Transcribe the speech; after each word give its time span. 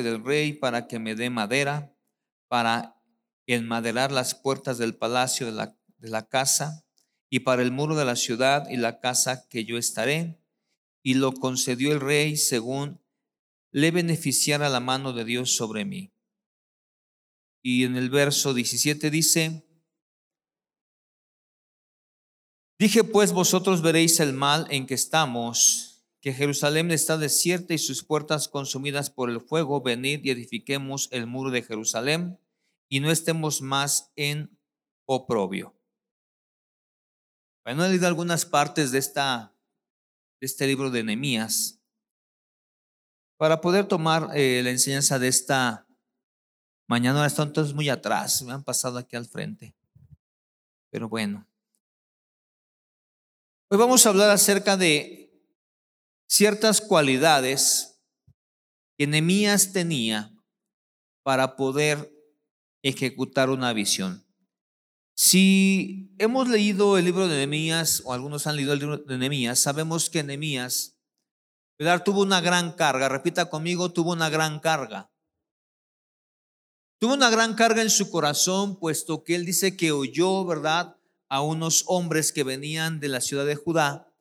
del 0.00 0.24
rey 0.24 0.52
para 0.52 0.86
que 0.86 0.98
me 0.98 1.14
dé 1.14 1.28
madera 1.28 1.94
para 2.48 3.02
enmaderar 3.46 4.12
las 4.12 4.34
puertas 4.34 4.78
del 4.78 4.96
palacio 4.96 5.46
de 5.46 5.52
la, 5.52 5.76
de 5.98 6.08
la 6.08 6.28
casa 6.28 6.86
y 7.28 7.40
para 7.40 7.62
el 7.62 7.72
muro 7.72 7.96
de 7.96 8.04
la 8.04 8.16
ciudad 8.16 8.68
y 8.70 8.76
la 8.76 9.00
casa 9.00 9.48
que 9.48 9.64
yo 9.64 9.76
estaré. 9.76 10.38
Y 11.02 11.14
lo 11.14 11.32
concedió 11.32 11.92
el 11.92 12.00
rey 12.00 12.36
según 12.36 13.02
le 13.72 13.90
beneficiara 13.90 14.68
la 14.68 14.80
mano 14.80 15.12
de 15.12 15.24
Dios 15.24 15.56
sobre 15.56 15.84
mí. 15.84 16.14
Y 17.62 17.84
en 17.84 17.96
el 17.96 18.10
verso 18.10 18.54
17 18.54 19.10
dice, 19.10 19.66
Dije 22.82 23.04
pues 23.04 23.32
vosotros 23.32 23.80
veréis 23.80 24.18
el 24.18 24.32
mal 24.32 24.66
en 24.68 24.86
que 24.86 24.94
estamos, 24.94 25.91
que 26.22 26.32
Jerusalén 26.32 26.92
está 26.92 27.18
desierta 27.18 27.74
y 27.74 27.78
sus 27.78 28.04
puertas 28.04 28.48
consumidas 28.48 29.10
por 29.10 29.28
el 29.28 29.40
fuego, 29.40 29.82
venid 29.82 30.20
y 30.22 30.30
edifiquemos 30.30 31.08
el 31.10 31.26
muro 31.26 31.50
de 31.50 31.62
Jerusalén 31.62 32.38
y 32.88 33.00
no 33.00 33.10
estemos 33.10 33.60
más 33.60 34.12
en 34.14 34.56
oprobio. 35.04 35.74
Bueno, 37.64 37.84
he 37.84 37.88
leído 37.88 38.06
algunas 38.06 38.46
partes 38.46 38.92
de, 38.92 38.98
esta, 38.98 39.52
de 40.40 40.46
este 40.46 40.68
libro 40.68 40.90
de 40.90 41.02
Nehemías 41.02 41.80
para 43.36 43.60
poder 43.60 43.88
tomar 43.88 44.30
eh, 44.34 44.60
la 44.62 44.70
enseñanza 44.70 45.18
de 45.18 45.26
esta 45.26 45.88
mañana. 46.86 47.26
Están 47.26 47.48
entonces 47.48 47.74
muy 47.74 47.88
atrás, 47.88 48.42
me 48.42 48.52
han 48.52 48.62
pasado 48.62 48.96
aquí 48.96 49.16
al 49.16 49.26
frente. 49.26 49.74
Pero 50.88 51.08
bueno. 51.08 51.48
Hoy 53.68 53.78
vamos 53.78 54.06
a 54.06 54.10
hablar 54.10 54.30
acerca 54.30 54.76
de 54.76 55.31
ciertas 56.32 56.80
cualidades 56.80 58.00
que 58.96 59.06
Nehemías 59.06 59.74
tenía 59.74 60.32
para 61.22 61.56
poder 61.56 62.10
ejecutar 62.82 63.50
una 63.50 63.74
visión. 63.74 64.26
Si 65.14 66.10
hemos 66.16 66.48
leído 66.48 66.96
el 66.96 67.04
libro 67.04 67.28
de 67.28 67.36
Nehemías, 67.36 68.00
o 68.06 68.14
algunos 68.14 68.46
han 68.46 68.56
leído 68.56 68.72
el 68.72 68.78
libro 68.78 68.96
de 68.96 69.18
Nehemías, 69.18 69.58
sabemos 69.58 70.08
que 70.08 70.22
Nehemías 70.22 70.96
tuvo 72.02 72.22
una 72.22 72.40
gran 72.40 72.72
carga. 72.72 73.10
Repita 73.10 73.50
conmigo, 73.50 73.92
tuvo 73.92 74.12
una 74.12 74.30
gran 74.30 74.58
carga. 74.58 75.12
Tuvo 76.98 77.12
una 77.12 77.28
gran 77.28 77.54
carga 77.54 77.82
en 77.82 77.90
su 77.90 78.10
corazón, 78.10 78.78
puesto 78.78 79.22
que 79.22 79.34
él 79.34 79.44
dice 79.44 79.76
que 79.76 79.92
oyó, 79.92 80.46
¿verdad?, 80.46 80.96
a 81.28 81.42
unos 81.42 81.84
hombres 81.88 82.32
que 82.32 82.42
venían 82.42 83.00
de 83.00 83.08
la 83.08 83.20
ciudad 83.20 83.44
de 83.44 83.56
Judá 83.56 84.11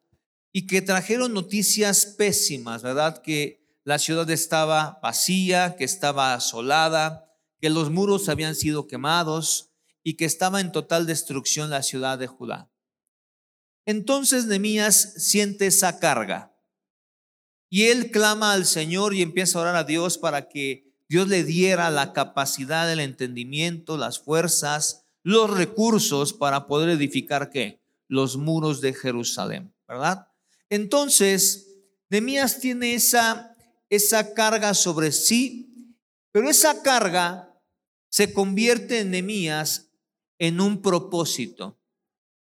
y 0.51 0.67
que 0.67 0.81
trajeron 0.81 1.33
noticias 1.33 2.05
pésimas, 2.05 2.83
¿verdad? 2.83 3.21
Que 3.21 3.61
la 3.83 3.99
ciudad 3.99 4.29
estaba 4.29 4.99
vacía, 5.01 5.75
que 5.77 5.83
estaba 5.83 6.33
asolada, 6.33 7.31
que 7.59 7.69
los 7.69 7.89
muros 7.89 8.29
habían 8.29 8.55
sido 8.55 8.87
quemados 8.87 9.71
y 10.03 10.15
que 10.15 10.25
estaba 10.25 10.61
en 10.61 10.71
total 10.71 11.05
destrucción 11.05 11.69
la 11.69 11.83
ciudad 11.83 12.17
de 12.17 12.27
Judá. 12.27 12.71
Entonces 13.85 14.45
Nemías 14.45 15.13
siente 15.17 15.67
esa 15.67 15.99
carga 15.99 16.55
y 17.69 17.83
él 17.83 18.11
clama 18.11 18.53
al 18.53 18.65
Señor 18.65 19.13
y 19.13 19.21
empieza 19.21 19.57
a 19.57 19.61
orar 19.61 19.75
a 19.75 19.83
Dios 19.83 20.17
para 20.17 20.49
que 20.49 20.91
Dios 21.07 21.27
le 21.27 21.43
diera 21.43 21.89
la 21.89 22.13
capacidad, 22.13 22.91
el 22.91 22.99
entendimiento, 22.99 23.97
las 23.97 24.19
fuerzas, 24.19 25.05
los 25.23 25.49
recursos 25.49 26.33
para 26.33 26.67
poder 26.67 26.89
edificar 26.89 27.49
qué? 27.49 27.81
Los 28.07 28.37
muros 28.37 28.81
de 28.81 28.93
Jerusalén, 28.93 29.73
¿verdad? 29.87 30.30
Entonces, 30.71 31.67
Nemías 32.09 32.61
tiene 32.61 32.95
esa, 32.95 33.57
esa 33.89 34.33
carga 34.33 34.73
sobre 34.73 35.11
sí, 35.11 35.97
pero 36.31 36.49
esa 36.49 36.81
carga 36.81 37.61
se 38.09 38.31
convierte 38.33 39.01
en 39.01 39.11
Nehemías 39.11 39.91
en 40.39 40.61
un 40.61 40.81
propósito. 40.81 41.77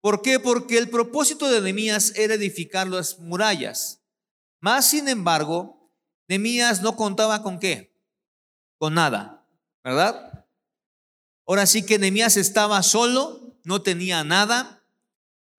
¿Por 0.01 0.23
qué? 0.23 0.39
Porque 0.39 0.79
el 0.79 0.89
propósito 0.91 1.51
de 1.51 1.61
Nehemías 1.61 2.13
era 2.15 2.35
edificar 2.35 2.87
las 2.87 3.19
murallas. 3.19 4.05
Más 4.61 4.89
sin 4.89 5.09
embargo, 5.09 5.93
Nehemías 6.29 6.83
no 6.83 6.95
contaba 6.95 7.43
con 7.43 7.59
qué? 7.59 8.01
Con 8.79 8.95
nada, 8.95 9.45
¿verdad? 9.83 10.47
Ahora 11.49 11.67
sí 11.67 11.85
que 11.85 11.99
Nehemías 11.99 12.37
estaba 12.37 12.81
solo, 12.85 13.59
no 13.65 13.83
tenía 13.83 14.23
nada, 14.23 14.84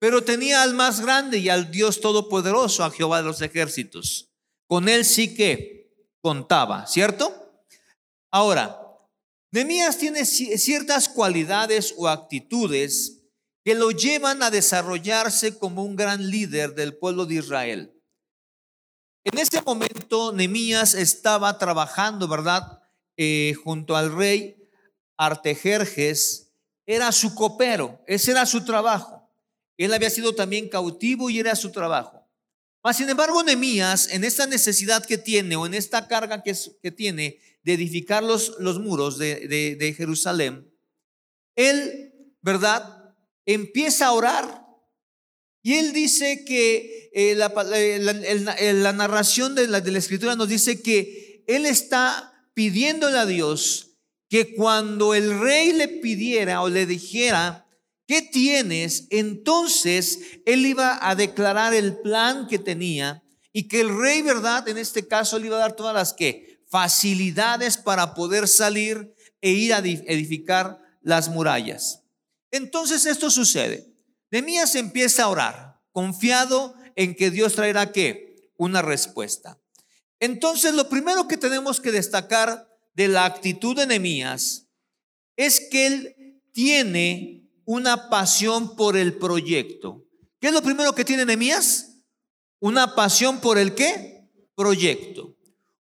pero 0.05 0.23
tenía 0.23 0.61
al 0.61 0.75
más 0.75 1.01
grande 1.01 1.39
y 1.39 1.49
al 1.49 1.71
Dios 1.71 1.99
todopoderoso, 1.99 2.83
a 2.83 2.91
Jehová 2.91 3.17
de 3.17 3.23
los 3.23 3.41
ejércitos. 3.41 4.29
Con 4.67 4.88
él 4.88 5.03
sí 5.03 5.33
que 5.33 6.13
contaba, 6.21 6.85
¿cierto? 6.85 7.66
Ahora, 8.31 8.79
Nehemías 9.51 9.97
tiene 9.97 10.23
ciertas 10.25 11.09
cualidades 11.09 11.95
o 11.97 12.07
actitudes 12.07 13.23
que 13.63 13.73
lo 13.73 13.89
llevan 13.89 14.44
a 14.44 14.51
desarrollarse 14.51 15.57
como 15.57 15.83
un 15.83 15.95
gran 15.95 16.29
líder 16.29 16.75
del 16.75 16.95
pueblo 16.95 17.25
de 17.25 17.35
Israel. 17.38 17.99
En 19.23 19.39
ese 19.39 19.59
momento 19.63 20.31
Nehemías 20.33 20.94
estaba 20.94 21.57
trabajando, 21.57 22.27
¿verdad? 22.27 22.79
Eh, 23.17 23.55
junto 23.63 23.95
al 23.95 24.15
rey 24.15 24.55
Artejerjes, 25.17 26.53
era 26.85 27.11
su 27.11 27.33
copero, 27.33 28.03
ese 28.05 28.29
era 28.29 28.45
su 28.45 28.63
trabajo. 28.63 29.14
Él 29.78 29.94
había 29.94 30.09
sido 30.09 30.34
también 30.34 30.69
cautivo 30.69 31.30
y 31.30 31.40
era 31.40 31.56
su 31.56 31.72
trabajo. 31.72 32.25
Mas, 32.84 32.97
sin 32.97 33.09
embargo, 33.09 33.44
Nehemías, 33.44 34.09
en 34.12 34.24
esta 34.24 34.46
necesidad 34.46 35.03
que 35.03 35.18
tiene 35.18 35.56
o 35.56 35.66
en 35.66 35.74
esta 35.74 36.08
carga 36.08 36.44
que, 36.44 36.53
tiene 36.91 37.40
de 37.63 37.74
edificar 37.74 38.24
los, 38.24 38.56
los 38.59 38.80
muros 38.80 39.18
de, 39.18 39.47
de, 39.47 39.94
Jerusalén, 39.94 40.72
él, 41.56 42.13
¿verdad? 42.41 43.16
Empieza 43.46 44.06
a 44.06 44.12
orar. 44.12 44.66
Y 45.63 45.74
él 45.74 45.94
dice 45.94 46.46
que 46.46 47.09
eh, 47.12 47.34
la, 47.34 47.50
la, 47.50 48.74
la, 48.74 48.94
narración 48.94 49.56
de 49.56 49.68
la, 49.68 49.81
de 49.81 49.92
la 49.92 49.97
escritura 49.97 50.36
nos 50.36 50.50
dice 50.50 50.84
que 50.84 51.44
él 51.47 51.66
está 51.66 52.36
pidiéndole 52.53 53.18
a 53.18 53.25
Dios 53.25 53.97
que 54.30 54.53
cuando 54.53 55.16
el 55.16 55.40
rey 55.40 55.74
le 55.74 55.88
pidiera 55.88 56.62
o 56.62 56.69
le 56.69 56.86
dijera, 56.86 57.64
¿qué 58.07 58.21
tienes? 58.21 59.07
Entonces 59.09 60.19
él 60.45 60.66
iba 60.66 60.99
a 61.01 61.16
declarar 61.16 61.73
el 61.73 61.97
plan 61.99 62.47
que 62.47 62.59
tenía 62.59 63.23
y 63.51 63.67
que 63.67 63.81
el 63.81 63.97
rey, 63.97 64.21
¿verdad? 64.21 64.67
En 64.67 64.77
este 64.77 65.07
caso 65.07 65.39
le 65.39 65.47
iba 65.47 65.57
a 65.57 65.61
dar 65.61 65.75
todas 65.75 65.93
las 65.93 66.15
facilidades 66.67 67.77
para 67.77 68.13
poder 68.13 68.47
salir 68.47 69.13
e 69.41 69.51
ir 69.51 69.73
a 69.73 69.79
edificar 69.79 70.79
las 71.01 71.29
murallas. 71.29 72.01
Entonces 72.51 73.05
esto 73.05 73.29
sucede. 73.29 73.94
Nemías 74.31 74.75
empieza 74.75 75.23
a 75.23 75.29
orar, 75.29 75.81
confiado 75.91 76.75
en 76.95 77.15
que 77.15 77.31
Dios 77.31 77.55
traerá 77.55 77.91
qué? 77.91 78.51
Una 78.57 78.81
respuesta. 78.81 79.59
Entonces 80.19 80.73
lo 80.73 80.89
primero 80.89 81.27
que 81.27 81.38
tenemos 81.38 81.79
que 81.79 81.91
destacar 81.91 82.67
de 82.94 83.07
la 83.07 83.25
actitud 83.25 83.75
de 83.75 83.88
Nemías 83.88 84.67
es 85.35 85.59
que 85.69 85.88
él 85.88 86.41
tiene 86.53 87.44
una 87.65 88.09
pasión 88.09 88.75
por 88.75 88.95
el 88.95 89.17
proyecto. 89.17 90.05
¿Qué 90.39 90.47
es 90.47 90.53
lo 90.53 90.61
primero 90.61 90.93
que 90.93 91.05
tiene 91.05 91.25
Nemías? 91.25 92.03
Una 92.59 92.95
pasión 92.95 93.41
por 93.41 93.57
el 93.57 93.75
qué? 93.75 94.29
Proyecto. 94.55 95.35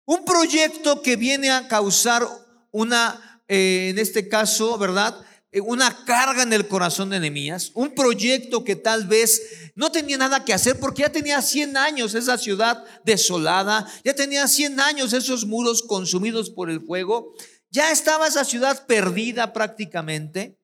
Un 0.05 0.25
proyecto 0.25 1.01
que 1.01 1.16
viene 1.16 1.51
a 1.51 1.67
causar 1.67 2.27
una, 2.71 3.41
eh, 3.47 3.89
en 3.89 3.99
este 3.99 4.27
caso, 4.27 4.77
¿verdad? 4.77 5.23
Eh, 5.51 5.61
una 5.61 6.03
carga 6.05 6.44
en 6.44 6.51
el 6.51 6.67
corazón 6.67 7.09
de 7.09 7.19
Nehemías. 7.19 7.71
Un 7.75 7.94
proyecto 7.94 8.63
que 8.63 8.75
tal 8.75 9.07
vez 9.07 9.71
no 9.75 9.91
tenía 9.91 10.17
nada 10.17 10.44
que 10.44 10.53
hacer 10.53 10.79
porque 10.79 11.03
ya 11.03 11.11
tenía 11.11 11.41
100 11.41 11.77
años 11.77 12.15
esa 12.15 12.38
ciudad 12.38 12.83
desolada, 13.05 13.88
ya 14.03 14.15
tenía 14.15 14.47
100 14.47 14.79
años 14.79 15.13
esos 15.13 15.45
muros 15.45 15.83
consumidos 15.83 16.50
por 16.50 16.71
el 16.71 16.81
fuego, 16.81 17.33
ya 17.69 17.91
estaba 17.91 18.27
esa 18.27 18.45
ciudad 18.45 18.86
perdida 18.88 19.53
prácticamente. 19.53 20.57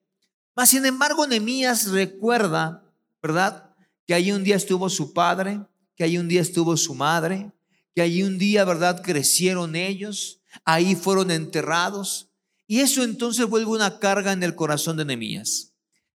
Mas, 0.60 0.68
sin 0.68 0.84
embargo, 0.84 1.26
Nehemías 1.26 1.86
recuerda, 1.86 2.84
¿verdad? 3.22 3.74
Que 4.06 4.12
ahí 4.12 4.30
un 4.30 4.44
día 4.44 4.56
estuvo 4.56 4.90
su 4.90 5.14
padre, 5.14 5.58
que 5.96 6.04
ahí 6.04 6.18
un 6.18 6.28
día 6.28 6.42
estuvo 6.42 6.76
su 6.76 6.94
madre, 6.94 7.50
que 7.94 8.02
allí 8.02 8.22
un 8.22 8.36
día, 8.36 8.66
¿verdad?, 8.66 9.00
crecieron 9.02 9.74
ellos, 9.74 10.42
ahí 10.66 10.94
fueron 10.94 11.30
enterrados. 11.30 12.28
Y 12.66 12.80
eso 12.80 13.02
entonces 13.02 13.46
vuelve 13.46 13.70
una 13.70 13.98
carga 14.00 14.32
en 14.32 14.42
el 14.42 14.54
corazón 14.54 14.98
de 14.98 15.06
Nehemías. 15.06 15.72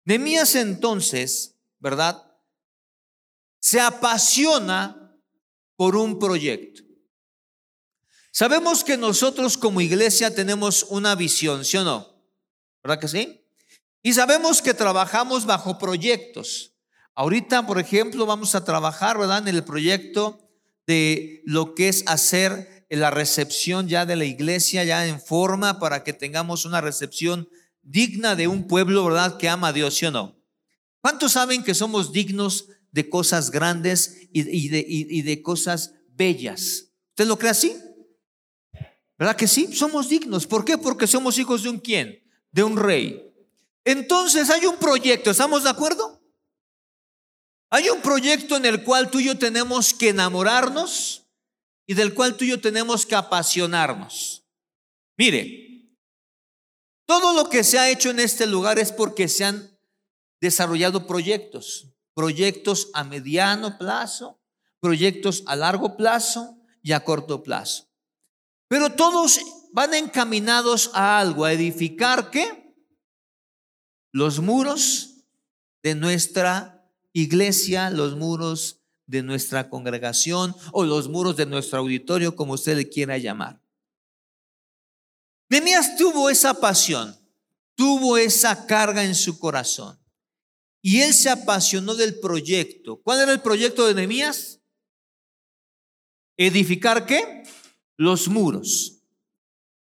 Nehemías 0.07 0.55
entonces, 0.55 1.59
¿verdad?, 1.79 2.25
se 3.59 3.79
apasiona 3.79 5.21
por 5.77 5.97
un 5.97 6.19
proyecto. 6.19 6.83
Sabemos 8.33 8.85
que 8.85 8.97
nosotros 8.97 9.59
como 9.59 9.83
iglesia 9.83 10.35
tenemos 10.35 10.85
una 10.85 11.15
visión, 11.15 11.63
¿sí 11.63 11.77
o 11.77 11.85
no? 11.85 12.25
¿Verdad 12.83 12.99
que 12.99 13.09
sí? 13.09 13.40
Y 14.03 14.15
sabemos 14.15 14.63
que 14.63 14.75
trabajamos 14.75 15.45
bajo 15.47 15.79
proyectos. 15.79 16.75
Ahorita, 17.15 17.67
por 17.67 17.79
ejemplo, 17.79 18.25
vamos 18.25 18.55
a 18.55 18.65
trabajar, 18.65 19.19
¿verdad? 19.19 19.47
En 19.47 19.55
el 19.55 19.65
proyecto 19.65 20.49
de 20.87 21.43
lo 21.45 21.75
que 21.75 21.89
es 21.89 22.05
hacer 22.07 22.87
la 22.89 23.11
recepción 23.11 23.89
ya 23.89 24.07
de 24.07 24.17
la 24.17 24.25
iglesia, 24.25 24.85
ya 24.85 25.07
en 25.07 25.21
forma, 25.21 25.79
para 25.79 26.03
que 26.03 26.13
tengamos 26.13 26.65
una 26.65 26.81
recepción 26.81 27.49
digna 27.83 28.37
de 28.37 28.49
un 28.49 28.67
pueblo, 28.67 29.05
¿verdad?, 29.05 29.37
que 29.37 29.49
ama 29.49 29.69
a 29.69 29.73
Dios, 29.73 29.95
¿sí 29.95 30.07
o 30.07 30.11
no? 30.11 30.41
¿Cuántos 31.01 31.33
saben 31.33 31.63
que 31.63 31.75
somos 31.75 32.13
dignos 32.13 32.67
de 32.91 33.09
cosas 33.09 33.51
grandes 33.51 34.29
y, 34.33 34.69
de, 35.23 35.43
cosas 35.43 35.95
bellas? 36.09 36.93
¿Usted 37.11 37.27
lo 37.27 37.39
cree 37.39 37.51
así? 37.51 37.77
¿Verdad 39.19 39.37
que 39.37 39.47
sí? 39.47 39.73
Somos 39.73 40.09
dignos. 40.09 40.47
¿Por 40.47 40.65
qué? 40.65 40.77
Porque 40.79 41.07
somos 41.07 41.39
hijos 41.39 41.63
de 41.63 41.71
un 41.71 41.79
quién? 41.79 42.23
De 42.51 42.63
un 42.63 42.77
rey. 42.77 43.30
Entonces 43.85 44.51
hay 44.51 44.67
un 44.67 44.77
proyecto, 44.77 45.31
¿estamos 45.31 45.65
de 45.65 45.71
acuerdo? 45.71 46.21
Hay 47.71 47.89
un 47.89 48.03
proyecto 48.03 48.57
en 48.57 48.67
el 48.67 48.83
cual 48.83 49.11
tú 49.11 49.21
y 49.21 49.27
yo 49.27 49.39
tenemos 49.39 49.95
que 49.95 50.09
enamorarnos 50.09 51.29
y 51.87 51.95
del 51.95 52.15
cual 52.15 52.37
tú 52.37 52.45
y 52.45 52.49
yo 52.49 52.61
tenemos 52.61 53.07
que 53.07 53.15
apasionarnos. 53.15 54.45
Mire, 55.17 55.97
todo 57.07 57.33
lo 57.33 57.49
que 57.49 57.65
se 57.65 57.79
ha 57.79 57.91
hecho 57.91 58.11
en 58.11 58.21
este 58.21 58.47
lugar 58.47 58.79
es 58.79 58.93
porque 58.93 59.29
se 59.29 59.45
han 59.45 59.79
desarrollado 60.41 61.07
proyectos, 61.07 61.89
proyectos 62.15 62.91
a 62.95 63.05
mediano 63.05 63.79
plazo, 63.79 64.41
proyectos 64.81 65.43
a 65.47 65.57
largo 65.57 65.97
plazo 65.97 66.57
y 66.83 66.93
a 66.93 67.05
corto 67.05 67.43
plazo. 67.43 67.89
Pero 68.69 68.93
todos 68.93 69.41
van 69.73 69.95
encaminados 69.95 70.91
a 70.95 71.19
algo, 71.19 71.45
a 71.45 71.53
edificar 71.53 72.31
qué? 72.31 72.60
Los 74.13 74.41
muros 74.41 75.25
de 75.83 75.95
nuestra 75.95 76.91
iglesia, 77.13 77.91
los 77.91 78.17
muros 78.17 78.81
de 79.07 79.23
nuestra 79.23 79.69
congregación 79.69 80.55
o 80.73 80.85
los 80.85 81.09
muros 81.09 81.37
de 81.37 81.47
nuestro 81.47 81.79
auditorio, 81.79 82.37
como 82.37 82.55
usted 82.55 82.77
le 82.77 82.89
quiera 82.89 83.19
llamar. 83.19 83.61
Nemías 85.49 85.97
tuvo 85.97 86.31
esa 86.31 86.55
pasión, 86.55 87.19
tuvo 87.75 88.17
esa 88.17 88.67
carga 88.67 89.05
en 89.05 89.15
su 89.15 89.39
corazón. 89.39 89.99
Y 90.83 91.01
él 91.01 91.13
se 91.13 91.29
apasionó 91.29 91.95
del 91.95 92.21
proyecto. 92.21 93.03
¿Cuál 93.03 93.21
era 93.21 93.33
el 93.33 93.43
proyecto 93.43 93.87
de 93.87 93.95
Nehemías? 93.95 94.61
Edificar 96.37 97.05
qué? 97.05 97.43
Los 97.97 98.29
muros. 98.29 99.03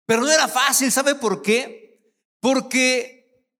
Pero 0.05 0.21
no 0.21 0.31
era 0.31 0.47
fácil, 0.47 0.91
¿sabe 0.91 1.15
por 1.15 1.41
qué? 1.41 2.13
Porque 2.39 3.16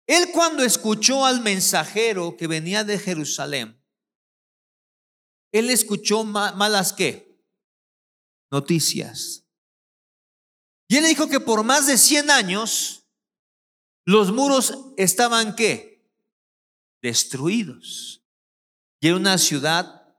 él 0.07 0.31
cuando 0.33 0.63
escuchó 0.63 1.25
al 1.25 1.42
mensajero 1.42 2.36
que 2.38 2.48
venía 2.48 2.83
de 2.83 2.98
Jerusalén, 2.98 3.80
él 5.51 5.69
escuchó 5.69 6.24
malas 6.24 6.94
qué? 6.94 7.39
Noticias. 8.50 9.45
Y 10.88 10.98
él 10.98 11.06
dijo 11.06 11.27
que 11.27 11.39
por 11.39 11.63
más 11.63 11.86
de 11.88 11.98
100 11.98 12.31
años 12.31 13.06
los 14.06 14.31
muros 14.31 14.74
estaban 14.95 15.56
qué? 15.56 15.98
destruidos. 17.01 18.24
Y 19.00 19.07
era 19.07 19.15
una 19.15 19.38
ciudad 19.38 20.15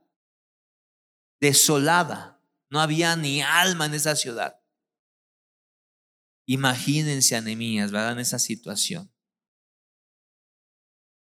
desolada. 1.41 2.41
No 2.71 2.81
había 2.81 3.17
ni 3.17 3.43
alma 3.43 3.87
en 3.87 3.95
esa 3.95 4.15
ciudad. 4.15 4.61
Imagínense 6.47 7.37
a 7.37 7.41
¿verdad? 7.91 8.13
En 8.13 8.19
esa 8.21 8.39
situación. 8.39 9.13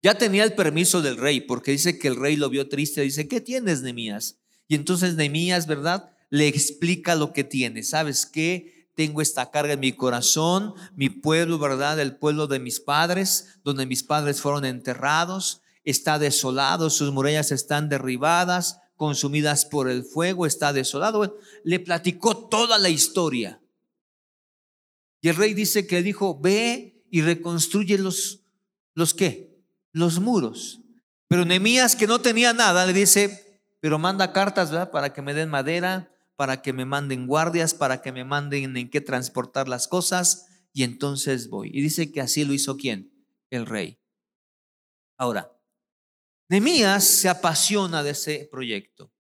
Ya 0.04 0.16
tenía 0.16 0.44
el 0.44 0.54
permiso 0.54 1.02
del 1.02 1.18
rey, 1.18 1.42
porque 1.42 1.72
dice 1.72 1.98
que 1.98 2.10
el 2.10 2.18
rey 2.18 2.36
lo 2.36 2.50
vio 2.50 2.70
triste. 2.70 3.02
Dice, 3.02 3.28
¿qué 3.28 3.42
tienes, 3.42 3.82
Nemías? 3.82 4.38
Y 4.68 4.76
entonces 4.76 5.16
Nemías, 5.16 5.66
¿verdad? 5.66 6.12
Le 6.30 6.48
explica 6.48 7.16
lo 7.16 7.34
que 7.34 7.44
tiene. 7.44 7.84
¿Sabes 7.84 8.26
qué? 8.26 8.74
tengo 8.96 9.22
esta 9.22 9.50
carga 9.50 9.74
en 9.74 9.80
mi 9.80 9.94
corazón, 9.94 10.74
mi 10.96 11.10
pueblo, 11.10 11.58
¿verdad? 11.58 12.00
El 12.00 12.16
pueblo 12.16 12.48
de 12.48 12.60
mis 12.60 12.80
padres, 12.80 13.60
donde 13.64 13.86
mis 13.86 14.04
padres 14.04 14.42
fueron 14.42 14.66
enterrados, 14.66 15.62
está 15.84 16.20
desolado, 16.20 16.90
sus 16.90 17.12
murallas 17.12 17.52
están 17.52 17.90
derribadas, 17.90 18.80
consumidas 18.96 19.66
por 19.66 19.90
el 19.90 20.04
fuego, 20.04 20.46
está 20.46 20.74
desolado. 20.74 21.38
Le 21.64 21.80
platicó 21.80 22.48
toda 22.48 22.78
la 22.78 22.90
historia. 22.90 23.62
Y 25.22 25.30
el 25.30 25.36
rey 25.36 25.54
dice 25.54 25.88
que 25.88 26.04
dijo, 26.04 26.40
ve 26.40 27.04
y 27.10 27.22
reconstruye 27.22 27.98
los, 27.98 28.42
los 28.94 29.14
qué, 29.14 29.53
los 29.94 30.20
muros. 30.20 30.82
Pero 31.30 31.46
Nemías, 31.46 31.96
que 31.96 32.08
no 32.08 32.20
tenía 32.20 32.52
nada, 32.52 32.86
le 32.86 32.94
dice, 32.94 33.62
pero 33.80 33.98
manda 33.98 34.34
cartas, 34.34 34.72
¿verdad? 34.72 34.92
Para 34.92 35.14
que 35.14 35.22
me 35.22 35.34
den 35.34 35.50
madera, 35.50 36.12
para 36.36 36.62
que 36.62 36.74
me 36.74 36.86
manden 36.86 37.28
guardias, 37.28 37.74
para 37.74 38.02
que 38.02 38.12
me 38.12 38.26
manden 38.26 38.76
en 38.76 38.90
qué 38.90 39.02
transportar 39.02 39.68
las 39.68 39.88
cosas, 39.88 40.48
y 40.74 40.84
entonces 40.84 41.50
voy. 41.50 41.70
Y 41.74 41.82
dice 41.82 42.12
que 42.12 42.22
así 42.22 42.44
lo 42.44 42.54
hizo 42.54 42.76
quién? 42.76 43.14
El 43.50 43.66
rey. 43.66 44.00
Ahora, 45.18 45.52
Nemías 46.50 47.04
se 47.04 47.30
apasiona 47.30 48.04
de 48.04 48.12
ese 48.12 48.48
proyecto. 48.52 49.14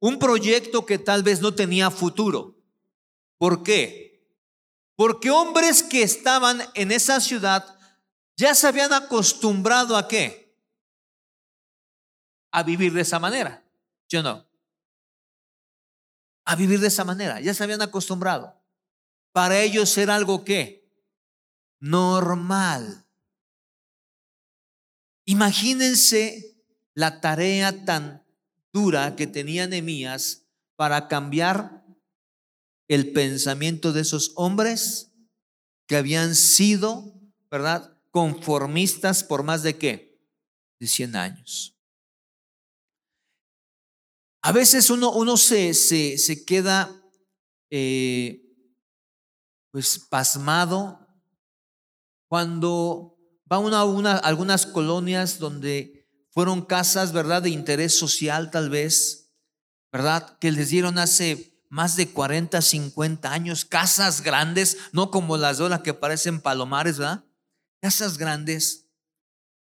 Un 0.00 0.18
proyecto 0.18 0.86
que 0.86 0.98
tal 0.98 1.22
vez 1.22 1.40
no 1.40 1.54
tenía 1.54 1.90
futuro. 1.90 2.58
¿Por 3.38 3.62
qué? 3.62 4.28
Porque 4.96 5.30
hombres 5.30 5.82
que 5.82 6.02
estaban 6.02 6.62
en 6.74 6.92
esa 6.92 7.20
ciudad 7.20 7.78
ya 8.36 8.54
se 8.54 8.66
habían 8.66 8.92
acostumbrado 8.92 9.96
a 9.96 10.08
qué? 10.08 10.56
A 12.50 12.62
vivir 12.62 12.92
de 12.92 13.02
esa 13.02 13.18
manera. 13.18 13.64
¿Yo 14.08 14.22
no? 14.22 14.46
a 16.44 16.56
vivir 16.56 16.80
de 16.80 16.88
esa 16.88 17.04
manera. 17.04 17.40
Ya 17.40 17.54
se 17.54 17.64
habían 17.64 17.82
acostumbrado. 17.82 18.60
Para 19.32 19.60
ellos 19.60 19.96
era 19.96 20.16
algo 20.16 20.44
que 20.44 20.90
normal. 21.80 23.06
Imagínense 25.24 26.62
la 26.94 27.20
tarea 27.20 27.84
tan 27.84 28.24
dura 28.72 29.16
que 29.16 29.26
tenía 29.26 29.66
Nehemías 29.66 30.46
para 30.76 31.08
cambiar 31.08 31.84
el 32.88 33.12
pensamiento 33.12 33.92
de 33.92 34.02
esos 34.02 34.32
hombres 34.34 35.12
que 35.86 35.96
habían 35.96 36.34
sido, 36.34 37.14
¿verdad? 37.50 37.91
Conformistas 38.12 39.24
por 39.24 39.42
más 39.42 39.64
de 39.64 39.76
qué? 39.76 40.22
De 40.78 40.86
100 40.86 41.16
años. 41.16 41.76
A 44.42 44.52
veces 44.52 44.90
uno, 44.90 45.12
uno 45.12 45.36
se, 45.36 45.72
se, 45.72 46.44
queda 46.44 46.90
eh, 47.70 48.42
pues 49.70 49.98
pasmado 49.98 51.06
cuando 52.28 53.16
va 53.50 53.56
a 53.56 53.84
una, 53.84 54.16
algunas 54.18 54.66
colonias 54.66 55.38
donde 55.38 56.08
fueron 56.30 56.62
casas, 56.62 57.12
¿verdad?, 57.12 57.42
de 57.42 57.50
interés 57.50 57.96
social 57.96 58.50
tal 58.50 58.68
vez, 58.68 59.32
¿verdad?, 59.92 60.38
que 60.38 60.50
les 60.50 60.70
dieron 60.70 60.98
hace 60.98 61.62
más 61.68 61.96
de 61.96 62.10
40, 62.10 62.60
50 62.60 63.32
años, 63.32 63.64
casas 63.64 64.22
grandes, 64.22 64.76
no 64.92 65.10
como 65.10 65.38
las 65.38 65.58
de 65.58 65.64
ahora 65.64 65.82
que 65.82 65.94
parecen 65.94 66.40
palomares, 66.40 66.98
¿verdad? 66.98 67.24
Casas 67.82 68.16
grandes. 68.16 68.88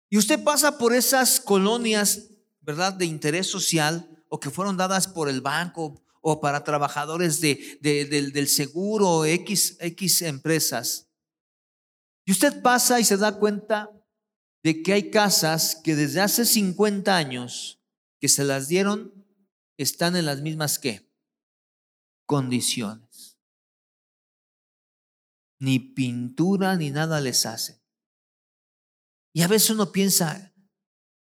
Y 0.08 0.16
usted 0.16 0.42
pasa 0.44 0.78
por 0.78 0.94
esas 0.94 1.40
colonias, 1.40 2.28
¿verdad?, 2.60 2.92
de 2.92 3.04
interés 3.04 3.48
social 3.48 4.24
o 4.28 4.38
que 4.38 4.50
fueron 4.50 4.76
dadas 4.76 5.08
por 5.08 5.28
el 5.28 5.40
banco 5.40 6.04
o 6.20 6.40
para 6.40 6.62
trabajadores 6.62 7.40
de, 7.40 7.78
del, 7.80 8.48
seguro 8.48 9.24
X, 9.24 9.76
X 9.80 10.22
empresas. 10.22 11.08
Y 12.24 12.30
usted 12.30 12.62
pasa 12.62 13.00
y 13.00 13.04
se 13.04 13.16
da 13.16 13.38
cuenta 13.40 13.90
de 14.62 14.84
que 14.84 14.92
hay 14.92 15.10
casas 15.10 15.80
que 15.82 15.96
desde 15.96 16.20
hace 16.20 16.44
50 16.44 17.16
años 17.16 17.80
que 18.20 18.28
se 18.28 18.44
las 18.44 18.68
dieron 18.68 19.26
están 19.76 20.14
en 20.14 20.26
las 20.26 20.40
mismas 20.42 20.78
que 20.78 21.12
condiciones. 22.24 23.36
Ni 25.58 25.80
pintura 25.80 26.76
ni 26.76 26.90
nada 26.90 27.20
les 27.20 27.46
hace. 27.46 27.85
Y 29.36 29.42
a 29.42 29.48
veces 29.48 29.68
uno 29.68 29.92
piensa, 29.92 30.54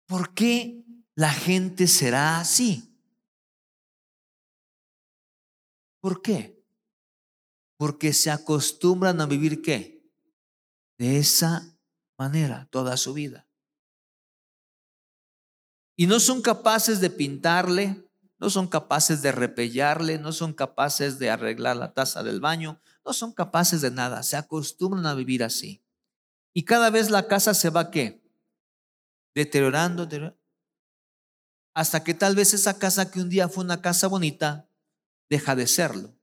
¿por 0.07 0.33
qué 0.33 0.79
la 1.19 1.33
gente 1.33 1.89
será 1.89 2.39
así. 2.39 2.97
¿Por 6.01 6.23
qué? 6.23 6.65
Porque 7.77 8.13
se 8.13 8.31
acostumbran 8.31 9.21
a 9.21 9.27
vivir 9.27 9.61
qué? 9.61 10.09
De 10.97 11.19
esa 11.19 11.77
manera 12.17 12.69
toda 12.71 12.97
su 12.97 13.15
vida. 13.15 13.49
Y 15.97 16.07
no 16.07 16.21
son 16.21 16.41
capaces 16.41 17.01
de 17.01 17.11
pintarle, 17.11 18.09
no 18.39 18.49
son 18.49 18.69
capaces 18.69 19.21
de 19.21 19.33
repellarle, 19.33 20.21
no 20.21 20.31
son 20.31 20.53
capaces 20.53 21.19
de 21.19 21.31
arreglar 21.31 21.77
la 21.77 21.95
taza 21.95 22.23
del 22.23 22.39
baño, 22.39 22.81
no 23.05 23.13
son 23.13 23.33
capaces 23.33 23.81
de 23.81 23.91
nada, 23.91 24.23
se 24.23 24.37
acostumbran 24.37 25.05
a 25.07 25.15
vivir 25.15 25.43
así. 25.43 25.83
Y 26.55 26.65
cada 26.65 26.91
vez 26.91 27.11
la 27.11 27.29
casa 27.29 27.55
se 27.55 27.71
va 27.71 27.91
qué? 27.91 28.23
Deteriorando, 29.35 30.05
deteriorando 30.05 30.39
hasta 31.79 32.03
que 32.03 32.13
tal 32.13 32.35
vez 32.35 32.55
esa 32.55 32.77
casa 32.77 33.09
que 33.09 33.21
un 33.21 33.29
día 33.29 33.49
fue 33.49 33.63
una 33.63 33.81
casa 33.81 34.09
bonita, 34.09 34.69
deja 35.31 35.55
de 35.55 35.69
serlo. 35.69 36.19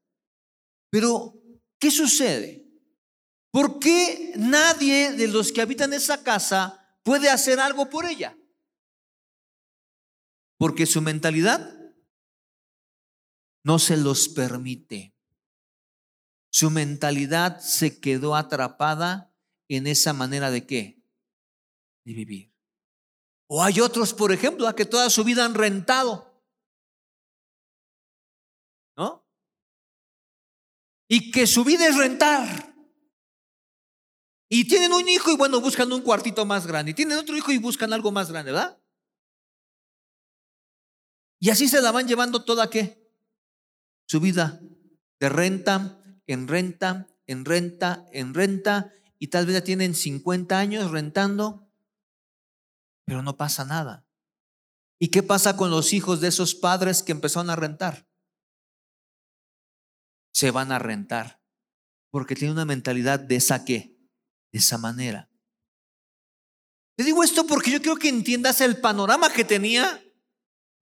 Pero, 0.89 1.41
¿qué 1.79 1.89
sucede? 1.91 2.67
¿Por 3.51 3.79
qué 3.79 4.33
nadie 4.35 5.13
de 5.13 5.29
los 5.29 5.53
que 5.53 5.61
habitan 5.61 5.93
esa 5.93 6.23
casa 6.23 6.99
puede 7.03 7.29
hacer 7.29 7.61
algo 7.61 7.89
por 7.89 8.03
ella? 8.03 8.37
Porque 10.57 10.85
su 10.85 11.01
mentalidad 11.01 11.73
no 13.63 13.79
se 13.79 13.95
los 13.95 14.27
permite. 14.27 15.15
Su 16.49 16.69
mentalidad 16.69 17.61
se 17.61 18.01
quedó 18.01 18.35
atrapada 18.35 19.33
en 19.67 19.87
esa 19.87 20.13
manera 20.13 20.51
de 20.51 20.65
qué? 20.65 21.03
De 22.03 22.13
vivir. 22.13 22.53
O 23.47 23.63
hay 23.63 23.79
otros, 23.79 24.13
por 24.13 24.31
ejemplo, 24.31 24.73
que 24.75 24.85
toda 24.85 25.09
su 25.09 25.23
vida 25.23 25.45
han 25.45 25.53
rentado. 25.53 26.43
¿No? 28.97 29.27
Y 31.07 31.31
que 31.31 31.45
su 31.47 31.63
vida 31.63 31.87
es 31.87 31.97
rentar. 31.97 32.73
Y 34.49 34.67
tienen 34.67 34.93
un 34.93 35.07
hijo 35.09 35.31
y 35.31 35.37
bueno, 35.37 35.59
buscan 35.61 35.91
un 35.91 36.01
cuartito 36.01 36.45
más 36.45 36.65
grande. 36.65 36.91
Y 36.91 36.93
tienen 36.93 37.17
otro 37.17 37.35
hijo 37.35 37.51
y 37.51 37.57
buscan 37.57 37.93
algo 37.93 38.11
más 38.11 38.31
grande, 38.31 38.51
¿verdad? 38.51 38.81
Y 41.39 41.49
así 41.49 41.67
se 41.67 41.81
la 41.81 41.91
van 41.91 42.07
llevando 42.07 42.43
toda 42.43 42.69
qué? 42.69 43.11
Su 44.07 44.19
vida 44.19 44.61
de 45.19 45.29
renta 45.29 46.01
en 46.27 46.47
renta, 46.47 47.07
en 47.27 47.45
renta, 47.45 48.05
en 48.11 48.33
renta. 48.33 48.91
Y 49.25 49.27
tal 49.27 49.47
vez 49.47 49.55
ya 49.55 49.63
tienen 49.63 49.95
50 49.95 50.55
años 50.59 50.91
rentando, 50.91 51.67
pero 53.07 53.23
no 53.23 53.37
pasa 53.37 53.65
nada. 53.65 54.07
¿Y 54.99 55.07
qué 55.07 55.23
pasa 55.23 55.57
con 55.57 55.71
los 55.71 55.93
hijos 55.93 56.21
de 56.21 56.27
esos 56.27 56.53
padres 56.53 57.01
que 57.01 57.11
empezaron 57.11 57.49
a 57.49 57.55
rentar? 57.55 58.07
Se 60.31 60.51
van 60.51 60.71
a 60.71 60.77
rentar, 60.77 61.41
porque 62.11 62.35
tienen 62.35 62.53
una 62.53 62.65
mentalidad 62.65 63.19
de 63.19 63.37
esa 63.37 63.57
de 63.57 63.97
esa 64.51 64.77
manera. 64.77 65.27
Te 66.95 67.03
digo 67.03 67.23
esto 67.23 67.47
porque 67.47 67.71
yo 67.71 67.81
quiero 67.81 67.97
que 67.97 68.09
entiendas 68.09 68.61
el 68.61 68.79
panorama 68.79 69.33
que 69.33 69.43
tenía 69.43 70.03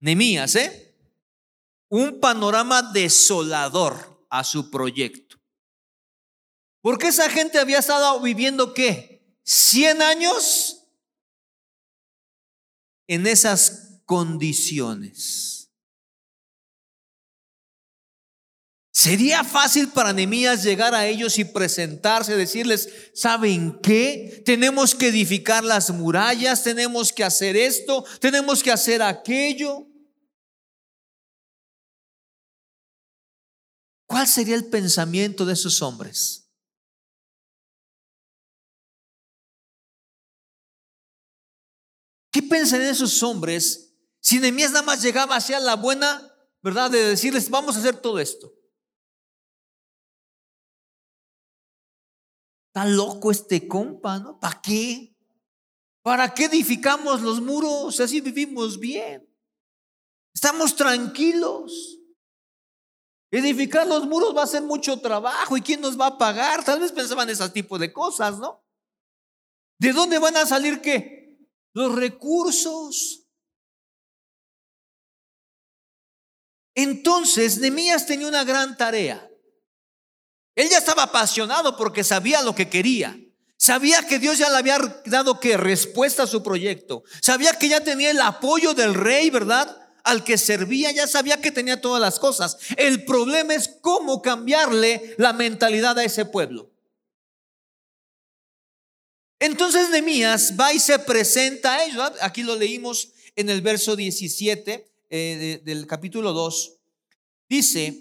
Nemías, 0.01 0.57
¿eh? 0.57 0.97
Un 1.88 2.19
panorama 2.19 2.91
desolador 2.91 4.27
a 4.29 4.43
su 4.43 4.69
proyecto. 4.69 5.42
Porque 6.83 7.07
esa 7.07 7.29
gente 7.29 7.59
había 7.59 7.79
estado 7.79 8.19
viviendo 8.19 8.73
qué? 8.73 9.25
100 9.43 10.01
años 10.01 10.83
en 13.07 13.25
esas 13.25 14.01
condiciones. 14.05 15.71
Sería 18.91 19.45
fácil 19.45 19.87
para 19.91 20.11
Nehemías 20.11 20.61
llegar 20.61 20.93
a 20.93 21.07
ellos 21.07 21.39
y 21.39 21.45
presentarse, 21.45 22.35
decirles, 22.35 22.89
¿saben 23.13 23.79
qué? 23.81 24.43
Tenemos 24.45 24.93
que 24.93 25.07
edificar 25.07 25.63
las 25.63 25.89
murallas, 25.89 26.65
tenemos 26.65 27.13
que 27.13 27.23
hacer 27.23 27.55
esto, 27.55 28.03
tenemos 28.19 28.61
que 28.61 28.73
hacer 28.73 29.01
aquello. 29.01 29.87
¿Cuál 34.05 34.27
sería 34.27 34.55
el 34.55 34.65
pensamiento 34.65 35.45
de 35.45 35.53
esos 35.53 35.81
hombres? 35.81 36.42
¿Qué 42.33 42.41
pensarían 42.41 42.89
esos 42.89 43.21
hombres 43.21 43.93
si 44.19 44.39
Nehemías 44.39 44.71
nada 44.71 44.83
más 44.83 45.03
llegaba 45.03 45.35
hacia 45.35 45.59
la 45.59 45.75
buena, 45.75 46.35
verdad, 46.63 46.89
de 46.89 47.09
decirles, 47.09 47.47
vamos 47.47 47.75
a 47.75 47.79
hacer 47.79 47.95
todo 47.95 48.19
esto? 48.19 48.51
Está 52.69 52.85
loco 52.85 53.29
este 53.29 53.67
compa, 53.67 54.17
¿no? 54.17 54.39
¿Para 54.39 54.59
qué? 54.61 55.15
¿Para 56.01 56.33
qué 56.33 56.45
edificamos 56.45 57.21
los 57.21 57.39
muros? 57.39 57.99
Así 57.99 58.19
vivimos 58.19 58.79
bien. 58.79 59.29
Estamos 60.33 60.75
tranquilos. 60.75 61.99
Edificar 63.29 63.85
los 63.85 64.07
muros 64.07 64.35
va 64.35 64.41
a 64.41 64.47
ser 64.47 64.63
mucho 64.63 64.99
trabajo. 64.99 65.55
¿Y 65.55 65.61
quién 65.61 65.81
nos 65.81 65.99
va 65.99 66.07
a 66.07 66.17
pagar? 66.17 66.65
Tal 66.65 66.79
vez 66.79 66.91
pensaban 66.91 67.29
ese 67.29 67.47
tipo 67.49 67.77
de 67.77 67.93
cosas, 67.93 68.39
¿no? 68.39 68.65
¿De 69.79 69.93
dónde 69.93 70.17
van 70.17 70.35
a 70.37 70.47
salir 70.47 70.81
qué? 70.81 71.23
Los 71.74 71.96
recursos. 71.96 73.24
Entonces, 76.75 77.58
Nemías 77.58 78.06
tenía 78.06 78.27
una 78.27 78.44
gran 78.44 78.77
tarea. 78.77 79.30
Él 80.56 80.70
ya 80.70 80.77
estaba 80.77 81.03
apasionado 81.03 81.77
porque 81.77 82.03
sabía 82.03 82.42
lo 82.42 82.53
que 82.53 82.70
quería. 82.70 83.18
Sabía 83.58 84.06
que 84.06 84.20
Dios 84.20 84.38
ya 84.38 84.50
le 84.50 84.58
había 84.58 84.77
dado 85.06 85.39
que 85.39 85.58
respuesta 85.58 86.24
a 86.24 86.27
su 86.27 86.44
proyecto. 86.44 87.03
Sabía 87.22 87.58
que 87.58 87.70
ya 87.70 87.82
tenía 87.82 88.12
el 88.12 88.20
apoyo 88.22 88.74
del 88.74 88.94
rey, 88.94 89.30
¿verdad? 89.30 89.80
Al 90.03 90.24
que 90.24 90.38
servía, 90.38 90.92
ya 90.92 91.08
sabía 91.08 91.39
que 91.39 91.51
tenía 91.51 91.80
todas 91.80 92.01
las 92.01 92.20
cosas. 92.20 92.58
El 92.75 93.06
problema 93.06 93.53
es 93.53 93.70
cómo 93.82 94.22
cambiarle 94.22 95.15
la 95.18 95.32
mentalidad 95.32 95.98
a 95.98 96.03
ese 96.03 96.25
pueblo. 96.25 96.73
Entonces 99.43 99.89
Nehemías 99.89 100.53
va 100.57 100.73
y 100.73 100.79
se 100.79 100.97
presenta 101.00 101.75
a 101.75 101.83
ellos. 101.83 102.13
Aquí 102.21 102.43
lo 102.43 102.55
leímos 102.55 103.09
en 103.35 103.50
el 103.50 103.59
verso 103.59 103.97
17 103.97 104.89
eh, 105.09 105.62
del 105.65 105.85
capítulo 105.85 106.31
2. 106.31 106.77
Dice, 107.50 108.00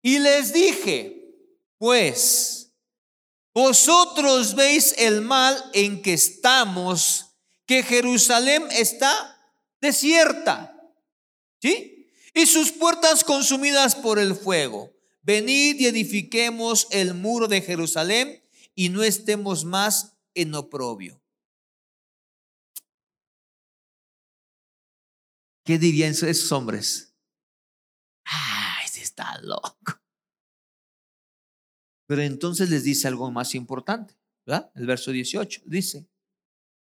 y 0.00 0.20
les 0.20 0.52
dije, 0.52 1.34
pues, 1.76 2.70
vosotros 3.52 4.54
veis 4.54 4.94
el 4.96 5.22
mal 5.22 5.60
en 5.72 6.02
que 6.02 6.12
estamos, 6.12 7.26
que 7.66 7.82
Jerusalén 7.82 8.62
está 8.70 9.12
desierta, 9.80 10.80
¿sí? 11.60 12.12
Y 12.32 12.46
sus 12.46 12.70
puertas 12.70 13.24
consumidas 13.24 13.96
por 13.96 14.20
el 14.20 14.36
fuego. 14.36 14.92
Venid 15.22 15.80
y 15.80 15.86
edifiquemos 15.86 16.86
el 16.92 17.14
muro 17.14 17.48
de 17.48 17.60
Jerusalén 17.60 18.40
y 18.76 18.90
no 18.90 19.02
estemos 19.02 19.64
más 19.64 20.12
en 20.34 20.54
oprobio. 20.54 21.22
¿Qué 25.64 25.78
dirían 25.78 26.10
esos 26.10 26.50
hombres? 26.52 27.14
Ay, 28.24 28.88
se 28.88 29.02
está 29.02 29.38
loco. 29.40 30.00
Pero 32.06 32.22
entonces 32.22 32.70
les 32.70 32.82
dice 32.82 33.06
algo 33.06 33.30
más 33.30 33.54
importante, 33.54 34.18
¿verdad? 34.44 34.72
El 34.74 34.86
verso 34.86 35.12
18 35.12 35.62
dice, 35.66 36.08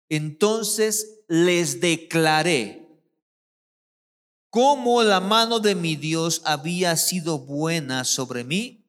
entonces 0.08 1.24
les 1.28 1.80
declaré 1.80 2.88
cómo 4.50 5.02
la 5.02 5.20
mano 5.20 5.60
de 5.60 5.74
mi 5.74 5.96
Dios 5.96 6.42
había 6.44 6.96
sido 6.96 7.38
buena 7.38 8.04
sobre 8.04 8.44
mí 8.44 8.81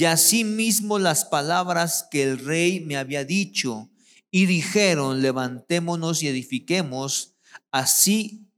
y 0.00 0.06
asimismo 0.06 0.98
las 0.98 1.26
palabras 1.26 2.08
que 2.10 2.22
el 2.22 2.38
rey 2.38 2.80
me 2.80 2.96
había 2.96 3.24
dicho 3.24 3.90
y 4.30 4.46
dijeron, 4.46 5.20
levantémonos 5.20 6.22
y 6.22 6.28
edifiquemos, 6.28 7.34
así 7.70 8.50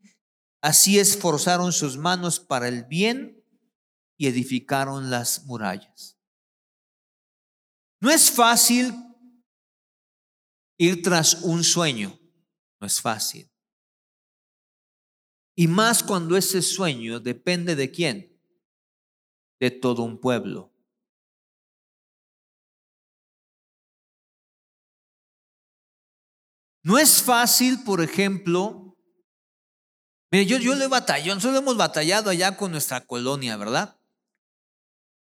así 0.61 1.01
esforzaron 1.01 1.73
sus 1.73 1.99
manos 1.99 2.39
para 2.39 2.69
el 2.69 2.85
bien 2.85 3.45
y 4.17 4.29
edificaron 4.29 5.11
las 5.11 5.45
murallas. 5.45 6.17
No 8.01 8.11
es 8.11 8.31
fácil 8.31 8.95
ir 10.79 11.03
tras 11.03 11.43
un 11.43 11.65
sueño, 11.65 12.19
no 12.81 12.87
es 12.87 13.01
fácil. 13.01 13.51
Y 15.57 15.67
más 15.67 16.03
cuando 16.05 16.37
ese 16.37 16.63
sueño 16.63 17.19
depende 17.19 17.75
de 17.75 17.91
quién? 17.91 18.41
De 19.59 19.73
todo 19.73 20.03
un 20.05 20.21
pueblo. 20.21 20.72
No 26.83 26.99
es 26.99 27.23
fácil, 27.23 27.85
por 27.85 28.01
ejemplo, 28.01 28.97
yo, 30.31 30.59
yo 30.59 30.75
le 30.75 30.87
batallado, 30.87 31.35
nosotros 31.35 31.61
hemos 31.61 31.77
batallado 31.77 32.31
allá 32.31 32.57
con 32.57 32.73
nuestra 32.73 33.03
colonia, 33.03 33.57
¿verdad? 33.57 33.97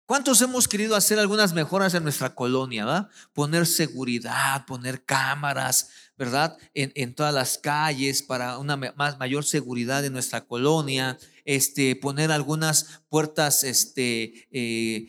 ¿Cuántos 0.07 0.39
hemos 0.41 0.67
querido 0.67 0.95
hacer 0.95 1.17
algunas 1.17 1.53
mejoras 1.53 1.95
en 1.95 2.03
nuestra 2.03 2.35
colonia? 2.35 2.85
¿verdad? 2.85 3.09
Poner 3.33 3.65
seguridad, 3.65 4.65
poner 4.67 5.03
cámaras, 5.03 5.89
¿verdad? 6.15 6.57
En, 6.75 7.15
todas 7.15 7.33
las 7.33 7.57
calles 7.57 8.21
para 8.21 8.59
una 8.59 8.77
más, 8.77 9.17
mayor 9.17 9.45
seguridad 9.45 10.05
en 10.05 10.13
nuestra 10.13 10.45
colonia, 10.45 11.17
este, 11.43 11.95
poner 11.95 12.31
algunas 12.31 13.01
puertas 13.09 13.63
este, 13.63 14.47
eh, 14.51 15.07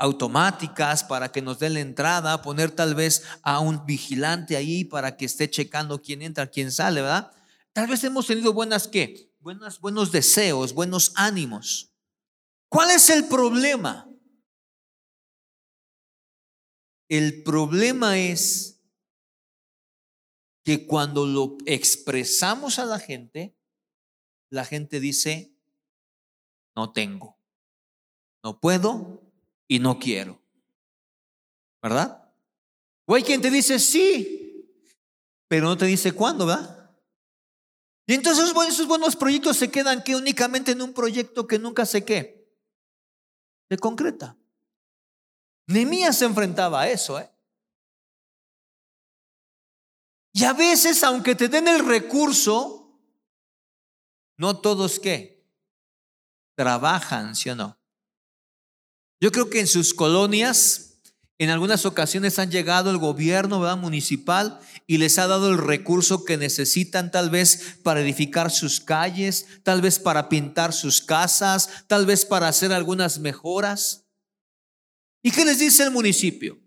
automáticas 0.00 1.04
para 1.04 1.30
que 1.30 1.42
nos 1.42 1.58
dé 1.58 1.68
la 1.68 1.80
entrada, 1.80 2.40
poner 2.40 2.70
tal 2.70 2.94
vez 2.94 3.22
a 3.42 3.60
un 3.60 3.84
vigilante 3.84 4.56
ahí 4.56 4.82
para 4.84 5.16
que 5.16 5.26
esté 5.26 5.48
checando 5.48 6.00
quién 6.00 6.22
entra, 6.22 6.50
quién 6.50 6.72
sale, 6.72 7.02
¿verdad? 7.02 7.30
Tal 7.74 7.86
vez 7.86 8.02
hemos 8.02 8.26
tenido 8.26 8.54
buenas, 8.54 8.88
¿qué? 8.88 9.30
Buenas, 9.40 9.78
buenos 9.78 10.10
deseos, 10.10 10.72
buenos 10.72 11.12
ánimos. 11.16 11.92
¿Cuál 12.70 12.90
es 12.90 13.10
el 13.10 13.26
problema? 13.26 14.08
El 17.08 17.42
problema 17.42 18.16
es 18.16 18.80
que 20.64 20.86
cuando 20.86 21.26
lo 21.26 21.58
expresamos 21.66 22.78
a 22.78 22.86
la 22.86 22.98
gente, 22.98 23.54
la 24.48 24.64
gente 24.64 24.98
dice, 24.98 25.52
no 26.74 26.92
tengo, 26.92 27.38
no 28.42 28.60
puedo 28.60 29.19
y 29.70 29.78
no 29.78 30.00
quiero. 30.00 30.42
¿Verdad? 31.80 32.28
O 33.06 33.14
hay 33.14 33.22
quien 33.22 33.40
te 33.40 33.50
dice 33.50 33.78
sí, 33.78 34.68
pero 35.46 35.66
no 35.66 35.76
te 35.78 35.86
dice 35.86 36.10
cuándo, 36.10 36.44
¿verdad? 36.44 36.90
Y 38.06 38.14
entonces 38.14 38.52
esos 38.68 38.88
buenos 38.88 39.14
proyectos 39.14 39.56
se 39.56 39.70
quedan 39.70 40.02
que 40.02 40.16
únicamente 40.16 40.72
en 40.72 40.82
un 40.82 40.92
proyecto 40.92 41.46
que 41.46 41.60
nunca 41.60 41.86
sé 41.86 42.04
qué, 42.04 42.52
se 43.68 43.78
concreta. 43.78 44.36
Nemías 45.68 46.18
se 46.18 46.24
enfrentaba 46.24 46.80
a 46.80 46.90
eso, 46.90 47.20
¿eh? 47.20 47.30
Y 50.32 50.44
a 50.44 50.52
veces, 50.52 51.04
aunque 51.04 51.36
te 51.36 51.48
den 51.48 51.68
el 51.68 51.86
recurso, 51.86 53.00
no 54.36 54.60
todos 54.60 54.98
qué, 54.98 55.48
trabajan, 56.56 57.36
¿sí 57.36 57.50
o 57.50 57.54
no? 57.54 57.79
Yo 59.20 59.30
creo 59.30 59.50
que 59.50 59.60
en 59.60 59.66
sus 59.66 59.92
colonias 59.94 60.90
en 61.40 61.48
algunas 61.48 61.86
ocasiones 61.86 62.38
han 62.38 62.50
llegado 62.50 62.90
el 62.90 62.98
gobierno 62.98 63.60
municipal 63.78 64.60
y 64.86 64.98
les 64.98 65.18
ha 65.18 65.26
dado 65.26 65.48
el 65.48 65.56
recurso 65.56 66.26
que 66.26 66.36
necesitan 66.36 67.10
tal 67.10 67.30
vez 67.30 67.78
para 67.82 68.02
edificar 68.02 68.50
sus 68.50 68.78
calles, 68.78 69.46
tal 69.62 69.80
vez 69.80 69.98
para 69.98 70.28
pintar 70.28 70.74
sus 70.74 71.00
casas, 71.00 71.86
tal 71.86 72.04
vez 72.04 72.26
para 72.26 72.46
hacer 72.46 72.74
algunas 72.74 73.20
mejoras. 73.20 74.04
¿Y 75.22 75.30
qué 75.30 75.46
les 75.46 75.58
dice 75.58 75.82
el 75.82 75.90
municipio? 75.90 76.60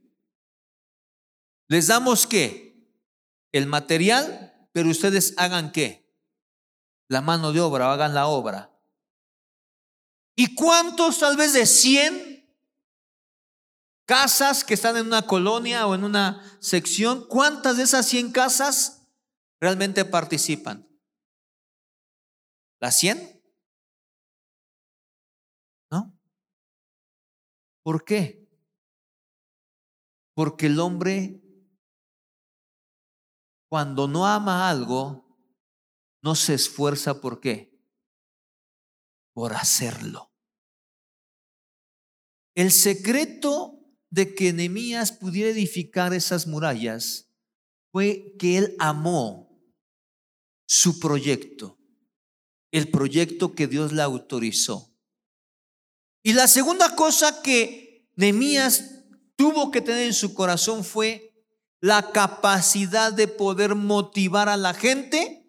Les 1.67 1.85
damos 1.85 2.25
qué? 2.25 2.89
El 3.51 3.67
material, 3.67 4.69
pero 4.71 4.89
ustedes 4.89 5.35
hagan 5.37 5.71
qué? 5.71 6.11
La 7.09 7.21
mano 7.21 7.51
de 7.51 7.61
obra, 7.61 7.93
hagan 7.93 8.15
la 8.15 8.25
obra. 8.25 8.75
¿Y 10.35 10.55
cuántos 10.55 11.19
tal 11.19 11.37
vez 11.37 11.53
de 11.53 11.67
100 11.67 12.32
casas 14.05 14.63
que 14.63 14.73
están 14.73 14.97
en 14.97 15.07
una 15.07 15.25
colonia 15.25 15.87
o 15.87 15.95
en 15.95 16.03
una 16.03 16.41
sección, 16.59 17.27
¿cuántas 17.27 17.77
de 17.77 17.83
esas 17.83 18.05
100 18.07 18.31
casas 18.31 19.07
realmente 19.59 20.05
participan? 20.05 20.87
¿Las 22.79 22.97
100? 22.99 23.41
¿No? 25.91 26.19
¿Por 27.83 28.03
qué? 28.03 28.43
Porque 30.35 30.65
el 30.65 30.79
hombre, 30.79 31.41
cuando 33.69 34.07
no 34.07 34.25
ama 34.25 34.69
algo, 34.69 35.23
no 36.21 36.35
se 36.35 36.55
esfuerza 36.55 37.21
por 37.21 37.39
qué? 37.39 37.79
Por 39.33 39.53
hacerlo. 39.53 40.31
El 42.55 42.71
secreto 42.71 43.72
de 44.13 44.35
que 44.35 44.53
Nehemías 44.53 45.11
pudiera 45.11 45.49
edificar 45.49 46.13
esas 46.13 46.45
murallas 46.45 47.31
fue 47.91 48.35
que 48.37 48.59
él 48.59 48.75
amó 48.77 49.59
su 50.67 50.99
proyecto, 50.99 51.79
el 52.71 52.91
proyecto 52.91 53.55
que 53.55 53.65
Dios 53.65 53.91
le 53.91 54.03
autorizó. 54.03 54.95
Y 56.21 56.33
la 56.33 56.47
segunda 56.47 56.95
cosa 56.95 57.41
que 57.41 58.07
Nehemías 58.15 59.03
tuvo 59.35 59.71
que 59.71 59.81
tener 59.81 60.05
en 60.05 60.13
su 60.13 60.35
corazón 60.35 60.83
fue 60.83 61.33
la 61.81 62.11
capacidad 62.11 63.11
de 63.11 63.27
poder 63.27 63.73
motivar 63.73 64.47
a 64.47 64.57
la 64.57 64.75
gente 64.75 65.43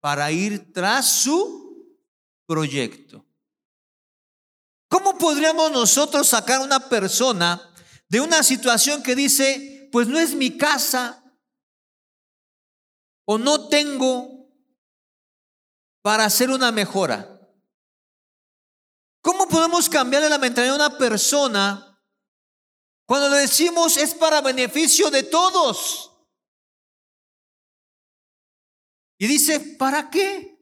para 0.00 0.32
ir 0.32 0.72
tras 0.72 1.08
su 1.08 1.96
proyecto. 2.46 3.29
¿Cómo 5.20 5.32
podríamos 5.32 5.70
nosotros 5.70 6.28
sacar 6.28 6.62
a 6.62 6.64
una 6.64 6.88
persona 6.88 7.74
de 8.08 8.22
una 8.22 8.42
situación 8.42 9.02
que 9.02 9.14
dice, 9.14 9.86
pues 9.92 10.08
no 10.08 10.18
es 10.18 10.34
mi 10.34 10.56
casa 10.56 11.22
o 13.26 13.36
no 13.36 13.68
tengo 13.68 14.50
para 16.00 16.24
hacer 16.24 16.48
una 16.48 16.72
mejora? 16.72 17.38
¿Cómo 19.20 19.46
podemos 19.46 19.90
cambiarle 19.90 20.30
la 20.30 20.38
mentalidad 20.38 20.80
a 20.80 20.86
una 20.88 20.98
persona 20.98 22.02
cuando 23.04 23.28
le 23.28 23.36
decimos 23.40 23.98
es 23.98 24.14
para 24.14 24.40
beneficio 24.40 25.10
de 25.10 25.24
todos? 25.24 26.12
Y 29.18 29.26
dice, 29.26 29.60
¿para 29.60 30.08
qué? 30.08 30.58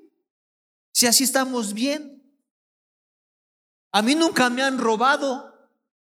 Si 0.92 1.07
así 1.07 1.23
estamos 1.23 1.73
bien. 1.73 2.17
A 3.92 4.03
mí 4.03 4.14
nunca 4.14 4.51
me 4.51 4.62
han 4.62 4.79
robado. 4.79 5.55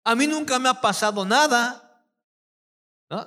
A 0.05 0.15
mí 0.15 0.27
nunca 0.27 0.59
me 0.59 0.69
ha 0.69 0.81
pasado 0.81 1.25
nada. 1.25 2.05
¿No? 3.11 3.27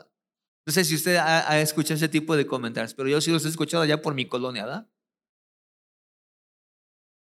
sé 0.68 0.86
si 0.86 0.96
usted 0.96 1.16
ha, 1.16 1.60
escuchado 1.60 1.96
ese 1.96 2.10
tipo 2.10 2.36
de 2.36 2.46
comentarios, 2.46 2.94
pero 2.94 3.10
yo 3.10 3.20
sí 3.22 3.32
los 3.32 3.46
he 3.46 3.50
escuchado 3.50 3.86
ya 3.86 4.02
por 4.02 4.14
mi 4.14 4.28
colonia, 4.28 4.66
¿verdad? 4.66 4.88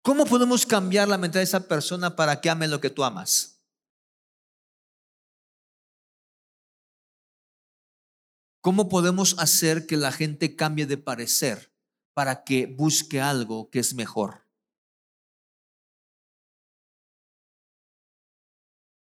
¿Cómo 0.04 0.26
podemos 0.26 0.66
cambiar 0.66 1.08
la 1.08 1.18
mentalidad 1.18 1.42
de 1.42 1.58
esa 1.58 1.68
persona 1.68 2.16
para 2.16 2.40
que 2.40 2.50
ame 2.50 2.68
lo 2.68 2.80
que 2.80 2.90
tú 2.90 3.04
amas? 3.04 3.62
¿Cómo 8.62 8.90
podemos 8.90 9.38
hacer 9.40 9.88
que 9.88 9.98
la 9.98 10.12
gente 10.12 10.56
cambie 10.56 10.86
de 10.86 10.98
parecer 10.98 11.74
para 12.14 12.44
que 12.44 12.66
busque 12.66 13.22
algo 13.22 13.70
que 13.70 13.80
es 13.80 13.94
mejor? 13.94 14.47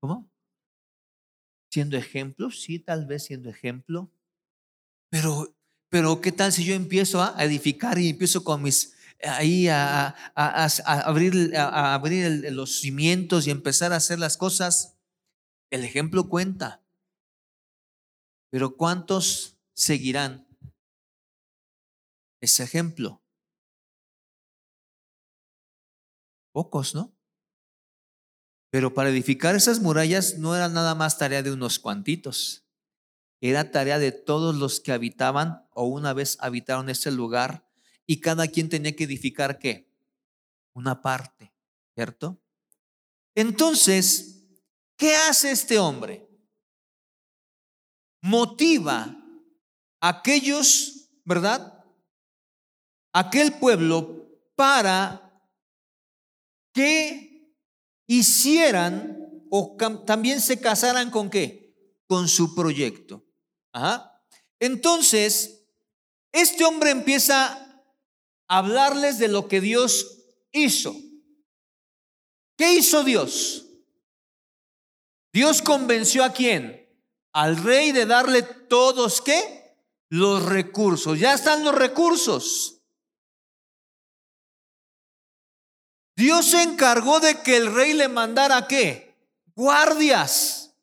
¿Cómo? 0.01 0.31
Siendo 1.71 1.97
ejemplo, 1.97 2.51
sí, 2.51 2.79
tal 2.79 3.07
vez 3.07 3.25
siendo 3.25 3.51
ejemplo. 3.51 4.11
Pero, 5.11 5.55
pero 5.91 6.21
¿qué 6.21 6.33
tal 6.33 6.53
si 6.53 6.65
yo 6.65 6.75
empiezo 6.75 7.23
a 7.23 7.45
edificar 7.45 7.99
y 7.99 8.09
empiezo 8.09 8.43
con 8.43 8.63
mis, 8.63 8.97
ahí 9.23 9.69
a, 9.69 10.09
abrir, 10.35 11.57
a 11.57 11.95
abrir 11.95 12.51
los 12.53 12.81
cimientos 12.81 13.47
y 13.47 13.51
empezar 13.51 13.93
a 13.93 13.97
hacer 13.97 14.19
las 14.19 14.37
cosas? 14.37 14.97
El 15.71 15.85
ejemplo 15.85 16.29
cuenta. 16.29 16.83
Pero 18.51 18.77
¿cuántos 18.77 19.57
seguirán 19.75 20.47
ese 22.41 22.65
ejemplo? 22.65 23.23
Pocos, 26.53 26.95
¿no? 26.97 27.20
Pero 28.71 28.95
para 28.95 29.11
edificar 29.11 29.57
esas 29.57 29.81
murallas 29.81 30.39
no 30.39 30.55
era 30.55 30.69
nada 30.69 30.95
más 30.95 31.19
tarea 31.19 31.43
de 31.43 31.53
unos 31.53 31.79
cuantitos, 31.79 32.65
era 33.41 33.71
tarea 33.71 33.99
de 33.99 34.13
todos 34.13 34.55
los 34.55 34.81
que 34.81 34.93
habitaban 34.93 35.67
o 35.73 35.85
una 35.85 36.13
vez 36.13 36.37
habitaron 36.41 36.89
ese 36.89 37.11
lugar 37.11 37.67
y 38.07 38.21
cada 38.21 38.47
quien 38.49 38.69
tenía 38.69 38.95
que 38.95 39.05
edificar 39.05 39.59
qué? 39.59 39.91
Una 40.73 41.01
parte, 41.01 41.53
¿cierto? 41.95 42.39
Entonces, 43.35 44.45
¿qué 44.97 45.17
hace 45.17 45.51
este 45.51 45.79
hombre? 45.79 46.29
Motiva 48.21 49.17
a 50.01 50.09
aquellos, 50.09 51.09
¿verdad? 51.25 51.85
Aquel 53.13 53.55
pueblo 53.55 54.29
para 54.55 55.33
que 56.75 57.30
hicieran 58.11 59.47
o 59.51 59.77
también 60.05 60.41
se 60.41 60.61
casaran 60.61 61.13
con 61.13 61.31
qué? 61.31 61.77
Con 62.09 62.27
su 62.27 62.57
proyecto. 62.57 63.25
Entonces, 64.59 65.65
este 66.33 66.65
hombre 66.65 66.91
empieza 66.91 67.53
a 68.49 68.59
hablarles 68.59 69.19
de 69.19 69.29
lo 69.29 69.47
que 69.47 69.61
Dios 69.61 70.25
hizo. 70.51 70.93
¿Qué 72.57 72.75
hizo 72.75 73.05
Dios? 73.05 73.67
Dios 75.33 75.63
convenció 75.63 76.25
a 76.25 76.33
quién? 76.33 76.89
Al 77.33 77.63
rey 77.63 77.93
de 77.93 78.07
darle 78.07 78.43
todos 78.43 79.21
qué? 79.21 79.77
Los 80.09 80.47
recursos. 80.47 81.17
Ya 81.21 81.33
están 81.33 81.63
los 81.63 81.77
recursos. 81.77 82.80
Dios 86.21 86.51
se 86.51 86.63
encargó 86.63 87.19
de 87.19 87.41
que 87.41 87.57
el 87.57 87.75
rey 87.75 87.95
le 87.95 88.07
mandara 88.09 88.69
qué? 88.69 89.17
Guardias. 89.55 90.75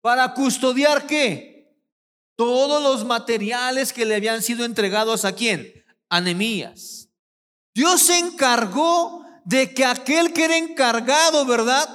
Para 0.00 0.34
custodiar 0.34 1.06
qué? 1.06 1.72
Todos 2.34 2.82
los 2.82 3.04
materiales 3.04 3.92
que 3.92 4.04
le 4.04 4.16
habían 4.16 4.42
sido 4.42 4.64
entregados 4.64 5.24
a 5.24 5.36
quién? 5.36 5.84
A. 6.10 6.20
Dios 6.20 8.02
se 8.02 8.18
encargó 8.18 9.24
de 9.44 9.72
que 9.72 9.84
aquel 9.84 10.32
que 10.32 10.44
era 10.46 10.56
encargado, 10.56 11.46
¿verdad? 11.46 11.88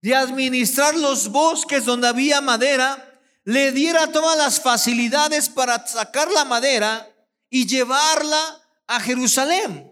de 0.00 0.14
administrar 0.14 0.96
los 0.96 1.28
bosques 1.28 1.84
donde 1.84 2.06
había 2.06 2.40
madera, 2.40 3.20
le 3.44 3.72
diera 3.72 4.12
todas 4.12 4.38
las 4.38 4.60
facilidades 4.60 5.48
para 5.48 5.84
sacar 5.88 6.30
la 6.30 6.44
madera 6.44 7.08
y 7.50 7.66
llevarla 7.66 8.61
a 8.92 9.00
Jerusalén. 9.00 9.90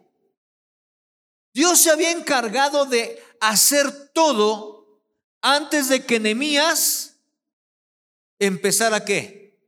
Dios 1.55 1.81
se 1.81 1.91
había 1.91 2.11
encargado 2.11 2.85
de 2.85 3.19
hacer 3.41 4.13
todo 4.13 5.03
antes 5.41 5.89
de 5.89 6.05
que 6.05 6.21
Nehemías 6.21 7.19
empezara 8.39 9.05
qué? 9.05 9.59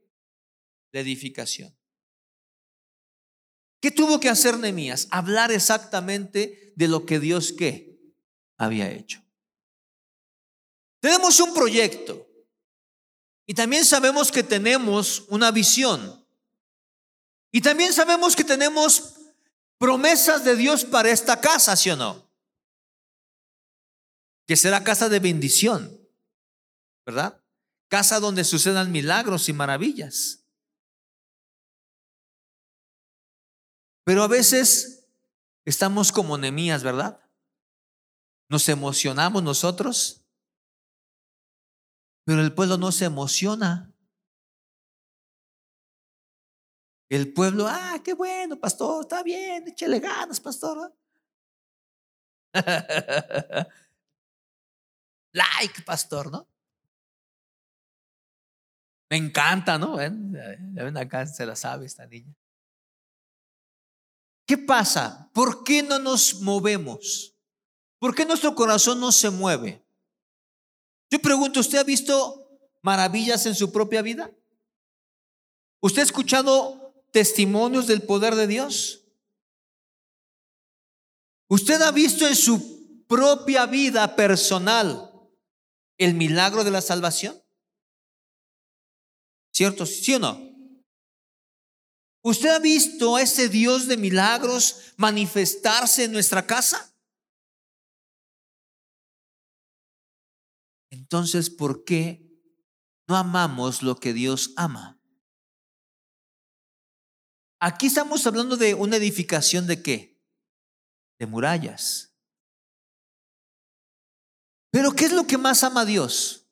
La 0.91 0.99
edificación. 0.99 1.75
¿Qué 3.81 3.89
tuvo 3.89 4.19
que 4.19 4.29
hacer 4.29 4.59
Nehemías? 4.59 5.07
Hablar 5.09 5.51
exactamente 5.51 6.71
de 6.75 6.87
lo 6.87 7.05
que 7.05 7.19
Dios 7.19 7.53
qué 7.57 7.99
había 8.57 8.91
hecho. 8.91 9.21
Tenemos 11.01 11.39
un 11.39 11.55
proyecto 11.55 12.27
y 13.47 13.55
también 13.55 13.83
sabemos 13.83 14.31
que 14.31 14.43
tenemos 14.43 15.25
una 15.27 15.49
visión. 15.49 16.23
Y 17.51 17.61
también 17.61 17.93
sabemos 17.93 18.35
que 18.35 18.43
tenemos 18.43 19.22
promesas 19.83 20.45
de 20.45 20.55
Dios 20.55 20.85
para 20.85 21.09
esta 21.09 21.41
casa, 21.41 21.75
¿sí 21.75 21.89
o 21.89 21.97
no? 21.97 22.25
Que 24.47 24.55
será 24.55 24.81
casa 24.81 25.09
de 25.09 25.19
bendición, 25.19 25.99
¿verdad? 27.05 27.43
Casa 27.89 28.21
donde 28.21 28.45
sucedan 28.45 28.93
milagros 28.93 29.49
y 29.49 29.53
maravillas. 29.53 30.45
Pero 34.05 34.23
a 34.23 34.29
veces 34.29 35.05
estamos 35.65 36.13
como 36.13 36.37
Nemías, 36.37 36.81
¿verdad? 36.81 37.19
Nos 38.47 38.69
emocionamos 38.69 39.43
nosotros 39.43 40.23
pero 42.25 42.41
el 42.41 42.53
pueblo 42.53 42.77
no 42.77 42.91
se 42.91 43.05
emociona. 43.05 43.92
El 47.13 47.31
pueblo, 47.31 47.67
ah, 47.67 48.01
qué 48.03 48.15
bueno, 48.15 48.59
pastor, 48.59 49.03
está 49.03 49.21
bien, 49.21 49.67
échale 49.67 49.99
ganas, 49.99 50.39
pastor. 50.39 50.91
like, 55.31 55.83
pastor, 55.85 56.31
¿no? 56.31 56.47
Me 59.11 59.17
encanta, 59.17 59.77
¿no? 59.77 59.97
Ven, 59.97 60.31
ven 60.73 60.97
acá, 60.97 61.27
se 61.27 61.45
la 61.45 61.55
sabe 61.55 61.85
esta 61.85 62.07
niña. 62.07 62.35
¿Qué 64.47 64.57
pasa? 64.57 65.29
¿Por 65.35 65.63
qué 65.63 65.83
no 65.83 65.99
nos 65.99 66.41
movemos? 66.41 67.35
¿Por 67.99 68.15
qué 68.15 68.25
nuestro 68.25 68.55
corazón 68.55 68.99
no 68.99 69.11
se 69.11 69.29
mueve? 69.29 69.85
Yo 71.11 71.19
pregunto, 71.19 71.59
¿usted 71.59 71.77
ha 71.77 71.83
visto 71.83 72.59
maravillas 72.81 73.45
en 73.45 73.53
su 73.53 73.71
propia 73.71 74.01
vida? 74.01 74.31
¿Usted 75.79 76.01
ha 76.01 76.05
escuchado 76.05 76.82
testimonios 77.13 77.87
del 77.87 78.01
poder 78.01 78.35
de 78.35 78.47
Dios? 78.47 79.05
¿Usted 81.47 81.79
ha 81.81 81.91
visto 81.91 82.27
en 82.27 82.35
su 82.35 83.05
propia 83.07 83.67
vida 83.67 84.15
personal 84.15 85.11
el 85.97 86.15
milagro 86.15 86.63
de 86.63 86.71
la 86.71 86.81
salvación? 86.81 87.39
¿Cierto? 89.53 89.85
¿Sí 89.85 90.15
o 90.15 90.19
no? 90.19 90.41
¿Usted 92.23 92.49
ha 92.49 92.59
visto 92.59 93.15
a 93.15 93.21
ese 93.21 93.47
Dios 93.47 93.87
de 93.87 93.97
milagros 93.97 94.93
manifestarse 94.97 96.05
en 96.05 96.13
nuestra 96.13 96.47
casa? 96.47 96.95
Entonces, 100.89 101.51
¿por 101.51 101.83
qué 101.83 102.27
no 103.07 103.15
amamos 103.17 103.83
lo 103.83 103.97
que 103.97 104.13
Dios 104.13 104.53
ama? 104.55 104.92
Aquí 107.65 107.85
estamos 107.85 108.27
hablando 108.27 108.57
de 108.57 108.73
una 108.73 108.97
edificación 108.97 109.67
de 109.67 109.81
qué? 109.81 110.21
De 111.17 111.25
murallas. 111.25 112.13
Pero 114.69 114.91
¿qué 114.91 115.05
es 115.05 115.13
lo 115.13 115.25
que 115.25 115.37
más 115.37 115.63
ama 115.63 115.85
Dios? 115.85 116.45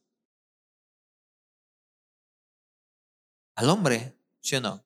Al 3.55 3.69
hombre, 3.69 4.17
¿sí 4.39 4.55
o 4.55 4.61
no? 4.61 4.85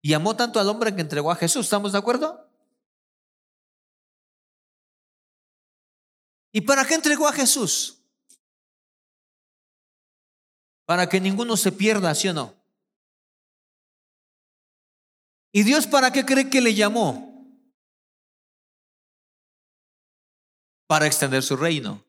Y 0.00 0.14
amó 0.14 0.34
tanto 0.34 0.58
al 0.58 0.70
hombre 0.70 0.94
que 0.94 1.02
entregó 1.02 1.30
a 1.30 1.36
Jesús, 1.36 1.66
¿estamos 1.66 1.92
de 1.92 1.98
acuerdo? 1.98 2.50
¿Y 6.52 6.62
para 6.62 6.86
qué 6.86 6.94
entregó 6.94 7.28
a 7.28 7.34
Jesús? 7.34 8.02
Para 10.86 11.06
que 11.06 11.20
ninguno 11.20 11.58
se 11.58 11.70
pierda, 11.70 12.14
¿sí 12.14 12.28
o 12.28 12.32
no? 12.32 12.63
¿Y 15.56 15.62
Dios 15.62 15.86
para 15.86 16.10
qué 16.10 16.26
cree 16.26 16.50
que 16.50 16.60
le 16.60 16.74
llamó? 16.74 17.48
Para 20.88 21.06
extender 21.06 21.44
su 21.44 21.56
reino. 21.56 22.04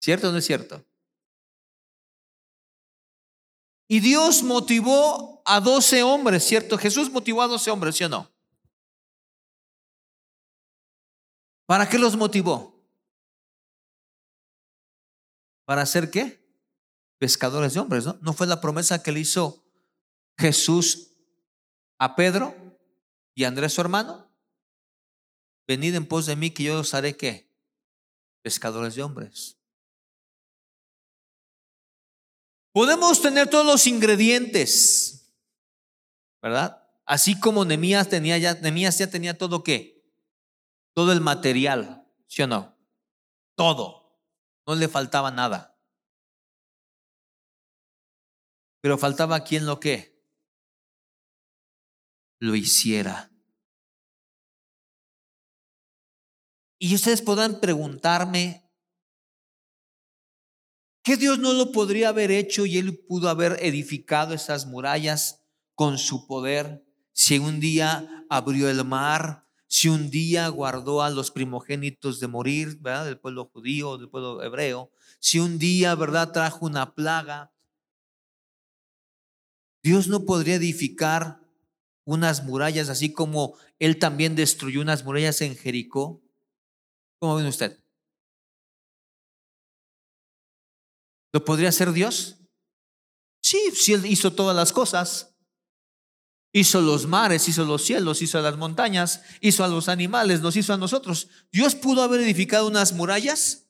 ¿Cierto 0.00 0.28
o 0.28 0.32
no 0.32 0.38
es 0.38 0.46
cierto? 0.46 0.84
Y 3.88 3.98
Dios 3.98 4.44
motivó 4.44 5.42
a 5.44 5.58
doce 5.58 6.04
hombres, 6.04 6.44
¿cierto? 6.44 6.78
Jesús 6.78 7.10
motivó 7.10 7.42
a 7.42 7.48
doce 7.48 7.68
hombres, 7.68 7.96
¿sí 7.96 8.04
o 8.04 8.08
no? 8.08 8.30
¿Para 11.66 11.88
qué 11.88 11.98
los 11.98 12.16
motivó? 12.16 12.80
¿Para 15.64 15.82
hacer 15.82 16.12
qué? 16.12 16.48
Pescadores 17.18 17.74
de 17.74 17.80
hombres, 17.80 18.06
¿no? 18.06 18.16
¿No 18.22 18.32
fue 18.34 18.46
la 18.46 18.60
promesa 18.60 19.02
que 19.02 19.10
le 19.10 19.18
hizo 19.18 19.64
Jesús 20.38 21.08
a 21.98 22.14
Pedro 22.16 22.54
y 23.34 23.44
a 23.44 23.48
Andrés 23.48 23.72
su 23.72 23.80
hermano? 23.80 24.28
Venid 25.66 25.94
en 25.94 26.06
pos 26.06 26.26
de 26.26 26.36
mí 26.36 26.50
que 26.50 26.62
yo 26.64 26.80
os 26.80 26.94
haré 26.94 27.16
qué? 27.16 27.50
Pescadores 28.42 28.94
de 28.94 29.02
hombres. 29.02 29.58
Podemos 32.72 33.20
tener 33.20 33.50
todos 33.50 33.66
los 33.66 33.86
ingredientes, 33.86 35.34
¿verdad? 36.40 36.88
Así 37.04 37.38
como 37.38 37.64
Nemías 37.64 38.08
tenía 38.08 38.38
ya, 38.38 38.54
Nemías 38.54 38.98
ya 38.98 39.10
tenía 39.10 39.36
todo 39.36 39.64
qué? 39.64 40.04
Todo 40.94 41.12
el 41.12 41.20
material, 41.20 42.06
¿sí 42.26 42.42
o 42.42 42.46
no? 42.46 42.76
Todo. 43.54 44.22
No 44.66 44.74
le 44.74 44.88
faltaba 44.88 45.30
nada. 45.30 45.76
Pero 48.80 48.98
faltaba 48.98 49.40
quien 49.40 49.66
lo 49.66 49.80
que 49.80 50.17
lo 52.38 52.54
hiciera. 52.54 53.30
Y 56.78 56.94
ustedes 56.94 57.22
podrán 57.22 57.60
preguntarme, 57.60 58.70
¿qué 61.02 61.16
Dios 61.16 61.38
no 61.38 61.52
lo 61.52 61.72
podría 61.72 62.10
haber 62.10 62.30
hecho 62.30 62.66
y 62.66 62.78
Él 62.78 62.98
pudo 63.06 63.28
haber 63.28 63.56
edificado 63.60 64.32
esas 64.34 64.66
murallas 64.66 65.44
con 65.74 65.98
su 65.98 66.26
poder 66.26 66.84
si 67.12 67.38
un 67.38 67.58
día 67.58 68.24
abrió 68.30 68.70
el 68.70 68.84
mar, 68.84 69.44
si 69.66 69.88
un 69.88 70.08
día 70.08 70.46
guardó 70.48 71.02
a 71.02 71.10
los 71.10 71.32
primogénitos 71.32 72.20
de 72.20 72.28
morir, 72.28 72.78
¿verdad? 72.80 73.06
Del 73.06 73.18
pueblo 73.18 73.46
judío, 73.46 73.98
del 73.98 74.08
pueblo 74.08 74.40
hebreo, 74.42 74.92
si 75.18 75.40
un 75.40 75.58
día, 75.58 75.96
¿verdad? 75.96 76.30
Trajo 76.32 76.64
una 76.64 76.94
plaga, 76.94 77.52
Dios 79.82 80.06
no 80.06 80.24
podría 80.24 80.54
edificar 80.54 81.37
unas 82.08 82.42
murallas 82.42 82.88
así 82.88 83.12
como 83.12 83.54
Él 83.78 83.98
también 83.98 84.34
destruyó 84.34 84.80
unas 84.80 85.04
murallas 85.04 85.42
en 85.42 85.54
Jericó. 85.54 86.22
¿Cómo 87.20 87.36
ven 87.36 87.44
usted? 87.44 87.84
¿Lo 91.34 91.44
podría 91.44 91.68
hacer 91.68 91.92
Dios? 91.92 92.38
Sí, 93.42 93.58
si 93.74 93.92
Él 93.92 94.06
hizo 94.06 94.32
todas 94.32 94.56
las 94.56 94.72
cosas. 94.72 95.36
Hizo 96.54 96.80
los 96.80 97.06
mares, 97.06 97.46
hizo 97.46 97.66
los 97.66 97.84
cielos, 97.84 98.22
hizo 98.22 98.40
las 98.40 98.56
montañas, 98.56 99.22
hizo 99.42 99.62
a 99.62 99.68
los 99.68 99.90
animales, 99.90 100.40
nos 100.40 100.56
hizo 100.56 100.72
a 100.72 100.78
nosotros. 100.78 101.28
¿Dios 101.52 101.74
pudo 101.74 102.02
haber 102.02 102.20
edificado 102.20 102.66
unas 102.68 102.94
murallas? 102.94 103.68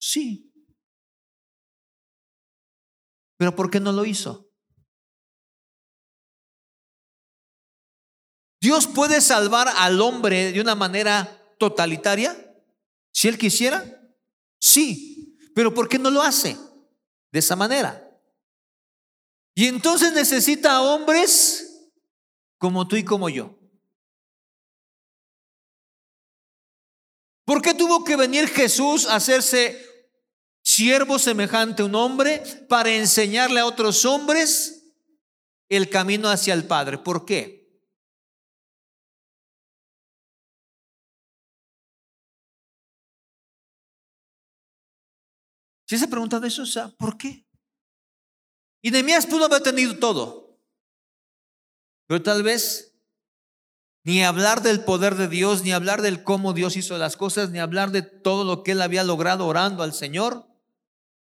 Sí. 0.00 0.52
Pero 3.36 3.54
¿por 3.54 3.70
qué 3.70 3.78
no 3.78 3.92
lo 3.92 4.04
hizo? 4.04 4.47
¿Dios 8.60 8.86
puede 8.86 9.20
salvar 9.20 9.68
al 9.76 10.00
hombre 10.00 10.52
de 10.52 10.60
una 10.60 10.74
manera 10.74 11.42
totalitaria? 11.58 12.36
Si 13.12 13.28
él 13.28 13.38
quisiera, 13.38 14.00
sí. 14.58 15.36
Pero 15.54 15.74
¿por 15.74 15.88
qué 15.88 15.98
no 15.98 16.10
lo 16.10 16.22
hace 16.22 16.56
de 17.30 17.38
esa 17.38 17.56
manera? 17.56 18.04
Y 19.54 19.66
entonces 19.66 20.12
necesita 20.12 20.82
hombres 20.82 21.90
como 22.58 22.86
tú 22.86 22.96
y 22.96 23.04
como 23.04 23.28
yo. 23.28 23.58
¿Por 27.44 27.62
qué 27.62 27.74
tuvo 27.74 28.04
que 28.04 28.14
venir 28.14 28.48
Jesús 28.48 29.06
a 29.06 29.16
hacerse 29.16 29.84
siervo 30.62 31.18
semejante 31.18 31.82
a 31.82 31.86
un 31.86 31.94
hombre 31.94 32.42
para 32.68 32.90
enseñarle 32.90 33.58
a 33.58 33.66
otros 33.66 34.04
hombres 34.04 34.92
el 35.68 35.88
camino 35.88 36.28
hacia 36.28 36.54
el 36.54 36.64
Padre? 36.64 36.98
¿Por 36.98 37.24
qué? 37.24 37.57
Si 45.88 45.96
se 45.96 46.06
pregunta 46.06 46.38
de 46.38 46.48
eso, 46.48 46.64
¿por 46.98 47.16
qué? 47.16 47.46
Y 48.82 48.90
Nehemías 48.90 49.26
pudo 49.26 49.46
haber 49.46 49.62
tenido 49.62 49.98
todo, 49.98 50.60
pero 52.06 52.22
tal 52.22 52.42
vez 52.42 52.94
ni 54.04 54.22
hablar 54.22 54.62
del 54.62 54.84
poder 54.84 55.14
de 55.14 55.28
Dios, 55.28 55.62
ni 55.62 55.72
hablar 55.72 56.02
del 56.02 56.22
cómo 56.22 56.52
Dios 56.52 56.76
hizo 56.76 56.96
las 56.98 57.16
cosas, 57.16 57.50
ni 57.50 57.58
hablar 57.58 57.90
de 57.90 58.02
todo 58.02 58.44
lo 58.44 58.62
que 58.62 58.72
él 58.72 58.82
había 58.82 59.02
logrado 59.02 59.46
orando 59.46 59.82
al 59.82 59.94
Señor, 59.94 60.46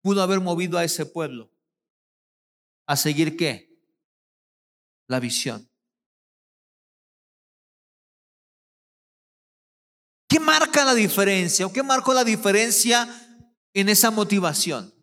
pudo 0.02 0.22
haber 0.22 0.40
movido 0.40 0.78
a 0.78 0.84
ese 0.84 1.08
pueblo 1.08 1.52
a 2.86 2.96
seguir 2.96 3.36
qué? 3.36 3.76
La 5.08 5.20
visión. 5.20 5.68
¿Qué 10.28 10.40
marca 10.40 10.86
la 10.86 10.94
diferencia 10.94 11.66
o 11.66 11.74
qué 11.74 11.82
marcó 11.82 12.14
la 12.14 12.24
diferencia 12.24 13.23
en 13.74 13.90
esa 13.90 14.12
motivación. 14.12 14.94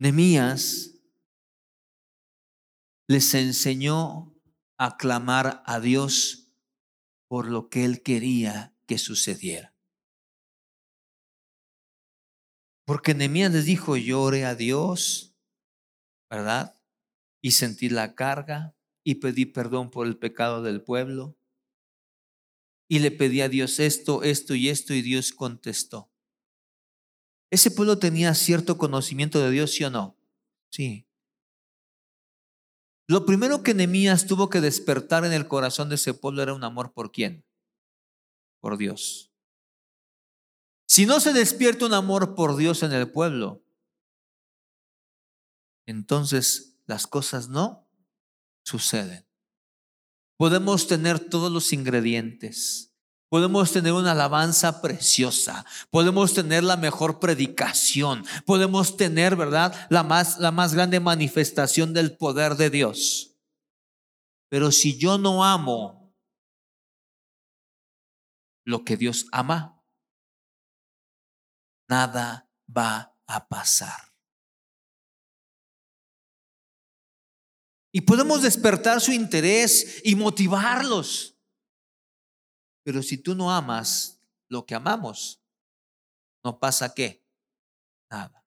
Nemías 0.00 0.94
les 3.08 3.34
enseñó 3.34 4.32
a 4.78 4.96
clamar 4.96 5.62
a 5.66 5.80
Dios 5.80 6.52
por 7.26 7.50
lo 7.50 7.68
que 7.68 7.84
él 7.84 8.02
quería 8.02 8.76
que 8.86 8.98
sucediera. 8.98 9.74
Porque 12.86 13.14
Nemías 13.14 13.52
les 13.52 13.64
dijo, 13.64 13.96
llore 13.96 14.44
a 14.44 14.54
Dios, 14.54 15.36
¿verdad? 16.30 16.80
Y 17.42 17.50
sentí 17.52 17.88
la 17.88 18.14
carga 18.14 18.76
y 19.04 19.16
pedí 19.16 19.46
perdón 19.46 19.90
por 19.90 20.06
el 20.06 20.16
pecado 20.16 20.62
del 20.62 20.82
pueblo 20.82 21.38
y 22.88 23.00
le 23.00 23.10
pedí 23.10 23.42
a 23.42 23.48
Dios 23.48 23.78
esto, 23.78 24.22
esto 24.22 24.54
y 24.54 24.70
esto 24.70 24.94
y 24.94 25.02
Dios 25.02 25.32
contestó. 25.32 26.10
¿Ese 27.50 27.70
pueblo 27.70 27.98
tenía 27.98 28.34
cierto 28.34 28.78
conocimiento 28.78 29.40
de 29.40 29.50
Dios, 29.50 29.72
sí 29.72 29.84
o 29.84 29.90
no? 29.90 30.16
Sí. 30.70 31.06
Lo 33.06 33.24
primero 33.24 33.62
que 33.62 33.74
Nehemías 33.74 34.26
tuvo 34.26 34.50
que 34.50 34.60
despertar 34.60 35.24
en 35.24 35.32
el 35.32 35.48
corazón 35.48 35.88
de 35.88 35.94
ese 35.94 36.12
pueblo 36.12 36.42
era 36.42 36.54
un 36.54 36.64
amor 36.64 36.92
por 36.92 37.12
quién? 37.12 37.44
Por 38.60 38.76
Dios. 38.76 39.32
Si 40.86 41.06
no 41.06 41.20
se 41.20 41.32
despierta 41.32 41.86
un 41.86 41.94
amor 41.94 42.34
por 42.34 42.56
Dios 42.56 42.82
en 42.82 42.92
el 42.92 43.10
pueblo, 43.10 43.62
entonces 45.86 46.78
las 46.86 47.06
cosas 47.06 47.48
no 47.48 47.86
suceden. 48.62 49.27
Podemos 50.38 50.86
tener 50.86 51.18
todos 51.18 51.52
los 51.52 51.72
ingredientes. 51.72 52.94
Podemos 53.28 53.72
tener 53.72 53.92
una 53.92 54.12
alabanza 54.12 54.80
preciosa, 54.80 55.66
podemos 55.90 56.32
tener 56.32 56.64
la 56.64 56.78
mejor 56.78 57.20
predicación, 57.20 58.24
podemos 58.46 58.96
tener, 58.96 59.36
¿verdad? 59.36 59.74
La 59.90 60.02
más, 60.02 60.38
la 60.38 60.50
más 60.50 60.72
grande 60.72 60.98
manifestación 60.98 61.92
del 61.92 62.16
poder 62.16 62.54
de 62.54 62.70
Dios. 62.70 63.36
Pero 64.48 64.72
si 64.72 64.96
yo 64.96 65.18
no 65.18 65.44
amo 65.44 66.14
lo 68.64 68.82
que 68.82 68.96
Dios 68.96 69.26
ama, 69.30 69.84
nada 71.86 72.50
va 72.74 73.14
a 73.26 73.46
pasar. 73.46 74.07
Y 77.92 78.02
podemos 78.02 78.42
despertar 78.42 79.00
su 79.00 79.12
interés 79.12 80.02
y 80.04 80.14
motivarlos. 80.14 81.38
Pero 82.84 83.02
si 83.02 83.18
tú 83.18 83.34
no 83.34 83.50
amas 83.50 84.20
lo 84.48 84.64
que 84.64 84.74
amamos, 84.74 85.42
no 86.44 86.58
pasa 86.58 86.94
qué? 86.94 87.24
Nada. 88.10 88.44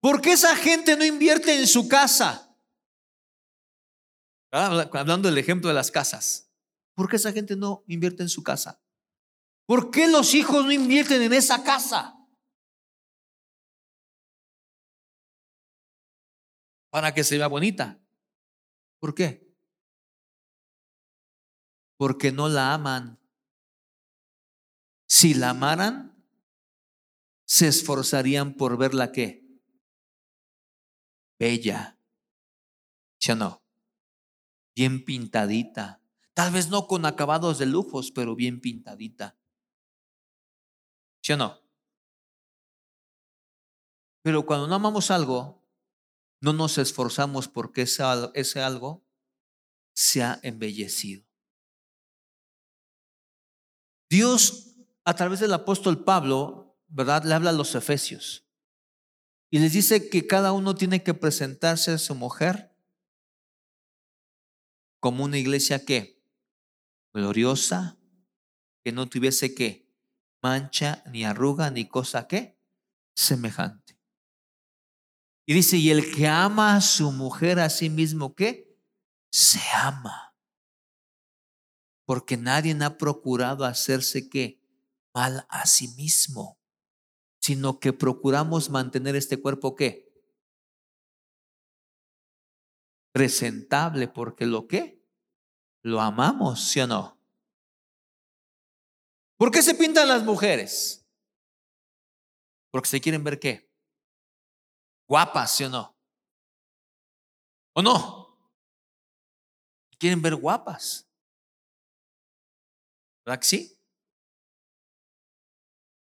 ¿Por 0.00 0.20
qué 0.20 0.32
esa 0.32 0.54
gente 0.56 0.96
no 0.96 1.04
invierte 1.04 1.58
en 1.58 1.66
su 1.66 1.88
casa? 1.88 2.56
Hablando 4.50 5.28
del 5.28 5.38
ejemplo 5.38 5.68
de 5.68 5.74
las 5.74 5.90
casas. 5.90 6.50
¿Por 6.94 7.10
qué 7.10 7.16
esa 7.16 7.32
gente 7.32 7.56
no 7.56 7.84
invierte 7.88 8.22
en 8.22 8.28
su 8.28 8.42
casa? 8.42 8.80
¿Por 9.66 9.90
qué 9.90 10.06
los 10.08 10.34
hijos 10.34 10.64
no 10.64 10.72
invierten 10.72 11.22
en 11.22 11.32
esa 11.32 11.62
casa? 11.62 12.15
Para 16.96 17.12
que 17.12 17.24
se 17.24 17.36
vea 17.36 17.46
bonita. 17.46 18.00
¿Por 18.98 19.14
qué? 19.14 19.54
Porque 21.98 22.32
no 22.32 22.48
la 22.48 22.72
aman. 22.72 23.20
Si 25.06 25.34
la 25.34 25.50
amaran, 25.50 26.24
se 27.44 27.68
esforzarían 27.68 28.54
por 28.54 28.78
verla 28.78 29.12
qué? 29.12 29.46
Bella. 31.38 31.98
¿Sí 33.20 33.32
o 33.32 33.36
no? 33.36 33.62
Bien 34.74 35.04
pintadita. 35.04 36.02
Tal 36.32 36.50
vez 36.50 36.70
no 36.70 36.86
con 36.86 37.04
acabados 37.04 37.58
de 37.58 37.66
lujos, 37.66 38.10
pero 38.10 38.34
bien 38.34 38.62
pintadita. 38.62 39.36
¿Sí 41.20 41.34
o 41.34 41.36
no? 41.36 41.60
Pero 44.22 44.46
cuando 44.46 44.66
no 44.66 44.76
amamos 44.76 45.10
algo, 45.10 45.65
no 46.46 46.52
nos 46.52 46.78
esforzamos 46.78 47.48
porque 47.48 47.82
ese, 47.82 48.60
algo 48.62 49.04
se 49.92 50.22
ha 50.22 50.38
embellecido. 50.44 51.26
Dios, 54.08 54.76
a 55.04 55.14
través 55.16 55.40
del 55.40 55.52
apóstol 55.52 56.04
Pablo, 56.04 56.78
¿verdad? 56.86 57.24
Le 57.24 57.34
habla 57.34 57.50
a 57.50 57.52
los 57.52 57.74
efesios 57.74 58.46
y 59.50 59.58
les 59.58 59.72
dice 59.72 60.08
que 60.08 60.28
cada 60.28 60.52
uno 60.52 60.76
tiene 60.76 61.02
que 61.02 61.14
presentarse 61.14 61.90
a 61.90 61.98
su 61.98 62.14
mujer 62.14 62.72
como 65.00 65.24
una 65.24 65.38
iglesia 65.38 65.84
que 65.84 66.22
gloriosa, 67.12 67.98
que 68.84 68.92
no 68.92 69.08
tuviese 69.08 69.52
que 69.52 69.92
mancha, 70.40 71.02
ni 71.10 71.24
arruga, 71.24 71.72
ni 71.72 71.88
cosa 71.88 72.28
que 72.28 72.56
semejante. 73.16 73.85
Y 75.48 75.54
dice, 75.54 75.76
y 75.76 75.90
el 75.90 76.12
que 76.12 76.26
ama 76.26 76.74
a 76.74 76.80
su 76.80 77.12
mujer 77.12 77.60
a 77.60 77.70
sí 77.70 77.88
mismo, 77.88 78.34
¿qué? 78.34 78.76
Se 79.30 79.60
ama. 79.74 80.36
Porque 82.04 82.36
nadie 82.36 82.76
ha 82.82 82.98
procurado 82.98 83.64
hacerse 83.64 84.28
qué? 84.28 84.60
Mal 85.14 85.46
a 85.48 85.66
sí 85.66 85.88
mismo, 85.96 86.58
sino 87.40 87.78
que 87.78 87.92
procuramos 87.92 88.70
mantener 88.70 89.14
este 89.14 89.40
cuerpo 89.40 89.76
qué? 89.76 90.12
Presentable, 93.12 94.08
porque 94.08 94.46
lo 94.46 94.66
que? 94.66 95.00
Lo 95.82 96.00
amamos, 96.00 96.60
¿sí 96.60 96.80
o 96.80 96.88
no? 96.88 97.16
¿Por 99.38 99.52
qué 99.52 99.62
se 99.62 99.74
pintan 99.74 100.08
las 100.08 100.24
mujeres? 100.24 101.06
Porque 102.72 102.88
se 102.88 103.00
quieren 103.00 103.22
ver 103.22 103.38
qué? 103.38 103.65
Guapas, 105.08 105.56
¿sí 105.56 105.64
o 105.64 105.70
no? 105.70 105.96
¿O 107.74 107.82
no? 107.82 108.26
Quieren 109.98 110.20
ver 110.20 110.34
guapas. 110.34 111.08
¿Verdad 113.24 113.40
que 113.40 113.46
sí? 113.46 113.78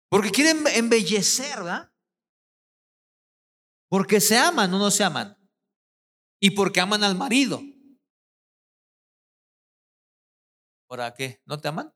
Porque 0.10 0.32
quieren 0.32 0.66
embellecer, 0.68 1.58
¿verdad? 1.58 1.92
Porque 3.90 4.20
se 4.20 4.38
aman 4.38 4.74
o 4.74 4.80
no 4.80 4.92
se 4.92 5.04
aman. 5.04 5.38
Y 6.42 6.52
porque 6.52 6.80
aman 6.80 7.04
al 7.04 7.16
marido. 7.16 7.62
¿Para 10.88 11.14
qué? 11.14 11.42
¿No 11.46 11.60
te 11.60 11.68
aman? 11.68 11.94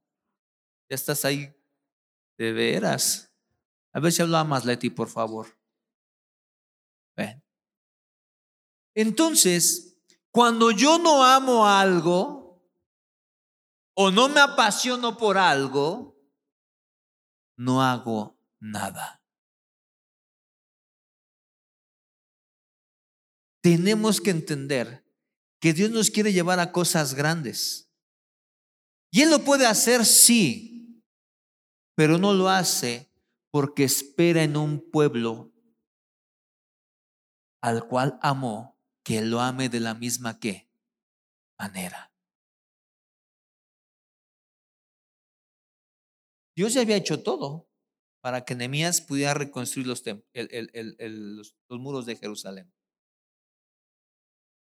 Ya 0.89 0.95
estás 0.95 1.25
ahí 1.25 1.55
de 2.37 2.51
veras. 2.51 3.31
A 3.93 3.99
ver 3.99 4.11
si 4.11 4.21
habla 4.21 4.43
más, 4.43 4.65
Leti, 4.65 4.89
por 4.89 5.07
favor. 5.07 5.47
Entonces, 8.95 9.97
cuando 10.31 10.71
yo 10.71 10.99
no 10.99 11.25
amo 11.25 11.67
algo 11.67 12.63
o 13.95 14.11
no 14.11 14.29
me 14.29 14.39
apasiono 14.39 15.17
por 15.17 15.37
algo, 15.37 16.19
no 17.57 17.81
hago 17.81 18.39
nada. 18.59 19.21
Tenemos 23.61 24.19
que 24.19 24.31
entender 24.31 25.05
que 25.59 25.73
Dios 25.73 25.89
nos 25.89 26.11
quiere 26.11 26.33
llevar 26.33 26.59
a 26.59 26.71
cosas 26.71 27.13
grandes. 27.13 27.89
Y 29.11 29.21
Él 29.21 29.29
lo 29.29 29.43
puede 29.43 29.65
hacer, 29.65 30.05
sí, 30.05 31.01
pero 31.95 32.17
no 32.17 32.33
lo 32.33 32.49
hace 32.49 33.09
porque 33.51 33.83
espera 33.83 34.43
en 34.43 34.57
un 34.57 34.89
pueblo 34.91 35.52
al 37.63 37.87
cual 37.87 38.19
amó, 38.21 38.77
que 39.05 39.21
lo 39.21 39.39
ame 39.39 39.69
de 39.69 39.79
la 39.79 39.93
misma 39.93 40.37
que 40.37 40.69
manera. 41.57 42.13
Dios 46.57 46.73
ya 46.73 46.81
había 46.81 46.97
hecho 46.97 47.23
todo 47.23 47.69
para 48.21 48.43
que 48.43 48.53
Nehemías 48.53 48.99
pudiera 48.99 49.33
reconstruir 49.33 49.87
los, 49.87 50.03
muros 51.69 52.05
de 52.05 52.17
Jerusalén. 52.17 52.73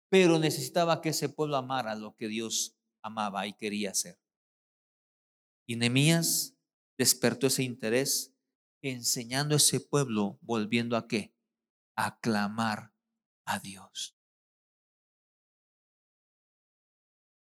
Pero 0.09 0.39
necesitaba 0.39 0.99
que 0.99 1.09
ese 1.09 1.29
pueblo 1.29 1.55
amara 1.55 1.93
lo 1.93 2.15
que 2.15 2.27
Dios 2.27 2.79
amaba 3.03 3.45
y 3.45 3.53
quería 3.53 3.91
hacer. 3.91 4.19
Y 5.67 5.75
Nehemías 5.75 6.57
despertó 6.97 7.45
ese 7.45 7.61
interés 7.61 8.33
enseñando 8.81 9.53
a 9.53 9.57
ese 9.57 9.79
pueblo, 9.79 10.39
volviendo 10.41 10.97
a 10.97 11.07
qué? 11.07 11.36
Aclamar 11.97 12.93
a 13.45 13.59
Dios. 13.59 14.15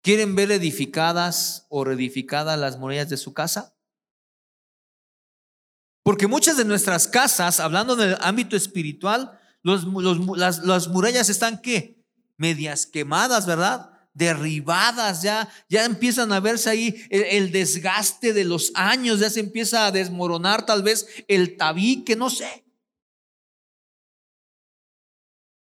¿Quieren 0.02 0.34
ver 0.34 0.50
edificadas 0.50 1.66
o 1.68 1.84
reedificadas 1.84 2.58
las 2.58 2.78
murallas 2.78 3.08
de 3.08 3.16
su 3.16 3.32
casa? 3.32 3.76
Porque 6.02 6.26
muchas 6.26 6.56
de 6.56 6.64
nuestras 6.64 7.06
casas, 7.06 7.60
hablando 7.60 7.96
del 7.96 8.16
ámbito 8.20 8.56
espiritual, 8.56 9.38
las, 9.62 10.88
murallas 10.88 11.28
están 11.28 11.60
qué? 11.60 12.02
Medias 12.38 12.86
quemadas, 12.86 13.44
¿verdad? 13.44 13.90
Derribadas, 14.14 15.22
ya, 15.22 15.50
ya 15.68 15.84
empiezan 15.84 16.32
a 16.32 16.40
verse 16.40 16.70
ahí 16.70 17.06
el, 17.10 17.22
el 17.24 17.52
desgaste 17.52 18.32
de 18.32 18.44
los 18.44 18.72
años, 18.74 19.20
ya 19.20 19.28
se 19.28 19.40
empieza 19.40 19.86
a 19.86 19.92
desmoronar 19.92 20.64
tal 20.64 20.82
vez 20.82 21.06
el 21.28 21.58
tabique, 21.58 22.16
no 22.16 22.30
sé. 22.30 22.64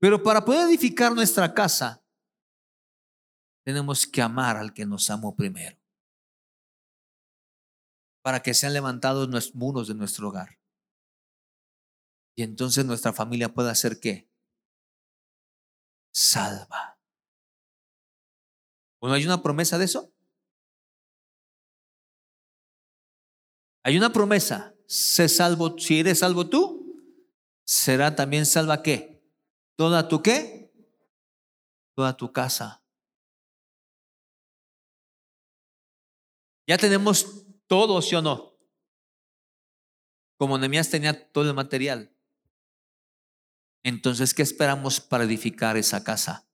Pero 0.01 0.23
para 0.23 0.43
poder 0.43 0.67
edificar 0.67 1.13
nuestra 1.13 1.53
casa, 1.53 2.03
tenemos 3.63 4.07
que 4.07 4.19
amar 4.19 4.57
al 4.57 4.73
que 4.73 4.83
nos 4.83 5.11
amó 5.11 5.35
primero. 5.35 5.77
Para 8.23 8.41
que 8.41 8.55
sean 8.55 8.73
levantados 8.73 9.29
los 9.29 9.53
muros 9.53 9.87
de 9.87 9.93
nuestro 9.93 10.29
hogar. 10.29 10.59
Y 12.35 12.41
entonces 12.41 12.83
nuestra 12.83 13.13
familia 13.13 13.53
pueda 13.53 13.75
ser 13.75 13.99
qué? 13.99 14.27
Salva. 16.11 16.99
Bueno, 18.99 19.15
¿hay 19.15 19.25
una 19.25 19.43
promesa 19.43 19.77
de 19.77 19.85
eso? 19.85 20.11
Hay 23.83 23.97
una 23.97 24.11
promesa. 24.11 24.73
Sé 24.87 25.29
salvo, 25.29 25.77
si 25.77 25.99
eres 25.99 26.19
salvo 26.19 26.49
tú, 26.49 27.03
será 27.63 28.15
también 28.15 28.47
salva 28.47 28.81
qué? 28.81 29.20
¿Toda 29.81 30.07
tu 30.07 30.21
qué? 30.21 30.71
Toda 31.95 32.15
tu 32.15 32.31
casa. 32.31 32.83
Ya 36.67 36.77
tenemos 36.77 37.47
todo, 37.65 37.99
¿sí 38.03 38.13
o 38.13 38.21
no? 38.21 38.59
Como 40.37 40.59
Nehemías 40.59 40.91
tenía 40.91 41.31
todo 41.31 41.49
el 41.49 41.55
material. 41.55 42.15
Entonces, 43.81 44.35
¿qué 44.35 44.43
esperamos 44.43 45.01
para 45.01 45.23
edificar 45.23 45.75
esa 45.77 46.03
casa? 46.03 46.47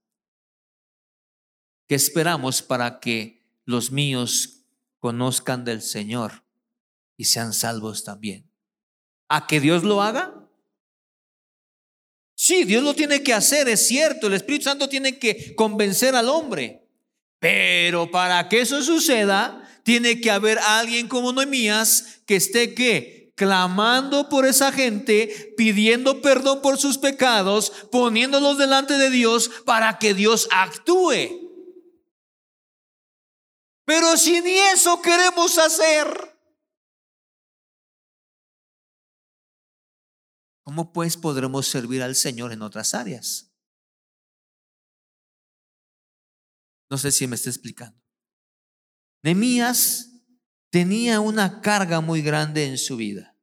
¿Qué 1.86 1.96
esperamos 1.96 2.62
para 2.62 3.02
que 3.02 3.46
los 3.66 3.92
míos 3.92 4.64
conozcan 5.00 5.66
del 5.66 5.82
Señor 5.82 6.46
y 7.18 7.26
sean 7.26 7.52
salvos 7.52 8.06
también? 8.06 8.50
¿A 9.28 9.48
que 9.48 9.60
Dios 9.60 9.84
lo 9.84 10.02
haga? 10.02 10.37
Sí, 12.48 12.64
Dios 12.64 12.82
lo 12.82 12.94
tiene 12.94 13.24
que 13.24 13.34
hacer, 13.34 13.68
es 13.68 13.90
cierto, 13.90 14.28
el 14.28 14.34
Espíritu 14.34 14.64
Santo 14.64 14.88
tiene 14.88 15.20
que 15.20 15.54
convencer 15.54 16.16
al 16.16 16.30
hombre. 16.30 16.88
Pero 17.42 18.10
para 18.10 18.48
que 18.48 18.62
eso 18.62 18.82
suceda, 18.82 19.70
tiene 19.84 20.22
que 20.22 20.32
haber 20.32 20.58
alguien 20.60 21.10
como 21.10 21.34
Noemías 21.34 22.22
que 22.26 22.38
esté 22.38 22.74
que 22.74 23.34
clamando 23.36 24.30
por 24.30 24.46
esa 24.46 24.72
gente, 24.72 25.54
pidiendo 25.58 26.22
perdón 26.22 26.62
por 26.62 26.78
sus 26.78 26.98
pecados, 26.98 27.74
poniéndolos 27.92 28.58
delante 28.58 28.94
de 28.94 29.10
Dios 29.10 29.52
para 29.66 30.00
que 30.00 30.14
Dios 30.14 30.48
actúe. 30.50 31.52
Pero 33.84 34.16
si 34.16 34.40
ni 34.40 34.58
eso 34.74 35.02
queremos 35.02 35.58
hacer, 35.58 36.37
¿Cómo 40.68 40.92
pues 40.92 41.16
podremos 41.16 41.66
servir 41.66 42.04
al 42.04 42.14
Señor 42.14 42.52
en 42.52 42.62
otras 42.62 42.94
áreas? 42.94 43.56
No 46.92 46.98
sé 46.98 47.14
si 47.14 47.26
me 47.26 47.36
está 47.36 47.50
explicando. 47.50 47.98
Nemías 49.24 50.12
tenía 50.70 51.22
una 51.22 51.62
carga 51.62 52.02
muy 52.02 52.22
grande 52.22 52.66
en 52.66 52.78
su 52.78 52.98
vida. 52.98 53.34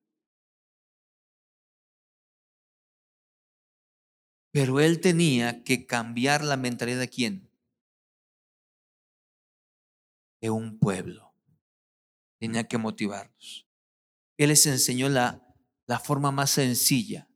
Pero 4.52 4.80
él 4.80 5.00
tenía 5.00 5.64
que 5.64 5.86
cambiar 5.86 6.44
la 6.44 6.58
mentalidad 6.58 7.00
de 7.00 7.08
quién? 7.08 7.50
De 10.42 10.50
un 10.50 10.78
pueblo. 10.78 11.34
Tenía 12.38 12.68
que 12.68 12.76
motivarlos. 12.76 13.66
Él 14.36 14.50
les 14.50 14.66
enseñó 14.66 15.08
la 15.08 15.43
la 15.86 15.98
forma 15.98 16.30
más 16.30 16.50
sencilla. 16.50 17.28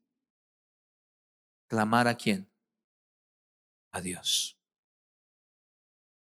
Clamar 1.68 2.08
a 2.08 2.16
quién? 2.16 2.50
A 3.92 4.00
Dios. 4.00 4.58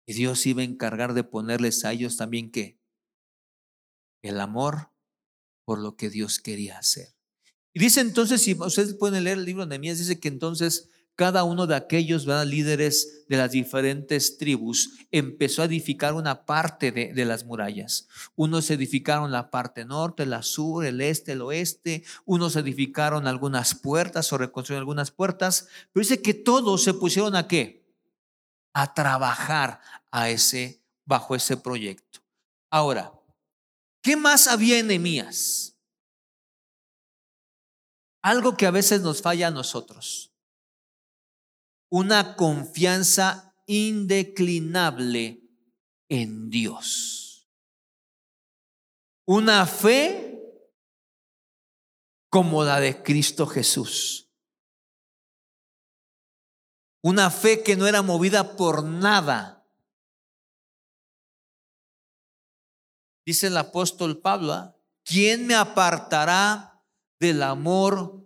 Y 0.05 0.13
Dios 0.13 0.45
iba 0.45 0.61
a 0.61 0.65
encargar 0.65 1.13
de 1.13 1.23
ponerles 1.23 1.85
a 1.85 1.91
ellos 1.91 2.17
también 2.17 2.51
qué? 2.51 2.79
El 4.21 4.39
amor 4.39 4.91
por 5.65 5.79
lo 5.79 5.95
que 5.95 6.09
Dios 6.09 6.39
quería 6.39 6.77
hacer. 6.77 7.15
Y 7.73 7.79
dice 7.79 8.01
entonces, 8.01 8.41
si 8.41 8.53
ustedes 8.53 8.93
pueden 8.95 9.23
leer 9.23 9.39
el 9.39 9.45
libro 9.45 9.63
de 9.63 9.69
Nehemías, 9.69 9.97
dice 9.97 10.19
que 10.19 10.27
entonces 10.27 10.89
cada 11.15 11.43
uno 11.43 11.67
de 11.67 11.75
aquellos 11.75 12.25
líderes 12.25 13.25
de 13.27 13.37
las 13.37 13.51
diferentes 13.51 14.37
tribus 14.37 14.97
empezó 15.11 15.61
a 15.61 15.65
edificar 15.65 16.13
una 16.15 16.45
parte 16.45 16.91
de, 16.91 17.25
las 17.25 17.45
murallas. 17.45 18.07
Unos 18.35 18.71
edificaron 18.71 19.31
la 19.31 19.51
parte 19.51 19.85
norte, 19.85 20.25
la 20.25 20.41
sur, 20.41 20.85
el 20.85 21.01
este, 21.01 21.33
el 21.33 21.41
oeste. 21.41 22.03
Unos 22.25 22.55
edificaron 22.55 23.27
algunas 23.27 23.75
puertas 23.75 24.33
o 24.33 24.39
reconstruyeron 24.39 24.81
algunas 24.81 25.11
puertas. 25.11 25.67
Pero 25.91 26.01
dice 26.03 26.21
que 26.21 26.33
todos 26.33 26.83
se 26.83 26.95
pusieron 26.95 27.35
a 27.35 27.47
qué? 27.47 27.85
A 28.73 28.95
trabajar 28.95 29.81
a 30.09 30.29
ese, 30.29 30.81
bajo 31.05 31.35
ese 31.35 31.57
proyecto. 31.57 32.21
Ahora, 32.71 33.13
¿qué 34.01 34.15
más 34.15 34.47
había 34.47 34.79
en? 34.79 34.89
Algo 38.23 38.57
que 38.57 38.65
a 38.65 38.71
veces 38.71 39.01
nos 39.01 39.21
falla 39.21 39.47
a 39.47 39.51
nosotros 39.51 40.32
una 41.93 42.35
confianza 42.35 43.55
indeclinable 43.67 45.47
en 46.09 46.49
Dios. 46.49 47.47
Una 49.27 49.67
fe 49.67 50.41
como 52.31 52.63
la 52.63 52.79
de 52.79 53.03
Cristo 53.03 53.45
Jesús. 53.45 54.27
Una 57.03 57.29
fe 57.29 57.61
que 57.61 57.75
no 57.75 57.85
era 57.85 58.01
movida 58.01 58.55
por 58.55 58.83
nada. 58.83 59.63
Dice 63.23 63.47
el 63.47 63.57
apóstol 63.57 64.19
Pablo, 64.19 64.75
¿quién 65.03 65.45
me 65.45 65.53
apartará 65.53 66.83
del 67.19 67.43
amor 67.43 68.25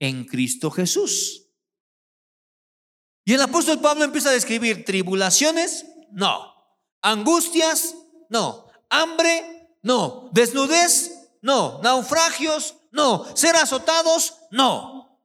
en 0.00 0.26
Cristo 0.26 0.70
Jesús? 0.70 1.45
Y 3.26 3.34
el 3.34 3.42
apóstol 3.42 3.80
Pablo 3.80 4.04
empieza 4.04 4.30
a 4.30 4.32
describir 4.32 4.84
tribulaciones, 4.84 5.84
no. 6.12 6.54
Angustias, 7.02 7.96
no. 8.28 8.68
Hambre, 8.88 9.76
no. 9.82 10.30
Desnudez, 10.32 11.10
no. 11.42 11.80
Naufragios, 11.82 12.76
no. 12.92 13.26
Ser 13.36 13.56
azotados, 13.56 14.36
no. 14.52 15.20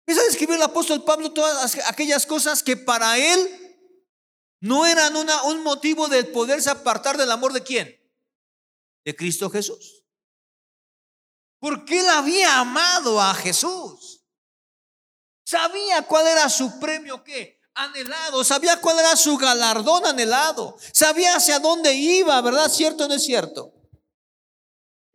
Empieza 0.00 0.20
a 0.20 0.26
describir 0.26 0.56
el 0.56 0.62
apóstol 0.62 1.02
Pablo 1.02 1.32
todas 1.32 1.78
aquellas 1.88 2.26
cosas 2.26 2.62
que 2.62 2.76
para 2.76 3.16
él 3.16 3.78
no 4.60 4.84
eran 4.84 5.16
un 5.16 5.62
motivo 5.62 6.08
de 6.08 6.24
poderse 6.24 6.68
apartar 6.68 7.16
del 7.16 7.30
amor 7.30 7.54
de 7.54 7.62
quién? 7.62 7.98
De 9.02 9.16
Cristo 9.16 9.48
Jesús. 9.48 10.04
Porque 11.58 12.00
él 12.00 12.08
había 12.10 12.58
amado 12.58 13.18
a 13.18 13.32
Jesús. 13.32 14.23
Sabía 15.44 16.02
cuál 16.02 16.26
era 16.26 16.48
su 16.48 16.78
premio 16.80 17.22
qué? 17.22 17.60
anhelado, 17.74 18.44
sabía 18.44 18.80
cuál 18.80 19.00
era 19.00 19.16
su 19.16 19.36
galardón 19.36 20.06
anhelado, 20.06 20.76
sabía 20.92 21.36
hacia 21.36 21.58
dónde 21.58 21.92
iba, 21.94 22.40
¿verdad? 22.40 22.70
¿Cierto 22.70 23.04
o 23.04 23.08
no 23.08 23.14
es 23.14 23.24
cierto? 23.24 23.72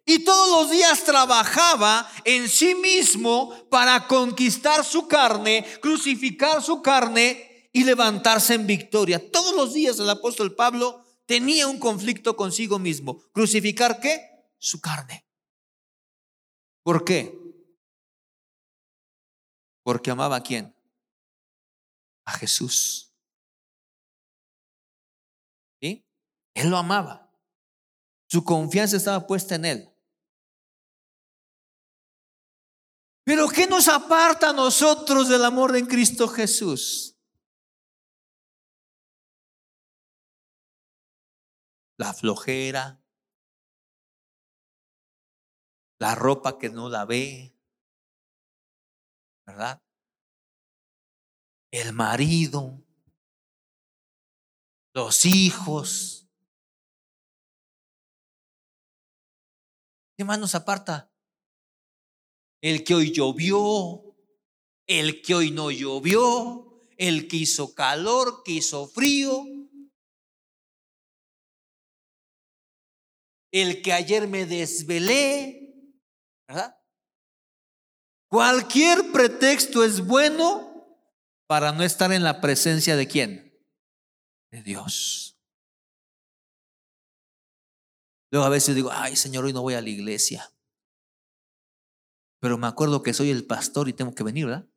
Y 0.06 0.24
todos 0.24 0.50
los 0.50 0.72
días 0.72 1.04
trabajaba 1.04 2.12
en 2.26 2.50
sí 2.50 2.74
mismo 2.76 3.54
para 3.70 4.08
conquistar 4.08 4.84
su 4.84 5.08
carne, 5.08 5.66
crucificar 5.82 6.64
su 6.64 6.82
carne 6.82 7.70
y 7.72 7.84
levantarse 7.84 8.56
en 8.56 8.66
victoria. 8.66 9.22
Todos 9.32 9.56
los 9.56 9.74
días 9.74 10.00
el 10.00 10.10
apóstol 10.10 10.56
Pablo 10.56 11.06
tenía 11.28 11.68
un 11.68 11.78
conflicto 11.78 12.36
consigo 12.36 12.80
mismo. 12.80 13.22
¿Crucificar 13.34 14.00
qué? 14.00 14.20
Su 14.58 14.82
carne. 14.82 15.28
¿Por 16.82 17.06
qué? 17.06 17.39
Porque 19.84 20.12
amaba 20.12 20.38
a 20.38 20.44
quién? 20.44 20.76
A 22.26 22.34
Jesús. 22.34 23.14
¿Sí? 25.82 26.06
Él 26.54 26.70
lo 26.70 26.78
amaba. 26.78 27.32
Su 28.28 28.44
confianza 28.44 28.98
estaba 28.98 29.26
puesta 29.26 29.56
en 29.56 29.66
él. 29.66 29.90
Pero 33.24 33.48
¿qué 33.48 33.68
nos 33.68 33.88
aparta 33.88 34.50
a 34.50 34.54
nosotros 34.54 35.30
del 35.30 35.46
amor 35.46 35.76
en 35.76 35.86
Cristo 35.86 36.28
Jesús? 36.28 37.16
La 41.98 42.14
flojera, 42.14 43.04
la 46.00 46.16
ropa 46.16 46.58
que 46.58 46.70
no 46.70 46.90
la 46.90 47.06
ve, 47.06 47.59
¿verdad? 49.50 49.82
El 51.72 51.94
marido, 51.94 52.84
los 54.94 55.26
hijos. 55.26 56.28
¿Qué 60.18 60.26
más 60.26 60.40
nos 60.40 60.56
aparta? 60.56 61.10
el 62.62 62.84
que 62.84 62.94
hoy 62.94 63.12
llovió, 63.12 64.16
el 64.88 65.22
que 65.22 65.36
hoy 65.36 65.52
no 65.52 65.72
llovió, 65.72 66.82
el 66.98 67.28
que 67.28 67.38
hizo 67.38 67.74
calor, 67.74 68.44
que 68.44 68.54
hizo 68.54 68.88
frío, 68.88 69.46
el 73.52 73.82
que 73.82 73.94
ayer 73.94 74.28
me 74.28 74.46
desvelé, 74.46 75.74
¿verdad? 76.48 76.79
Cualquier 78.30 79.12
pretexto 79.12 79.84
es 79.84 80.06
bueno 80.06 80.88
para 81.48 81.72
no 81.72 81.84
estar 81.84 82.12
en 82.12 82.24
la 82.24 82.42
presencia 82.42 82.96
de 82.96 83.08
quién? 83.08 83.60
De 84.52 84.62
Dios. 84.62 85.38
Luego 88.32 88.46
a 88.46 88.50
veces 88.50 88.76
digo, 88.76 88.92
ay 88.92 89.16
Señor, 89.16 89.46
hoy 89.46 89.54
no 89.54 89.62
voy 89.62 89.74
a 89.74 89.82
la 89.82 89.90
iglesia 89.90 90.54
pero 92.40 92.58
me 92.58 92.68
acuerdo 92.68 93.04
que 93.04 93.14
soy 93.14 93.30
el 93.30 93.46
pastor 93.46 93.90
y 93.90 93.94
tengo 93.94 94.16
que 94.16 94.24
venir, 94.24 94.46
¿verdad? 94.46 94.70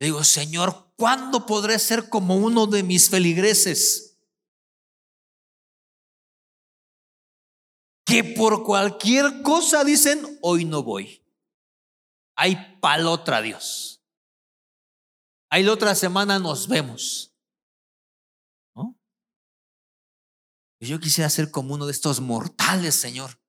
Le 0.00 0.06
digo, 0.06 0.24
Señor, 0.24 0.92
¿cuándo 0.96 1.46
podré 1.46 1.78
ser 1.78 2.08
como 2.08 2.36
uno 2.36 2.66
de 2.66 2.82
mis 2.82 3.08
feligreses? 3.08 4.11
Que 8.12 8.24
por 8.24 8.62
cualquier 8.62 9.42
cosa 9.42 9.84
dicen, 9.84 10.38
hoy 10.42 10.64
no 10.64 10.82
voy. 10.82 11.24
Hay 12.36 12.78
palotra, 12.80 13.40
Dios. 13.40 14.02
Ahí 15.50 15.62
la 15.62 15.72
otra 15.72 15.94
semana 15.94 16.38
nos 16.38 16.68
vemos. 16.68 17.34
¿No? 18.74 18.98
Yo 20.80 21.00
quisiera 21.00 21.30
ser 21.30 21.50
como 21.50 21.74
uno 21.74 21.86
de 21.86 21.92
estos 21.92 22.20
mortales, 22.20 22.94
Señor 22.94 23.42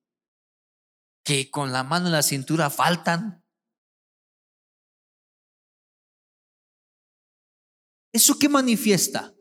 que 1.24 1.50
con 1.50 1.72
la 1.72 1.84
mano 1.84 2.08
en 2.08 2.12
la 2.12 2.22
cintura 2.22 2.70
faltan. 2.70 3.44
¿Eso 8.12 8.38
qué 8.38 8.50
manifiesta? 8.50 9.33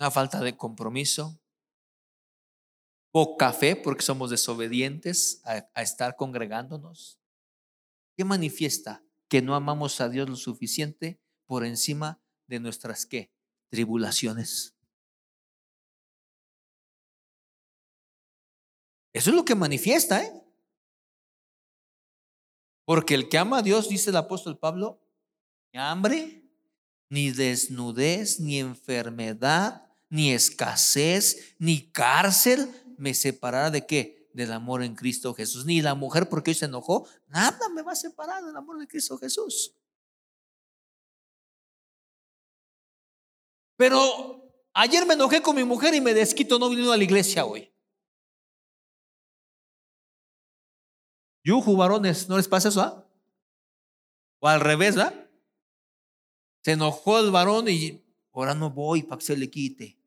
Una 0.00 0.10
falta 0.10 0.40
de 0.40 0.56
compromiso, 0.56 1.38
poca 3.12 3.52
fe 3.52 3.76
porque 3.76 4.02
somos 4.02 4.30
desobedientes 4.30 5.42
a, 5.44 5.68
a 5.74 5.82
estar 5.82 6.16
congregándonos. 6.16 7.20
¿Qué 8.16 8.24
manifiesta? 8.24 9.04
Que 9.28 9.42
no 9.42 9.54
amamos 9.54 10.00
a 10.00 10.08
Dios 10.08 10.28
lo 10.28 10.36
suficiente 10.36 11.20
por 11.44 11.66
encima 11.66 12.18
de 12.46 12.60
nuestras 12.60 13.04
qué? 13.04 13.30
Tribulaciones. 13.68 14.74
Eso 19.12 19.30
es 19.30 19.36
lo 19.36 19.44
que 19.44 19.54
manifiesta, 19.54 20.22
¿eh? 20.24 20.32
Porque 22.86 23.14
el 23.14 23.28
que 23.28 23.38
ama 23.38 23.58
a 23.58 23.62
Dios, 23.62 23.88
dice 23.88 24.10
el 24.10 24.16
apóstol 24.16 24.58
Pablo, 24.58 25.00
ni 25.72 25.80
hambre, 25.80 26.44
ni 27.08 27.30
desnudez, 27.30 28.40
ni 28.40 28.58
enfermedad, 28.58 29.89
ni 30.10 30.32
escasez, 30.32 31.54
ni 31.58 31.90
cárcel 31.90 32.68
me 32.98 33.14
separará 33.14 33.70
de 33.70 33.86
qué? 33.86 34.28
Del 34.34 34.52
amor 34.52 34.82
en 34.82 34.94
Cristo 34.94 35.32
Jesús. 35.32 35.64
Ni 35.64 35.80
la 35.80 35.94
mujer 35.94 36.28
porque 36.28 36.50
hoy 36.50 36.54
se 36.54 36.66
enojó, 36.66 37.08
nada 37.28 37.68
me 37.70 37.82
va 37.82 37.92
a 37.92 37.96
separar 37.96 38.44
del 38.44 38.56
amor 38.56 38.78
de 38.78 38.86
Cristo 38.86 39.16
Jesús. 39.16 39.74
Pero 43.76 44.52
ayer 44.74 45.06
me 45.06 45.14
enojé 45.14 45.40
con 45.40 45.56
mi 45.56 45.64
mujer 45.64 45.94
y 45.94 46.00
me 46.00 46.12
desquito 46.12 46.58
no 46.58 46.68
viniendo 46.68 46.92
a 46.92 46.98
la 46.98 47.04
iglesia 47.04 47.46
hoy. 47.46 47.72
Yuju, 51.44 51.76
varones, 51.76 52.28
¿no 52.28 52.36
les 52.36 52.48
pasa 52.48 52.68
eso? 52.68 52.82
Ah? 52.82 53.06
O 54.40 54.48
al 54.48 54.60
revés, 54.60 54.96
¿verdad? 54.96 55.30
Se 56.62 56.72
enojó 56.72 57.18
el 57.20 57.30
varón 57.30 57.68
y 57.68 58.04
ahora 58.32 58.54
no 58.54 58.70
voy 58.70 59.02
para 59.02 59.18
que 59.18 59.24
se 59.24 59.36
le 59.36 59.50
quite. 59.50 59.99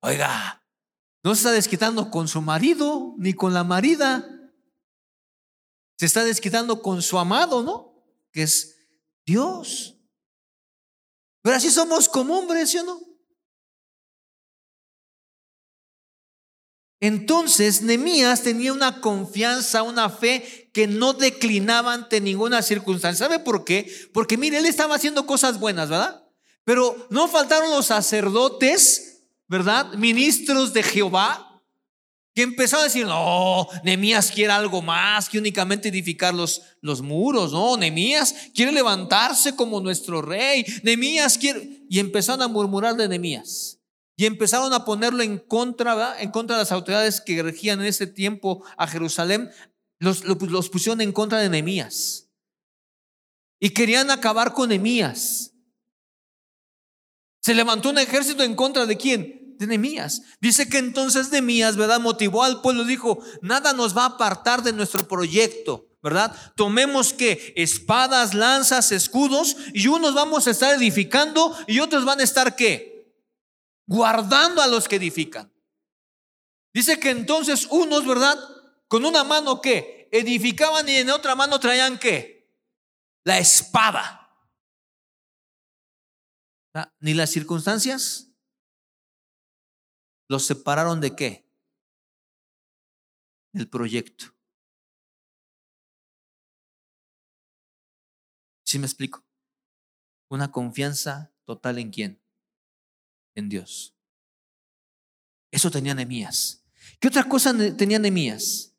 Oiga, 0.00 0.64
no 1.24 1.34
se 1.34 1.40
está 1.40 1.52
desquitando 1.52 2.10
con 2.10 2.28
su 2.28 2.40
marido 2.40 3.14
ni 3.18 3.34
con 3.34 3.52
la 3.52 3.64
marida. 3.64 4.26
Se 5.98 6.06
está 6.06 6.24
desquitando 6.24 6.80
con 6.80 7.02
su 7.02 7.18
amado, 7.18 7.62
¿no? 7.62 8.04
Que 8.32 8.42
es 8.42 8.76
Dios. 9.26 9.96
Pero 11.42 11.56
así 11.56 11.70
somos 11.70 12.08
como 12.08 12.38
hombres, 12.38 12.70
¿sí 12.70 12.78
o 12.78 12.84
no? 12.84 13.00
Entonces, 17.00 17.82
Nemías 17.82 18.42
tenía 18.42 18.72
una 18.72 19.00
confianza, 19.00 19.82
una 19.82 20.10
fe 20.10 20.70
que 20.72 20.88
no 20.88 21.12
declinaba 21.12 21.92
ante 21.92 22.20
ninguna 22.20 22.60
circunstancia. 22.62 23.26
¿Sabe 23.26 23.38
por 23.38 23.64
qué? 23.64 23.92
Porque 24.12 24.36
mire, 24.36 24.58
él 24.58 24.66
estaba 24.66 24.96
haciendo 24.96 25.26
cosas 25.26 25.60
buenas, 25.60 25.88
¿verdad? 25.88 26.24
Pero 26.64 27.06
no 27.10 27.28
faltaron 27.28 27.70
los 27.70 27.86
sacerdotes, 27.86 29.07
¿verdad? 29.48 29.92
Ministros 29.94 30.72
de 30.72 30.82
Jehová, 30.82 31.62
que 32.34 32.42
empezaron 32.42 32.82
a 32.82 32.88
decir, 32.88 33.06
no, 33.06 33.66
Nemías 33.82 34.30
quiere 34.30 34.52
algo 34.52 34.80
más 34.80 35.28
que 35.28 35.38
únicamente 35.38 35.88
edificar 35.88 36.32
los, 36.32 36.62
los 36.80 37.02
muros, 37.02 37.52
no, 37.52 37.76
Nemías 37.76 38.34
quiere 38.54 38.70
levantarse 38.70 39.56
como 39.56 39.80
nuestro 39.80 40.22
rey, 40.22 40.64
Nemías 40.84 41.36
quiere... 41.36 41.82
Y 41.90 41.98
empezaron 41.98 42.42
a 42.42 42.48
murmurar 42.48 42.94
de 42.96 43.08
Nemías. 43.08 43.80
Y 44.14 44.26
empezaron 44.26 44.72
a 44.72 44.84
ponerlo 44.84 45.22
en 45.22 45.38
contra, 45.38 46.20
en 46.20 46.30
contra 46.30 46.56
de 46.56 46.62
las 46.62 46.72
autoridades 46.72 47.20
que 47.20 47.42
regían 47.42 47.80
en 47.80 47.86
ese 47.86 48.06
tiempo 48.06 48.64
a 48.76 48.86
Jerusalén. 48.86 49.50
Los, 50.00 50.24
los 50.24 50.68
pusieron 50.68 51.00
en 51.00 51.12
contra 51.12 51.38
de 51.38 51.48
Nehemías. 51.48 52.28
Y 53.60 53.70
querían 53.70 54.10
acabar 54.10 54.52
con 54.52 54.68
Nehemías. 54.68 55.52
Se 57.40 57.54
levantó 57.54 57.90
un 57.90 57.98
ejército 57.98 58.42
en 58.42 58.54
contra 58.54 58.86
de 58.86 58.96
quién? 58.96 59.37
De 59.58 59.66
Nehemías. 59.66 60.22
Dice 60.40 60.68
que 60.68 60.78
entonces 60.78 61.30
Nehemías, 61.30 61.76
¿verdad? 61.76 62.00
Motivó 62.00 62.44
al 62.44 62.62
pueblo, 62.62 62.84
dijo, 62.84 63.18
nada 63.42 63.72
nos 63.72 63.96
va 63.96 64.04
a 64.04 64.06
apartar 64.14 64.62
de 64.62 64.72
nuestro 64.72 65.06
proyecto. 65.06 65.84
¿verdad? 66.00 66.32
Tomemos 66.54 67.12
que 67.12 67.52
espadas, 67.56 68.32
lanzas, 68.32 68.92
escudos, 68.92 69.56
y 69.74 69.88
unos 69.88 70.14
vamos 70.14 70.46
a 70.46 70.52
estar 70.52 70.72
edificando 70.76 71.56
y 71.66 71.80
otros 71.80 72.04
van 72.04 72.20
a 72.20 72.22
estar 72.22 72.54
qué? 72.54 72.98
guardando 73.88 74.60
a 74.60 74.66
los 74.66 74.86
que 74.86 74.96
edifican. 74.96 75.50
Dice 76.72 77.00
que 77.00 77.10
entonces 77.10 77.66
unos, 77.70 78.06
¿verdad? 78.06 78.38
Con 78.86 79.04
una 79.04 79.24
mano 79.24 79.60
que 79.60 80.08
edificaban 80.12 80.88
y 80.88 80.96
en 80.96 81.10
otra 81.10 81.34
mano 81.34 81.58
traían 81.58 81.98
qué? 81.98 82.54
La 83.24 83.38
espada. 83.38 84.14
Ni 87.00 87.14
las 87.14 87.30
circunstancias 87.30 88.27
¿Los 90.28 90.46
separaron 90.46 91.00
de 91.00 91.16
qué? 91.16 91.48
Del 93.52 93.68
proyecto. 93.68 94.26
¿Sí 98.62 98.78
me 98.78 98.86
explico? 98.86 99.24
Una 100.28 100.52
confianza 100.52 101.32
total 101.46 101.78
en 101.78 101.90
quién? 101.90 102.22
En 103.34 103.48
Dios. 103.48 103.96
Eso 105.50 105.70
tenía 105.70 105.94
Nehemías. 105.94 106.62
¿Qué 107.00 107.08
otra 107.08 107.24
cosa 107.24 107.54
tenía 107.74 107.98
Nehemías? 107.98 108.76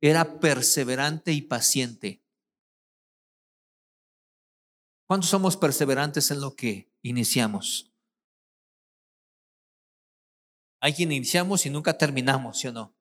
Era 0.00 0.38
perseverante 0.38 1.32
y 1.32 1.42
paciente. 1.42 2.22
¿Cuántos 5.08 5.30
somos 5.30 5.56
perseverantes 5.56 6.30
en 6.30 6.40
lo 6.40 6.54
que 6.54 6.92
iniciamos? 7.02 7.95
Hay 10.86 10.94
quien 10.94 11.10
iniciamos 11.10 11.66
y 11.66 11.70
nunca 11.70 11.98
terminamos, 11.98 12.60
¿sí 12.60 12.68
o 12.68 12.72
no? 12.72 12.96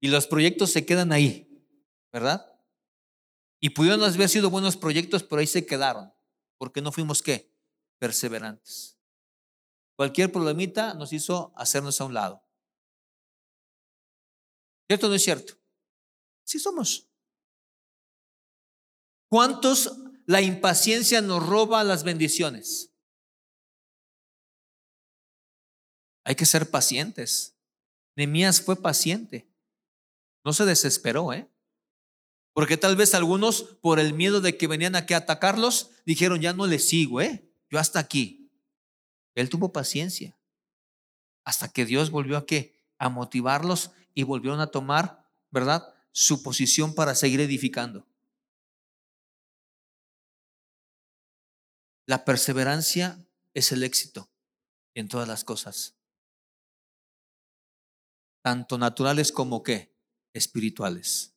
Y 0.00 0.06
los 0.06 0.28
proyectos 0.28 0.70
se 0.70 0.86
quedan 0.86 1.10
ahí, 1.10 1.66
¿verdad? 2.12 2.46
Y 3.58 3.70
pudieron 3.70 4.04
haber 4.04 4.28
sido 4.28 4.48
buenos 4.48 4.76
proyectos, 4.76 5.24
pero 5.24 5.40
ahí 5.40 5.48
se 5.48 5.66
quedaron, 5.66 6.14
porque 6.56 6.80
no 6.80 6.92
fuimos 6.92 7.24
qué? 7.24 7.52
Perseverantes. 7.98 9.00
Cualquier 9.96 10.30
problemita 10.30 10.94
nos 10.94 11.12
hizo 11.12 11.52
hacernos 11.56 12.00
a 12.00 12.04
un 12.04 12.14
lado. 12.14 12.46
¿Cierto 14.86 15.06
o 15.06 15.08
no 15.08 15.16
es 15.16 15.24
cierto? 15.24 15.54
Sí 16.44 16.60
somos. 16.60 17.10
¿Cuántos 19.28 19.92
la 20.24 20.40
impaciencia 20.40 21.20
nos 21.20 21.44
roba 21.44 21.82
las 21.82 22.04
bendiciones? 22.04 22.94
Hay 26.28 26.34
que 26.34 26.44
ser 26.44 26.70
pacientes. 26.70 27.56
Nemías 28.14 28.60
fue 28.60 28.76
paciente. 28.76 29.48
No 30.44 30.52
se 30.52 30.66
desesperó, 30.66 31.32
¿eh? 31.32 31.48
Porque 32.52 32.76
tal 32.76 32.96
vez 32.96 33.14
algunos, 33.14 33.62
por 33.80 33.98
el 33.98 34.12
miedo 34.12 34.42
de 34.42 34.58
que 34.58 34.66
venían 34.66 34.94
aquí 34.94 35.14
a 35.14 35.18
atacarlos, 35.18 35.88
dijeron, 36.04 36.42
ya 36.42 36.52
no 36.52 36.66
le 36.66 36.80
sigo, 36.80 37.22
¿eh? 37.22 37.50
Yo 37.70 37.78
hasta 37.78 37.98
aquí. 37.98 38.50
Él 39.36 39.48
tuvo 39.48 39.72
paciencia. 39.72 40.36
Hasta 41.44 41.68
que 41.68 41.86
Dios 41.86 42.10
volvió 42.10 42.36
a 42.36 42.44
qué? 42.44 42.78
A 42.98 43.08
motivarlos 43.08 43.92
y 44.12 44.24
volvieron 44.24 44.60
a 44.60 44.66
tomar, 44.66 45.26
¿verdad? 45.50 45.94
Su 46.12 46.42
posición 46.42 46.94
para 46.94 47.14
seguir 47.14 47.40
edificando. 47.40 48.06
La 52.04 52.26
perseverancia 52.26 53.26
es 53.54 53.72
el 53.72 53.82
éxito 53.82 54.28
en 54.92 55.08
todas 55.08 55.26
las 55.26 55.42
cosas. 55.42 55.97
Tanto 58.42 58.78
naturales 58.78 59.32
como 59.32 59.62
qué? 59.62 59.94
Espirituales. 60.32 61.34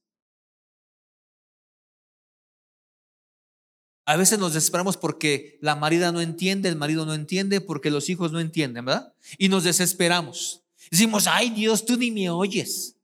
A 4.06 4.18
veces 4.18 4.40
nos 4.40 4.54
desesperamos 4.54 4.98
porque 4.98 5.58
la 5.62 5.76
marida 5.76 6.12
no 6.12 6.22
entiende, 6.22 6.70
el 6.70 6.76
marido 6.76 7.06
no 7.06 7.14
entiende, 7.14 7.62
porque 7.62 7.92
los 7.92 8.10
hijos 8.10 8.32
no 8.32 8.40
entienden, 8.40 8.86
¿verdad? 8.86 9.16
Y 9.38 9.48
nos 9.48 9.64
desesperamos. 9.64 10.64
Decimos, 10.90 11.28
ay 11.28 11.52
Dios, 11.52 11.86
tú 11.86 11.96
ni 11.98 12.12
me 12.12 12.30
oyes. 12.30 12.98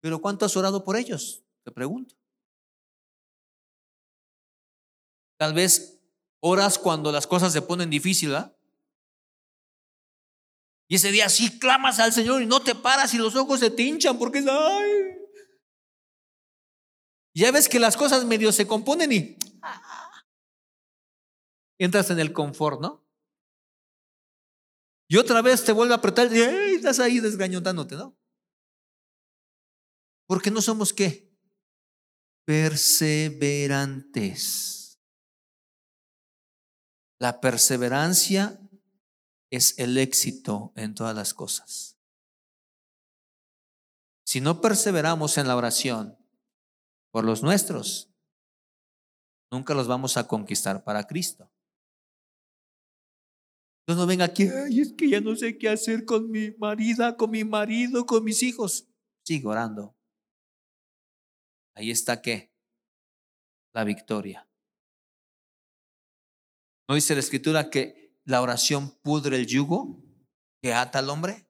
Pero 0.00 0.20
¿cuánto 0.20 0.44
has 0.44 0.56
orado 0.56 0.84
por 0.84 0.96
ellos? 0.96 1.42
Te 1.64 1.70
pregunto. 1.70 2.14
Tal 5.38 5.54
vez 5.54 5.98
oras 6.40 6.78
cuando 6.78 7.12
las 7.12 7.26
cosas 7.26 7.52
se 7.52 7.62
ponen 7.62 7.90
difíciles, 7.90 8.32
¿verdad? 8.32 8.55
Y 10.88 10.96
ese 10.96 11.10
día 11.10 11.28
sí 11.28 11.58
clamas 11.58 11.98
al 11.98 12.12
Señor 12.12 12.42
y 12.42 12.46
no 12.46 12.60
te 12.60 12.74
paras 12.74 13.12
y 13.14 13.18
los 13.18 13.34
ojos 13.34 13.60
se 13.60 13.70
te 13.70 13.82
hinchan 13.82 14.18
porque 14.18 14.38
es, 14.38 14.46
ay, 14.48 14.90
ya 17.34 17.50
ves 17.50 17.68
que 17.68 17.78
las 17.78 17.96
cosas 17.96 18.24
medio 18.24 18.50
se 18.52 18.66
componen 18.66 19.12
y 19.12 19.36
entras 21.78 22.10
en 22.10 22.18
el 22.18 22.32
confort, 22.32 22.80
¿no? 22.80 23.06
Y 25.08 25.18
otra 25.18 25.40
vez 25.42 25.62
te 25.64 25.72
vuelve 25.72 25.92
a 25.92 25.98
apretar 25.98 26.32
y 26.32 26.40
estás 26.40 26.98
ahí 26.98 27.20
desgañotándote, 27.20 27.94
¿no? 27.96 28.18
Porque 30.26 30.50
no 30.50 30.62
somos 30.62 30.94
qué? 30.94 31.30
Perseverantes. 32.44 34.98
La 37.20 37.40
perseverancia 37.40 38.58
es 39.56 39.78
el 39.78 39.96
éxito 39.96 40.72
en 40.76 40.94
todas 40.94 41.16
las 41.16 41.32
cosas. 41.34 41.96
Si 44.24 44.40
no 44.40 44.60
perseveramos 44.60 45.38
en 45.38 45.48
la 45.48 45.56
oración, 45.56 46.18
por 47.10 47.24
los 47.24 47.42
nuestros, 47.42 48.10
nunca 49.50 49.72
los 49.74 49.88
vamos 49.88 50.16
a 50.16 50.28
conquistar 50.28 50.84
para 50.84 51.06
Cristo. 51.06 51.50
Entonces 53.80 54.00
no 54.00 54.06
venga 54.06 54.24
aquí, 54.24 54.48
ay, 54.48 54.80
es 54.80 54.92
que 54.92 55.08
ya 55.08 55.20
no 55.20 55.34
sé 55.36 55.56
qué 55.56 55.68
hacer 55.68 56.04
con 56.04 56.30
mi 56.30 56.50
marida, 56.58 57.16
con 57.16 57.30
mi 57.30 57.44
marido, 57.44 58.04
con 58.04 58.24
mis 58.24 58.42
hijos. 58.42 58.88
Sigue 59.24 59.46
orando. 59.46 59.96
Ahí 61.74 61.90
está 61.90 62.20
qué? 62.20 62.52
La 63.72 63.84
victoria. 63.84 64.46
¿No 66.88 66.94
dice 66.94 67.14
la 67.14 67.20
escritura 67.20 67.70
que 67.70 68.05
la 68.26 68.42
oración 68.42 68.90
pudre 69.02 69.36
el 69.36 69.46
yugo 69.46 70.02
que 70.60 70.74
ata 70.74 70.98
al 70.98 71.08
hombre? 71.08 71.48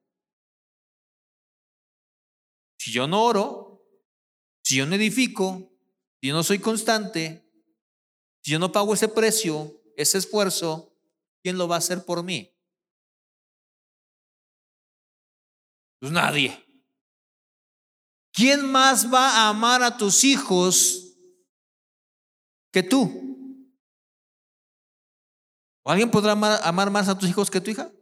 Si 2.79 2.93
yo 2.93 3.09
no 3.09 3.24
oro, 3.24 3.85
si 4.62 4.77
yo 4.77 4.87
no 4.87 4.95
edifico, 4.95 5.72
si 6.20 6.29
yo 6.29 6.35
no 6.35 6.45
soy 6.45 6.61
constante, 6.61 7.51
si 8.45 8.53
yo 8.53 8.59
no 8.59 8.70
pago 8.70 8.95
ese 8.95 9.09
precio, 9.09 9.83
ese 9.97 10.18
esfuerzo, 10.18 10.95
¿quién 11.43 11.59
lo 11.59 11.66
va 11.66 11.77
a 11.77 11.79
hacer 11.79 12.05
por 12.05 12.22
mí? 12.22 12.53
Pues 15.99 16.12
nadie. 16.12 16.62
¿Quién 18.33 18.70
más 18.70 19.12
va 19.12 19.31
a 19.31 19.49
amar 19.49 19.83
a 19.83 19.97
tus 19.97 20.22
hijos 20.22 21.16
que 22.70 22.83
tú? 22.83 23.26
¿O 25.87 25.91
alguien 25.93 26.11
podrá 26.11 26.32
amar, 26.32 26.59
amar, 26.64 26.91
más 26.91 27.09
a 27.09 27.16
tus 27.16 27.28
hijos 27.28 27.49
que 27.49 27.61
tu 27.61 27.70
hija? 27.70 27.93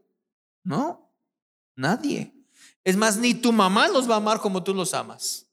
No, 0.63 1.15
nadie. 1.77 2.35
Es 2.83 2.97
más, 2.97 3.19
ni 3.19 3.35
tu 3.35 3.53
mamá 3.53 3.89
los 3.89 4.09
va 4.09 4.15
a 4.15 4.17
amar 4.17 4.41
como 4.41 4.65
tú 4.65 4.73
los 4.73 4.95
amas. 4.95 5.47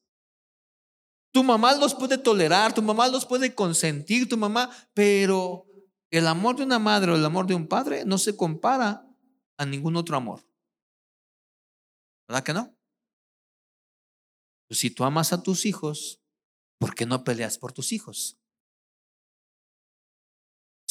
Tu 1.33 1.43
mamá 1.43 1.75
los 1.75 1.93
puede 1.93 2.17
tolerar, 2.17 2.73
tu 2.73 2.81
mamá 2.81 3.09
los 3.09 3.25
puede 3.25 3.53
consentir, 3.53 4.29
tu 4.29 4.37
mamá, 4.37 4.69
pero 4.93 5.65
el 6.09 6.25
amor 6.25 6.55
de 6.55 6.63
una 6.63 6.79
madre 6.79 7.11
o 7.11 7.15
el 7.17 7.25
amor 7.25 7.47
de 7.47 7.53
un 7.53 7.67
padre 7.67 8.05
no 8.05 8.17
se 8.17 8.37
compara 8.37 9.05
a 9.57 9.65
ningún 9.65 9.97
otro 9.97 10.15
amor. 10.15 10.41
¿Verdad 12.29 12.43
que 12.45 12.53
no? 12.53 12.73
Pues 14.69 14.79
si 14.79 14.89
tú 14.89 15.03
amas 15.03 15.33
a 15.33 15.43
tus 15.43 15.65
hijos, 15.65 16.21
¿por 16.79 16.95
qué 16.95 17.05
no 17.05 17.25
peleas 17.25 17.57
por 17.57 17.73
tus 17.73 17.91
hijos? 17.91 18.40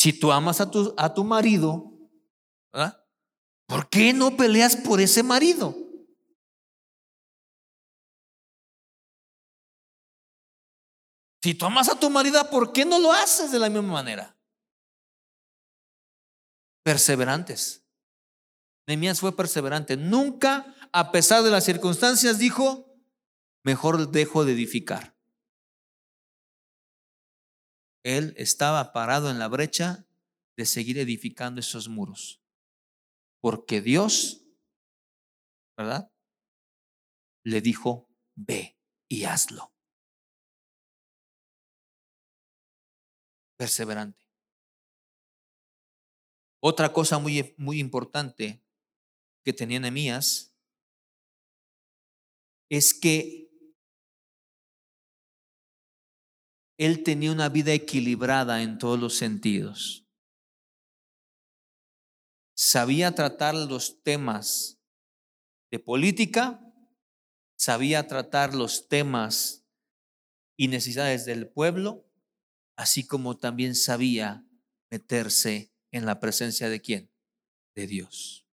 Si 0.00 0.14
tú 0.14 0.32
amas 0.32 0.62
a 0.62 0.70
tu, 0.70 0.94
a 0.96 1.12
tu 1.12 1.24
marido, 1.24 1.92
¿verdad? 2.72 3.04
¿por 3.66 3.90
qué 3.90 4.14
no 4.14 4.34
peleas 4.34 4.74
por 4.74 4.98
ese 4.98 5.22
marido? 5.22 5.76
Si 11.42 11.52
tú 11.52 11.66
amas 11.66 11.90
a 11.90 12.00
tu 12.00 12.08
marido, 12.08 12.48
¿por 12.48 12.72
qué 12.72 12.86
no 12.86 12.98
lo 12.98 13.12
haces 13.12 13.52
de 13.52 13.58
la 13.58 13.68
misma 13.68 13.92
manera? 13.92 14.38
Perseverantes. 16.82 17.86
Nehemías 18.86 19.20
fue 19.20 19.36
perseverante. 19.36 19.98
Nunca, 19.98 20.74
a 20.92 21.12
pesar 21.12 21.42
de 21.42 21.50
las 21.50 21.64
circunstancias, 21.64 22.38
dijo, 22.38 22.90
mejor 23.64 24.10
dejo 24.10 24.46
de 24.46 24.54
edificar. 24.54 25.19
Él 28.02 28.34
estaba 28.36 28.92
parado 28.92 29.30
en 29.30 29.38
la 29.38 29.48
brecha 29.48 30.06
de 30.56 30.66
seguir 30.66 30.98
edificando 30.98 31.60
esos 31.60 31.88
muros. 31.88 32.42
Porque 33.40 33.80
Dios, 33.80 34.44
¿verdad? 35.76 36.12
Le 37.44 37.60
dijo, 37.60 38.08
ve 38.36 38.78
y 39.08 39.24
hazlo. 39.24 39.72
perseverante. 43.60 44.26
Otra 46.62 46.94
cosa 46.94 47.18
muy, 47.18 47.54
muy 47.58 47.78
importante 47.78 48.64
que 49.44 49.52
tenía 49.52 49.78
Nehemías 49.78 50.56
es 52.70 52.94
que 52.94 53.49
él 56.80 57.02
tenía 57.02 57.30
una 57.30 57.50
vida 57.50 57.74
equilibrada 57.74 58.62
en 58.62 58.78
todos 58.78 58.98
los 58.98 59.14
sentidos. 59.14 60.06
Sabía 62.56 63.14
tratar 63.14 63.54
los 63.54 64.02
temas 64.02 64.80
de 65.70 65.78
política, 65.78 66.58
sabía 67.58 68.08
tratar 68.08 68.54
los 68.54 68.88
temas 68.88 69.66
y 70.56 70.68
necesidades 70.68 71.26
del 71.26 71.50
pueblo, 71.50 72.10
así 72.78 73.06
como 73.06 73.36
también 73.36 73.74
sabía 73.74 74.46
meterse 74.90 75.74
en 75.92 76.06
la 76.06 76.18
presencia 76.18 76.70
de 76.70 76.80
quién? 76.80 77.12
De 77.74 77.86
Dios. 77.86 78.46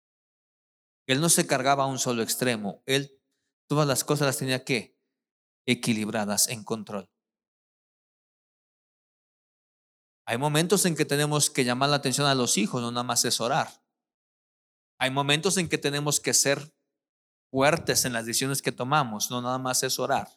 Él 1.07 1.20
no 1.20 1.29
se 1.29 1.47
cargaba 1.47 1.85
a 1.85 1.87
un 1.87 2.01
solo 2.01 2.24
extremo, 2.24 2.83
él 2.87 3.20
todas 3.68 3.87
las 3.87 4.03
cosas 4.03 4.27
las 4.27 4.39
tenía 4.39 4.64
que 4.64 4.99
equilibradas 5.64 6.49
en 6.49 6.64
control. 6.64 7.09
Hay 10.27 10.39
momentos 10.39 10.85
en 10.85 10.97
que 10.97 11.05
tenemos 11.05 11.51
que 11.51 11.64
llamar 11.64 11.89
la 11.89 11.97
atención 11.97 12.27
a 12.27 12.35
los 12.35 12.59
hijos, 12.59 12.83
no 12.83 12.91
nada 12.91 13.05
más 13.05 13.24
es 13.24 13.41
orar. 13.41 13.68
Hay 14.99 15.11
momentos 15.11 15.57
en 15.57 15.68
que 15.68 15.79
tenemos 15.79 16.18
que 16.18 16.35
ser 16.35 16.74
fuertes 17.53 18.05
en 18.05 18.12
las 18.12 18.27
decisiones 18.27 18.61
que 18.61 18.72
tomamos, 18.72 19.31
no 19.31 19.41
nada 19.41 19.59
más 19.59 19.85
es 19.85 20.01
orar. 20.01 20.29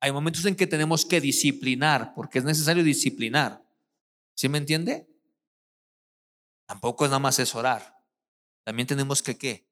Hay 0.00 0.12
momentos 0.12 0.44
en 0.44 0.54
que 0.54 0.68
tenemos 0.68 1.04
que 1.04 1.20
disciplinar, 1.20 2.14
porque 2.14 2.38
es 2.38 2.44
necesario 2.44 2.84
disciplinar. 2.84 3.64
¿Sí 4.36 4.48
me 4.48 4.58
entiende? 4.58 5.08
Tampoco 6.66 7.04
es 7.04 7.10
nada 7.10 7.18
más 7.18 7.40
es 7.40 7.54
orar. 7.56 8.04
También 8.64 8.86
tenemos 8.86 9.20
que 9.20 9.36
qué? 9.36 9.68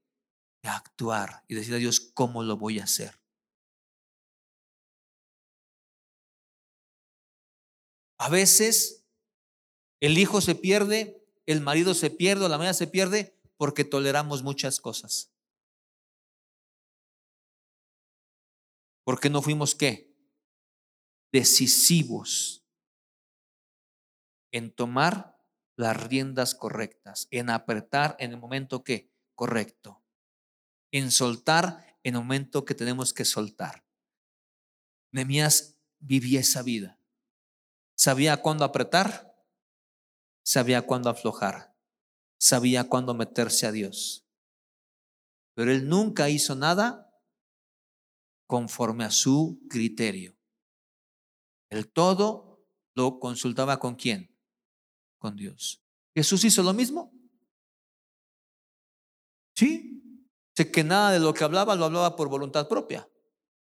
Actuar 0.65 1.45
y 1.47 1.55
decir 1.55 1.75
a 1.75 1.79
Dios 1.79 2.01
cómo 2.01 2.43
lo 2.43 2.57
voy 2.57 2.81
a 2.81 2.85
hacer. 2.85 3.19
A 8.19 8.29
veces 8.29 9.00
el 10.01 10.19
hijo 10.19 10.41
se 10.41 10.55
pierde, 10.55 11.23
el 11.47 11.61
marido 11.61 11.95
se 11.95 12.11
pierde, 12.11 12.49
la 12.49 12.59
madre 12.59 12.75
se 12.75 12.87
pierde 12.87 13.39
porque 13.57 13.85
toleramos 13.85 14.43
muchas 14.43 14.81
cosas. 14.81 15.31
Porque 19.05 19.29
no 19.29 19.43
fuimos 19.43 19.75
qué? 19.75 20.15
Decisivos 21.33 22.65
en 24.53 24.73
tomar 24.73 25.39
las 25.77 25.97
riendas 25.97 26.55
correctas, 26.55 27.29
en 27.31 27.51
apretar 27.51 28.17
en 28.19 28.33
el 28.33 28.39
momento 28.39 28.83
que 28.83 29.11
correcto, 29.35 30.03
en 30.91 31.11
soltar 31.11 31.99
en 32.03 32.15
el 32.15 32.21
momento 32.21 32.65
que 32.65 32.75
tenemos 32.75 33.13
que 33.13 33.25
soltar. 33.25 33.85
Nemías 35.13 35.77
vivía 35.99 36.41
esa 36.41 36.63
vida. 36.63 36.99
Sabía 37.97 38.39
cuándo 38.39 38.65
apretar 38.65 39.30
sabía 40.51 40.83
cuándo 40.83 41.09
aflojar, 41.09 41.77
sabía 42.37 42.89
cuándo 42.89 43.15
meterse 43.15 43.69
a 43.69 43.73
Dios. 43.73 44.27
Pero 45.55 45.71
él 45.71 45.89
nunca 45.89 46.29
hizo 46.29 46.57
nada 46.57 47.15
conforme 48.49 49.05
a 49.05 49.13
su 49.13 49.65
criterio. 49.71 50.37
El 51.69 51.93
todo 51.93 52.67
lo 52.95 53.21
consultaba 53.21 53.79
con 53.79 53.95
quién? 53.95 54.37
Con 55.19 55.37
Dios. 55.37 55.85
Jesús 56.17 56.43
hizo 56.43 56.65
lo 56.65 56.73
mismo. 56.73 57.13
Sí. 59.55 60.03
Sé 60.57 60.73
que 60.73 60.83
nada 60.83 61.13
de 61.13 61.21
lo 61.21 61.33
que 61.33 61.45
hablaba 61.45 61.77
lo 61.77 61.85
hablaba 61.85 62.17
por 62.17 62.29
voluntad 62.29 62.67
propia. 62.67 63.09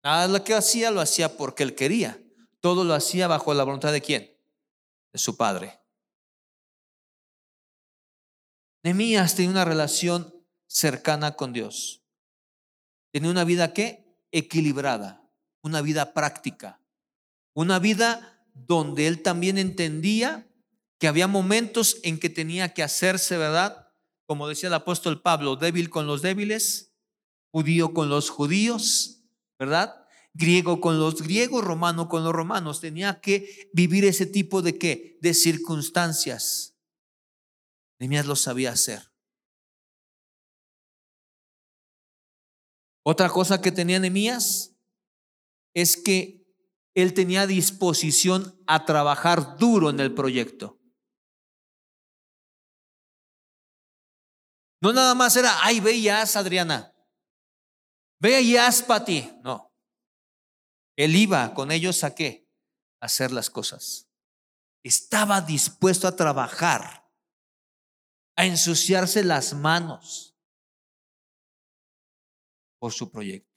Nada 0.03 0.25
de 0.25 0.33
lo 0.33 0.43
que 0.43 0.55
hacía 0.55 0.89
lo 0.89 0.99
hacía 0.99 1.37
porque 1.37 1.61
él 1.61 1.75
quería. 1.75 2.19
Todo 2.59 2.83
lo 2.83 2.95
hacía 2.95 3.27
bajo 3.27 3.53
la 3.53 3.65
voluntad 3.65 3.91
de 3.91 4.01
quién? 4.01 4.35
De 5.13 5.19
su 5.19 5.37
Padre. 5.37 5.80
Nehemías 8.83 9.35
tenía 9.35 9.51
una 9.51 9.65
relación 9.65 10.33
cercana 10.67 11.35
con 11.35 11.53
Dios. 11.53 12.01
Tenía 13.11 13.29
una 13.29 13.43
vida 13.43 13.73
que 13.73 14.17
equilibrada, 14.31 15.29
una 15.61 15.81
vida 15.81 16.13
práctica, 16.13 16.81
una 17.53 17.79
vida 17.79 18.45
donde 18.53 19.07
él 19.07 19.21
también 19.21 19.57
entendía 19.57 20.47
que 20.97 21.07
había 21.07 21.27
momentos 21.27 21.97
en 22.03 22.19
que 22.19 22.29
tenía 22.29 22.73
que 22.73 22.83
hacerse, 22.83 23.37
¿verdad? 23.37 23.89
Como 24.25 24.47
decía 24.47 24.67
el 24.67 24.73
apóstol 24.73 25.21
Pablo, 25.21 25.55
débil 25.55 25.89
con 25.89 26.07
los 26.07 26.21
débiles, 26.21 26.93
judío 27.51 27.93
con 27.93 28.09
los 28.09 28.29
judíos, 28.29 29.23
¿verdad? 29.59 30.05
Griego 30.33 30.79
con 30.79 30.99
los 30.99 31.21
griegos, 31.21 31.63
romano 31.63 32.07
con 32.07 32.23
los 32.23 32.33
romanos. 32.33 32.79
Tenía 32.79 33.19
que 33.19 33.69
vivir 33.73 34.05
ese 34.05 34.25
tipo 34.25 34.61
de 34.61 34.77
qué? 34.77 35.17
De 35.21 35.33
circunstancias. 35.33 36.70
Nehemías 38.01 38.25
lo 38.25 38.35
sabía 38.35 38.71
hacer. 38.71 39.13
Otra 43.03 43.29
cosa 43.29 43.61
que 43.61 43.71
tenía 43.71 43.99
Nehemías 43.99 44.75
es 45.75 45.97
que 45.97 46.43
él 46.95 47.13
tenía 47.13 47.45
disposición 47.45 48.59
a 48.65 48.85
trabajar 48.85 49.55
duro 49.57 49.91
en 49.91 49.99
el 49.99 50.15
proyecto. 50.15 50.79
No 54.81 54.93
nada 54.93 55.13
más 55.13 55.35
era, 55.35 55.63
ay, 55.63 55.79
ve 55.79 55.93
y 55.93 56.09
haz, 56.09 56.35
Adriana. 56.35 56.95
Ve 58.19 58.41
y 58.41 58.57
haz. 58.57 58.83
No. 59.43 59.71
Él 60.95 61.15
iba 61.15 61.53
con 61.53 61.71
ellos 61.71 62.03
a 62.03 62.15
qué? 62.15 62.49
A 62.99 63.05
hacer 63.05 63.31
las 63.31 63.51
cosas. 63.51 64.07
Estaba 64.81 65.39
dispuesto 65.41 66.07
a 66.07 66.15
trabajar 66.15 67.00
a 68.41 68.45
ensuciarse 68.47 69.23
las 69.23 69.53
manos 69.53 70.35
por 72.79 72.91
su 72.91 73.11
proyecto. 73.11 73.55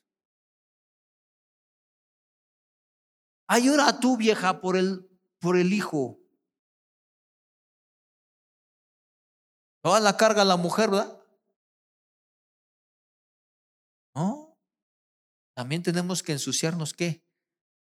Ay, 3.49 3.71
ora 3.71 3.99
tú, 3.99 4.19
vieja, 4.19 4.61
por 4.61 4.77
el, 4.77 5.09
por 5.41 5.57
el 5.57 5.73
hijo. 5.73 6.21
Toda 9.83 10.01
la 10.01 10.19
carga 10.19 10.45
la 10.45 10.59
mujer, 10.59 10.91
¿verdad? 10.91 11.19
No. 14.15 14.59
También 15.57 15.83
tenemos 15.83 16.23
que 16.23 16.33
ensuciarnos, 16.33 16.93
¿qué? 16.93 17.25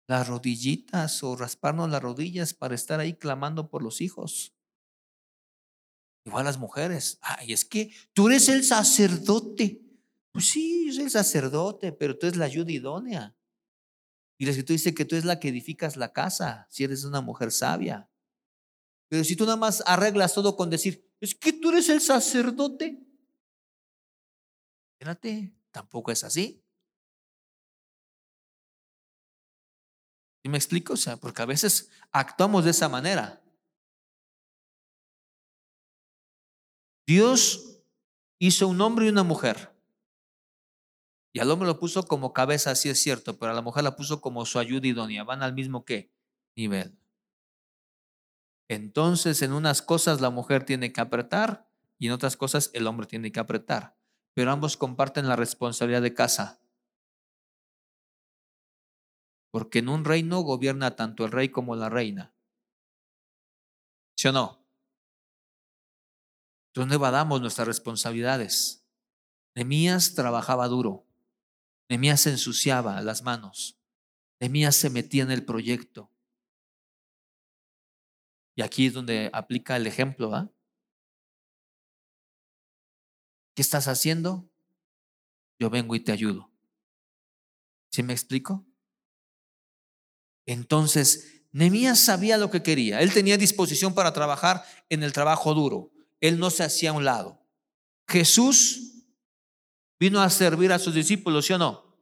Las 0.07 0.29
rodillitas 0.29 1.25
o 1.25 1.35
rasparnos 1.35 1.91
las 1.91 2.01
rodillas 2.01 2.55
para 2.55 2.77
estar 2.77 3.01
ahí 3.01 3.15
clamando 3.15 3.69
por 3.71 3.83
los 3.83 4.01
hijos. 4.01 4.55
Igual 6.25 6.45
las 6.45 6.59
mujeres. 6.59 7.19
Ay, 7.21 7.53
es 7.53 7.65
que 7.65 7.93
tú 8.13 8.29
eres 8.29 8.49
el 8.49 8.65
sacerdote. 8.65 9.81
Pues 10.31 10.47
sí, 10.49 10.87
yo 10.87 10.93
soy 10.95 11.05
el 11.05 11.11
sacerdote, 11.11 11.93
pero 11.93 12.17
tú 12.17 12.27
eres 12.27 12.39
la 12.39 12.47
ayuda 12.47 12.71
idónea. 12.71 13.37
Y 14.39 14.45
la 14.45 14.53
escritura 14.53 14.75
dice 14.75 14.95
que 14.95 15.05
tú 15.05 15.15
eres 15.15 15.25
la 15.25 15.39
que 15.39 15.49
edificas 15.49 15.97
la 15.97 16.13
casa, 16.13 16.67
si 16.71 16.85
eres 16.85 17.05
una 17.05 17.21
mujer 17.21 17.53
sabia. 17.53 18.09
Pero 19.09 19.25
si 19.25 19.37
tú 19.37 19.45
nada 19.45 19.57
más 19.57 19.83
arreglas 19.87 20.35
todo 20.35 20.57
con 20.57 20.71
decir, 20.71 21.07
es 21.21 21.35
que 21.35 21.53
tú 21.53 21.71
eres 21.71 21.89
el 21.89 22.01
sacerdote. 22.01 22.99
Espérate, 24.95 25.55
tampoco 25.71 26.11
es 26.11 26.25
así. 26.25 26.65
¿Y 30.43 30.49
me 30.49 30.57
explico? 30.59 30.95
O 30.95 30.97
sea, 30.97 31.17
porque 31.19 31.43
a 31.43 31.47
veces 31.47 31.91
actuamos 32.11 32.65
de 32.65 32.71
esa 32.71 32.89
manera. 32.89 33.42
Dios 37.07 37.83
hizo 38.39 38.69
un 38.69 38.81
hombre 38.81 39.07
y 39.07 39.09
una 39.09 39.23
mujer. 39.23 39.73
Y 41.35 41.41
al 41.41 41.51
hombre 41.51 41.67
lo 41.67 41.79
puso 41.79 42.03
como 42.05 42.33
cabeza, 42.33 42.73
así 42.73 42.89
es 42.91 43.03
cierto, 43.03 43.39
pero 43.39 43.53
a 43.53 43.55
la 43.55 43.63
mujer 43.63 43.85
la 43.85 43.97
puso 43.97 44.21
como 44.21 44.45
su 44.45 44.59
ayuda 44.59 44.87
idónea. 44.87 45.25
Van 45.25 45.43
al 45.43 45.55
mismo 45.55 45.85
qué 45.85 46.13
nivel. 46.57 46.99
Entonces, 48.69 49.43
en 49.43 49.53
unas 49.53 49.83
cosas 49.83 50.21
la 50.21 50.31
mujer 50.31 50.65
tiene 50.65 50.93
que 50.93 51.01
apretar 51.01 51.69
y 51.99 52.07
en 52.07 52.13
otras 52.13 52.37
cosas 52.37 52.71
el 52.75 52.87
hombre 52.87 53.07
tiene 53.07 53.33
que 53.33 53.41
apretar. 53.41 53.97
Pero 54.35 54.51
ambos 54.51 54.77
comparten 54.77 55.29
la 55.29 55.37
responsabilidad 55.37 56.03
de 56.03 56.15
casa. 56.15 56.61
Porque 59.51 59.81
en 59.81 59.89
un 59.89 60.05
reino 60.05 60.41
gobierna 60.41 60.97
tanto 60.97 61.25
el 61.25 61.33
rey 61.33 61.51
como 61.51 61.77
la 61.77 61.89
reina. 61.89 62.35
¿Sí 64.17 64.29
o 64.29 64.33
no? 64.33 64.62
¿Dónde 66.75 66.95
evadamos 66.95 67.41
nuestras 67.41 67.69
responsabilidades? 67.69 68.85
Nemías 69.55 70.15
trabajaba 70.15 70.69
duro. 70.69 71.07
Nemías 71.89 72.23
se 72.23 72.31
ensuciaba 72.31 73.01
las 73.03 73.23
manos. 73.23 73.79
Nemías 74.41 74.77
se 74.77 74.89
metía 74.89 75.23
en 75.23 75.31
el 75.31 75.45
proyecto. 75.45 76.11
Y 78.55 78.63
aquí 78.63 78.87
es 78.87 78.95
donde 78.95 79.31
aplica 79.33 79.77
el 79.77 79.87
ejemplo, 79.87 80.35
¿ah? 80.35 80.51
¿Qué 83.55 83.61
estás 83.61 83.89
haciendo? 83.89 84.49
Yo 85.59 85.69
vengo 85.69 85.95
y 85.95 86.01
te 86.01 86.13
ayudo. 86.13 86.51
¿Sí 87.91 88.03
me 88.03 88.15
explico? 88.15 88.65
Entonces, 90.47 91.45
Nemías 91.53 91.99
sabía 92.01 92.39
lo 92.39 92.51
que 92.51 92.63
quería. 92.63 93.03
Él 93.03 93.13
tenía 93.13 93.37
disposición 93.37 93.95
para 93.95 94.15
trabajar 94.15 94.65
en 94.89 95.03
el 95.03 95.13
trabajo 95.13 95.53
duro. 95.53 95.93
Él 96.23 96.39
no 96.39 96.51
se 96.51 96.63
hacía 96.63 96.91
a 96.91 96.93
un 96.93 97.05
lado. 97.05 97.45
Jesús 98.09 99.05
vino 99.99 100.23
a 100.23 100.31
servir 100.31 100.73
a 100.73 100.79
sus 100.79 100.95
discípulos, 100.95 101.45
¿sí 101.45 101.53
o 101.53 101.59
no? 101.59 101.99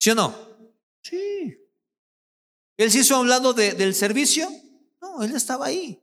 ¿Sí 0.00 0.10
o 0.10 0.14
no? 0.16 0.34
Sí. 1.00 1.56
¿Él 2.76 2.90
se 2.90 2.98
hizo 2.98 3.14
a 3.14 3.20
un 3.20 3.28
lado 3.28 3.54
del 3.54 3.94
servicio? 3.94 4.48
No, 5.00 5.22
él 5.22 5.34
estaba 5.34 5.66
ahí. 5.66 6.02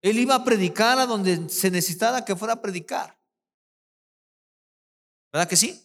Él 0.00 0.18
iba 0.18 0.36
a 0.36 0.44
predicar 0.44 1.00
a 1.00 1.06
donde 1.06 1.48
se 1.48 1.72
necesitaba 1.72 2.24
que 2.24 2.36
fuera 2.36 2.54
a 2.54 2.62
predicar. 2.62 3.18
¿Verdad 5.32 5.48
que 5.48 5.56
sí? 5.56 5.84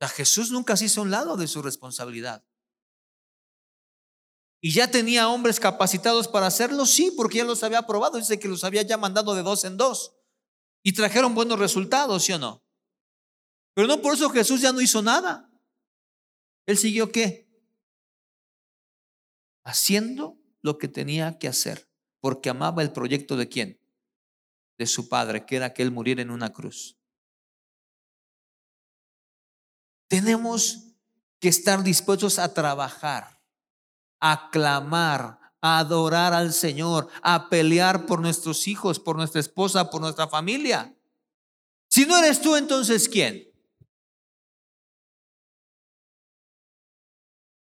O 0.00 0.08
Jesús 0.08 0.50
nunca 0.50 0.76
se 0.76 0.86
hizo 0.86 1.00
a 1.00 1.04
un 1.04 1.10
lado 1.10 1.36
de 1.36 1.46
su 1.46 1.60
responsabilidad. 1.60 2.42
¿Y 4.64 4.70
ya 4.70 4.90
tenía 4.90 5.28
hombres 5.28 5.60
capacitados 5.60 6.26
para 6.26 6.46
hacerlo? 6.46 6.86
Sí, 6.86 7.12
porque 7.14 7.36
ya 7.36 7.44
los 7.44 7.62
había 7.62 7.80
aprobado. 7.80 8.16
Dice 8.16 8.38
que 8.38 8.48
los 8.48 8.64
había 8.64 8.80
ya 8.80 8.96
mandado 8.96 9.34
de 9.34 9.42
dos 9.42 9.62
en 9.64 9.76
dos. 9.76 10.16
Y 10.82 10.94
trajeron 10.94 11.34
buenos 11.34 11.58
resultados, 11.58 12.24
¿sí 12.24 12.32
o 12.32 12.38
no? 12.38 12.64
Pero 13.74 13.86
no 13.86 14.00
por 14.00 14.14
eso 14.14 14.30
Jesús 14.30 14.62
ya 14.62 14.72
no 14.72 14.80
hizo 14.80 15.02
nada. 15.02 15.52
Él 16.64 16.78
siguió 16.78 17.12
qué? 17.12 17.46
Haciendo 19.64 20.38
lo 20.62 20.78
que 20.78 20.88
tenía 20.88 21.38
que 21.38 21.48
hacer, 21.48 21.90
porque 22.20 22.48
amaba 22.48 22.80
el 22.80 22.90
proyecto 22.90 23.36
de 23.36 23.50
quién? 23.50 23.78
De 24.78 24.86
su 24.86 25.10
padre, 25.10 25.44
que 25.44 25.56
era 25.56 25.74
que 25.74 25.82
él 25.82 25.90
muriera 25.90 26.22
en 26.22 26.30
una 26.30 26.54
cruz. 26.54 26.96
Tenemos 30.08 30.94
que 31.38 31.50
estar 31.50 31.82
dispuestos 31.82 32.38
a 32.38 32.54
trabajar, 32.54 33.33
a 34.26 34.48
clamar, 34.48 35.38
a 35.60 35.80
adorar 35.80 36.32
al 36.32 36.54
Señor, 36.54 37.08
a 37.20 37.50
pelear 37.50 38.06
por 38.06 38.20
nuestros 38.20 38.66
hijos, 38.66 38.98
por 38.98 39.16
nuestra 39.16 39.38
esposa, 39.38 39.90
por 39.90 40.00
nuestra 40.00 40.26
familia. 40.28 40.96
Si 41.90 42.06
no 42.06 42.16
eres 42.16 42.40
tú, 42.40 42.56
entonces 42.56 43.06
¿quién? 43.06 43.46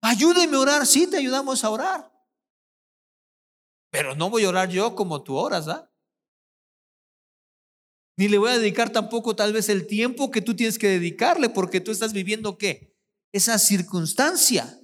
Ayúdeme 0.03 0.57
a 0.57 0.59
orar, 0.59 0.85
sí, 0.85 1.07
te 1.07 1.17
ayudamos 1.17 1.63
a 1.63 1.71
orar. 1.71 2.11
Pero 3.89 4.13
no 4.13 4.29
voy 4.29 4.43
a 4.43 4.49
orar 4.49 4.69
yo 4.69 4.93
como 4.93 5.23
tú 5.23 5.35
oras, 5.35 5.67
¿ah? 5.67 5.89
Ni 8.15 8.27
le 8.27 8.37
voy 8.37 8.51
a 8.51 8.59
dedicar 8.59 8.91
tampoco 8.91 9.35
tal 9.35 9.53
vez 9.53 9.69
el 9.69 9.87
tiempo 9.87 10.29
que 10.29 10.43
tú 10.43 10.55
tienes 10.55 10.77
que 10.77 10.87
dedicarle 10.87 11.49
porque 11.49 11.81
tú 11.81 11.89
estás 11.89 12.13
viviendo 12.13 12.59
qué? 12.59 12.95
Esa 13.31 13.57
circunstancia. 13.57 14.79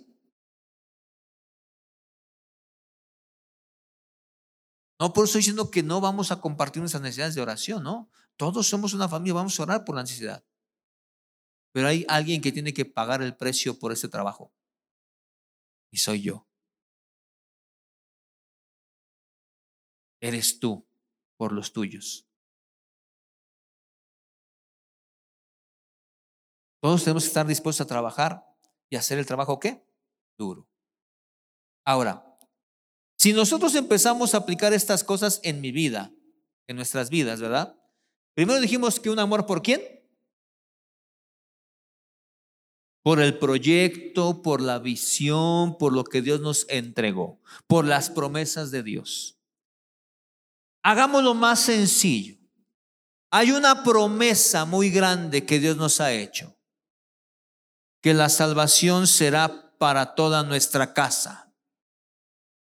No 4.99 5.13
por 5.13 5.23
eso 5.23 5.31
estoy 5.31 5.39
diciendo 5.39 5.71
que 5.71 5.81
no 5.81 6.01
vamos 6.01 6.31
a 6.31 6.41
compartir 6.41 6.81
nuestras 6.81 7.01
necesidades 7.01 7.35
de 7.35 7.41
oración, 7.41 7.83
¿no? 7.83 8.09
Todos 8.35 8.67
somos 8.67 8.93
una 8.93 9.07
familia, 9.07 9.35
vamos 9.35 9.59
a 9.59 9.63
orar 9.63 9.85
por 9.85 9.95
la 9.95 10.01
necesidad. 10.01 10.43
Pero 11.71 11.87
hay 11.87 12.05
alguien 12.09 12.41
que 12.41 12.51
tiene 12.51 12.73
que 12.73 12.85
pagar 12.85 13.21
el 13.21 13.35
precio 13.35 13.79
por 13.79 13.91
ese 13.91 14.09
trabajo 14.09 14.53
y 15.91 15.97
soy 15.97 16.21
yo. 16.21 16.47
Eres 20.21 20.59
tú 20.59 20.85
por 21.37 21.53
los 21.53 21.71
tuyos. 21.71 22.27
Todos 26.81 27.03
tenemos 27.03 27.23
que 27.23 27.27
estar 27.27 27.47
dispuestos 27.47 27.85
a 27.85 27.87
trabajar 27.87 28.45
y 28.89 28.95
hacer 28.95 29.17
el 29.19 29.25
trabajo 29.25 29.59
qué? 29.59 29.85
Duro. 30.37 30.67
Ahora, 31.85 32.28
si 33.19 33.33
nosotros 33.33 33.75
empezamos 33.75 34.33
a 34.33 34.37
aplicar 34.37 34.73
estas 34.73 35.03
cosas 35.03 35.39
en 35.43 35.61
mi 35.61 35.71
vida, 35.71 36.11
en 36.67 36.77
nuestras 36.77 37.09
vidas, 37.09 37.41
¿verdad? 37.41 37.75
Primero 38.33 38.59
dijimos 38.59 38.99
que 38.99 39.09
un 39.09 39.19
amor 39.19 39.45
por 39.45 39.61
quién? 39.61 39.99
por 43.09 43.19
el 43.19 43.39
proyecto, 43.39 44.43
por 44.43 44.61
la 44.61 44.77
visión, 44.77 45.79
por 45.79 45.93
lo 45.93 46.03
que 46.03 46.21
Dios 46.21 46.41
nos 46.41 46.67
entregó, 46.69 47.41
por 47.65 47.85
las 47.85 48.09
promesas 48.09 48.69
de 48.69 48.83
Dios. 48.83 49.39
Hagámoslo 50.83 51.33
más 51.33 51.59
sencillo. 51.59 52.37
Hay 53.31 53.51
una 53.51 53.83
promesa 53.83 54.65
muy 54.65 54.91
grande 54.91 55.43
que 55.45 55.59
Dios 55.59 55.75
nos 55.75 55.99
ha 56.01 56.11
hecho, 56.11 56.55
que 58.01 58.13
la 58.13 58.29
salvación 58.29 59.07
será 59.07 59.75
para 59.77 60.13
toda 60.13 60.43
nuestra 60.43 60.93
casa. 60.93 61.48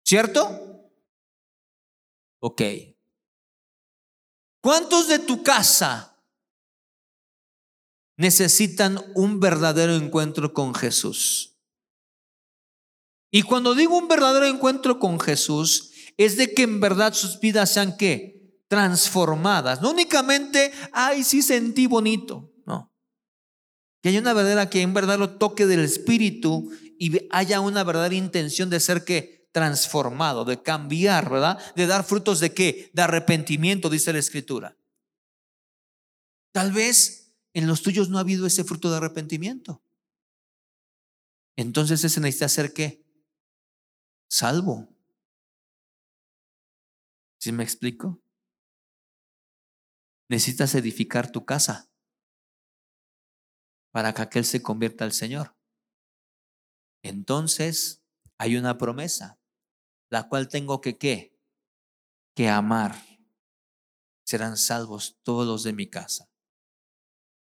¿Cierto? 0.09 0.89
Ok. 2.41 2.63
¿Cuántos 4.59 5.07
de 5.07 5.19
tu 5.19 5.43
casa 5.43 6.09
necesitan 8.19 8.99
un 9.13 9.39
verdadero 9.39 9.95
encuentro 9.95 10.53
con 10.53 10.73
Jesús. 10.73 11.57
Y 13.31 13.43
cuando 13.43 13.75
digo 13.75 13.97
un 13.97 14.09
verdadero 14.09 14.45
encuentro 14.45 14.99
con 14.99 15.21
Jesús, 15.21 15.91
es 16.17 16.35
de 16.35 16.53
que 16.53 16.63
en 16.63 16.81
verdad 16.81 17.13
sus 17.13 17.39
vidas 17.39 17.71
sean 17.71 17.95
qué? 17.95 18.61
Transformadas. 18.67 19.81
No 19.81 19.91
únicamente, 19.91 20.73
ay, 20.91 21.23
sí 21.23 21.41
sentí 21.41 21.87
bonito. 21.87 22.51
No. 22.65 22.91
Que 24.01 24.09
haya 24.09 24.19
una 24.19 24.33
verdadera, 24.33 24.69
que 24.69 24.81
en 24.81 24.93
verdad 24.93 25.19
lo 25.19 25.37
toque 25.37 25.65
del 25.65 25.79
Espíritu 25.79 26.71
y 26.97 27.25
haya 27.29 27.61
una 27.61 27.85
verdadera 27.85 28.15
intención 28.15 28.69
de 28.69 28.81
ser 28.81 29.05
que 29.05 29.38
transformado, 29.51 30.45
de 30.45 30.61
cambiar, 30.61 31.29
¿verdad? 31.29 31.59
De 31.75 31.87
dar 31.87 32.03
frutos 32.03 32.39
de 32.39 32.53
qué? 32.53 32.91
De 32.93 33.01
arrepentimiento, 33.01 33.89
dice 33.89 34.13
la 34.13 34.19
Escritura. 34.19 34.77
Tal 36.51 36.71
vez 36.71 37.33
en 37.53 37.67
los 37.67 37.81
tuyos 37.81 38.09
no 38.09 38.17
ha 38.17 38.21
habido 38.21 38.45
ese 38.45 38.63
fruto 38.63 38.89
de 38.89 38.97
arrepentimiento. 38.97 39.83
Entonces 41.55 42.03
ese 42.03 42.21
necesita 42.21 42.49
ser 42.49 42.73
qué? 42.73 43.05
Salvo. 44.29 44.87
¿Sí 47.39 47.51
me 47.51 47.63
explico? 47.63 48.21
Necesitas 50.29 50.75
edificar 50.75 51.31
tu 51.31 51.45
casa 51.45 51.89
para 53.91 54.13
que 54.13 54.21
aquel 54.21 54.45
se 54.45 54.61
convierta 54.61 55.03
al 55.03 55.13
Señor. 55.13 55.55
Entonces 57.01 58.03
hay 58.37 58.55
una 58.55 58.77
promesa, 58.77 59.38
la 60.09 60.27
cual 60.27 60.47
tengo 60.47 60.81
que 60.81 60.97
qué? 60.97 61.37
Que 62.35 62.49
amar. 62.49 62.95
Serán 64.25 64.57
salvos 64.57 65.19
todos 65.23 65.47
los 65.47 65.63
de 65.63 65.73
mi 65.73 65.89
casa 65.89 66.29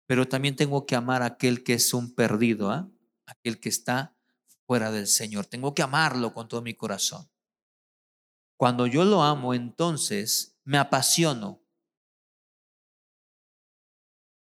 pero 0.07 0.29
también 0.29 0.57
tengo 0.57 0.87
que 0.87 0.95
amar 0.95 1.23
a 1.23 1.27
aquel 1.27 1.65
que 1.65 1.75
es 1.75 1.93
un 1.93 2.15
perdido, 2.15 2.71
¿ah? 2.71 2.89
aquel 3.27 3.59
que 3.59 3.69
está 3.69 4.17
fuera 4.67 4.91
del 4.93 5.09
Señor. 5.09 5.47
Tengo 5.47 5.75
que 5.75 5.83
amarlo 5.83 6.33
con 6.33 6.49
todo 6.49 6.63
mi 6.63 6.75
corazón. 6.75 7.29
Cuando 8.57 8.87
yo 8.87 9.05
lo 9.05 9.23
amo, 9.23 9.53
entonces 9.53 10.57
me 10.65 10.79
apasiono 10.79 11.61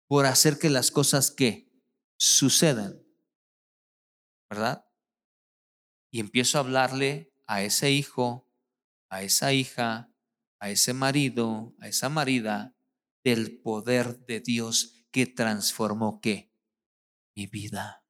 por 0.07 0.25
hacer 0.25 0.57
que 0.57 0.69
las 0.69 0.91
cosas 0.91 1.31
que 1.31 1.69
sucedan, 2.17 3.03
¿verdad? 4.49 4.85
Y 6.11 6.19
empiezo 6.19 6.57
a 6.57 6.61
hablarle 6.61 7.28
a 7.49 7.63
ese 7.63 7.89
hijo, 7.89 8.47
a 9.09 9.23
esa 9.23 9.53
hija, 9.53 10.13
a 10.59 10.69
ese 10.69 10.93
marido, 10.93 11.75
a 11.79 11.87
esa 11.87 12.07
marida, 12.07 12.75
del 13.23 13.59
poder 13.59 14.19
de 14.27 14.39
Dios 14.39 14.93
que 15.09 15.25
transformó 15.25 16.21
qué? 16.21 16.53
Mi 17.35 17.47
vida. 17.47 18.05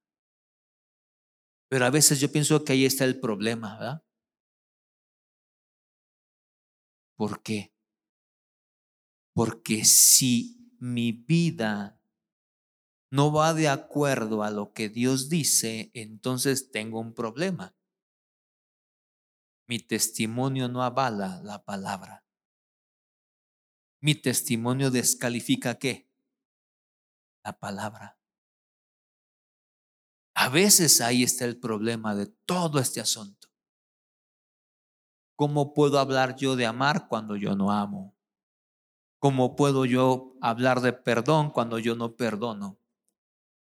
Pero 1.69 1.85
a 1.85 1.89
veces 1.89 2.19
yo 2.19 2.29
pienso 2.29 2.65
que 2.65 2.73
ahí 2.73 2.83
está 2.83 3.05
el 3.05 3.21
problema, 3.21 3.79
¿verdad? 3.79 4.03
¿Por 7.15 7.41
qué? 7.41 7.73
Porque 9.33 9.85
si 9.85 10.75
mi 10.79 11.13
vida 11.13 11.97
no 13.09 13.31
va 13.31 13.53
de 13.53 13.69
acuerdo 13.69 14.43
a 14.43 14.51
lo 14.51 14.73
que 14.73 14.89
Dios 14.89 15.29
dice, 15.29 15.91
entonces 15.93 16.71
tengo 16.71 16.99
un 16.99 17.13
problema. 17.13 17.78
Mi 19.69 19.77
testimonio 19.77 20.67
no 20.67 20.81
avala 20.81 21.41
la 21.43 21.63
palabra. 21.63 22.25
Mi 24.01 24.15
testimonio 24.15 24.89
descalifica 24.89 25.77
qué? 25.77 26.09
la 27.43 27.53
palabra. 27.53 28.17
A 30.33 30.49
veces 30.49 31.01
ahí 31.01 31.21
está 31.21 31.45
el 31.45 31.59
problema 31.59 32.15
de 32.15 32.25
todo 32.25 32.79
este 32.79 32.99
asunto. 32.99 33.47
¿Cómo 35.35 35.73
puedo 35.75 35.99
hablar 35.99 36.35
yo 36.35 36.55
de 36.55 36.65
amar 36.65 37.07
cuando 37.07 37.35
yo 37.35 37.55
no 37.55 37.71
amo? 37.71 38.17
¿Cómo 39.19 39.55
puedo 39.55 39.85
yo 39.85 40.35
hablar 40.41 40.81
de 40.81 40.93
perdón 40.93 41.51
cuando 41.51 41.77
yo 41.77 41.95
no 41.95 42.15
perdono? 42.15 42.79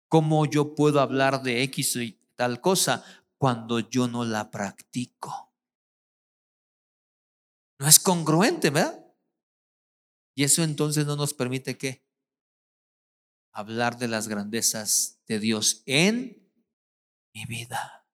¿Cómo 0.09 0.45
yo 0.45 0.75
puedo 0.75 1.01
hablar 1.01 1.43
de 1.43 1.63
X 1.63 1.97
y 1.97 2.21
tal 2.37 2.61
cosa 2.61 3.03
cuando 3.39 3.81
yo 3.81 4.07
no 4.07 4.27
la 4.27 4.51
practico? 4.51 5.44
No 7.85 7.91
es 7.91 8.01
congruente, 8.01 8.71
¿verdad? 8.71 9.15
Y 10.35 10.45
eso 10.45 10.63
entonces 10.63 11.05
no 11.05 11.17
nos 11.17 11.35
permite 11.35 11.77
que 11.77 12.03
hablar 13.53 13.99
de 13.99 14.09
las 14.09 14.27
grandezas 14.27 15.21
de 15.27 15.39
Dios 15.39 15.83
en 15.85 16.51
mi 17.35 17.45
vida. 17.45 18.09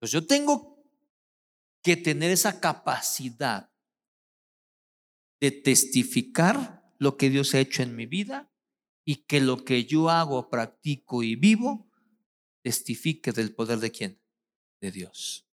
Pues 0.00 0.10
yo 0.10 0.26
tengo 0.26 0.84
que 1.84 1.96
tener 1.96 2.32
esa 2.32 2.58
capacidad 2.58 3.72
de 5.40 5.52
testificar 5.52 6.92
lo 6.98 7.16
que 7.16 7.30
Dios 7.30 7.54
ha 7.54 7.60
hecho 7.60 7.84
en 7.84 7.94
mi 7.94 8.06
vida 8.06 8.52
y 9.04 9.24
que 9.26 9.40
lo 9.40 9.64
que 9.64 9.84
yo 9.84 10.10
hago, 10.10 10.50
practico 10.50 11.22
y 11.22 11.36
vivo 11.36 11.88
testifique 12.60 13.30
del 13.30 13.54
poder 13.54 13.78
de 13.78 13.92
quién? 13.92 14.20
De 14.80 14.90
Dios. 14.90 15.48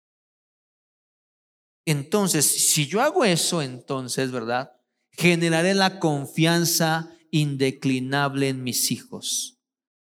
Entonces, 1.87 2.45
si 2.45 2.85
yo 2.85 3.01
hago 3.01 3.23
eso, 3.23 3.61
entonces, 3.61 4.33
¿verdad? 4.33 4.73
Generaré 5.11 5.73
la 5.73 5.99
confianza 5.99 7.15
indeclinable 7.31 8.49
en 8.49 8.61
mis 8.61 8.91
hijos. 8.91 9.57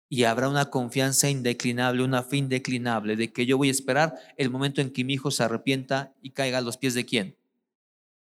Y 0.07 0.24
habrá 0.24 0.47
una 0.47 0.70
confianza 0.70 1.30
indeclinable, 1.30 2.03
una 2.03 2.24
fe 2.24 2.38
indeclinable 2.38 3.18
de 3.18 3.34
que 3.34 3.45
yo 3.45 3.57
voy 3.57 3.68
a 3.68 3.72
esperar 3.72 4.15
el 4.38 4.49
momento 4.49 4.80
en 4.80 4.93
que 4.93 5.03
mi 5.03 5.15
hijo 5.15 5.30
se 5.30 5.43
arrepienta 5.43 6.15
y 6.22 6.32
caiga 6.32 6.59
a 6.59 6.61
los 6.61 6.78
pies 6.78 6.93
de 6.93 7.05
quién? 7.05 7.38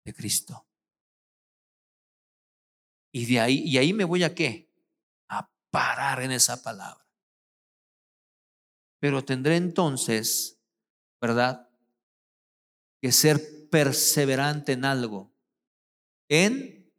De 0.06 0.14
Cristo. 0.14 0.64
Y 3.12 3.26
de 3.26 3.40
ahí, 3.40 3.58
y 3.58 3.76
ahí 3.76 3.92
me 3.92 4.04
voy 4.04 4.22
a 4.22 4.34
qué? 4.34 4.70
A 5.28 5.50
parar 5.70 6.22
en 6.22 6.32
esa 6.32 6.62
palabra. 6.62 7.06
Pero 9.00 9.22
tendré 9.22 9.56
entonces, 9.56 10.58
¿verdad? 11.20 11.68
Que 13.04 13.12
ser 13.12 13.68
perseverante 13.68 14.72
en 14.72 14.86
algo, 14.86 15.36
en 16.30 16.90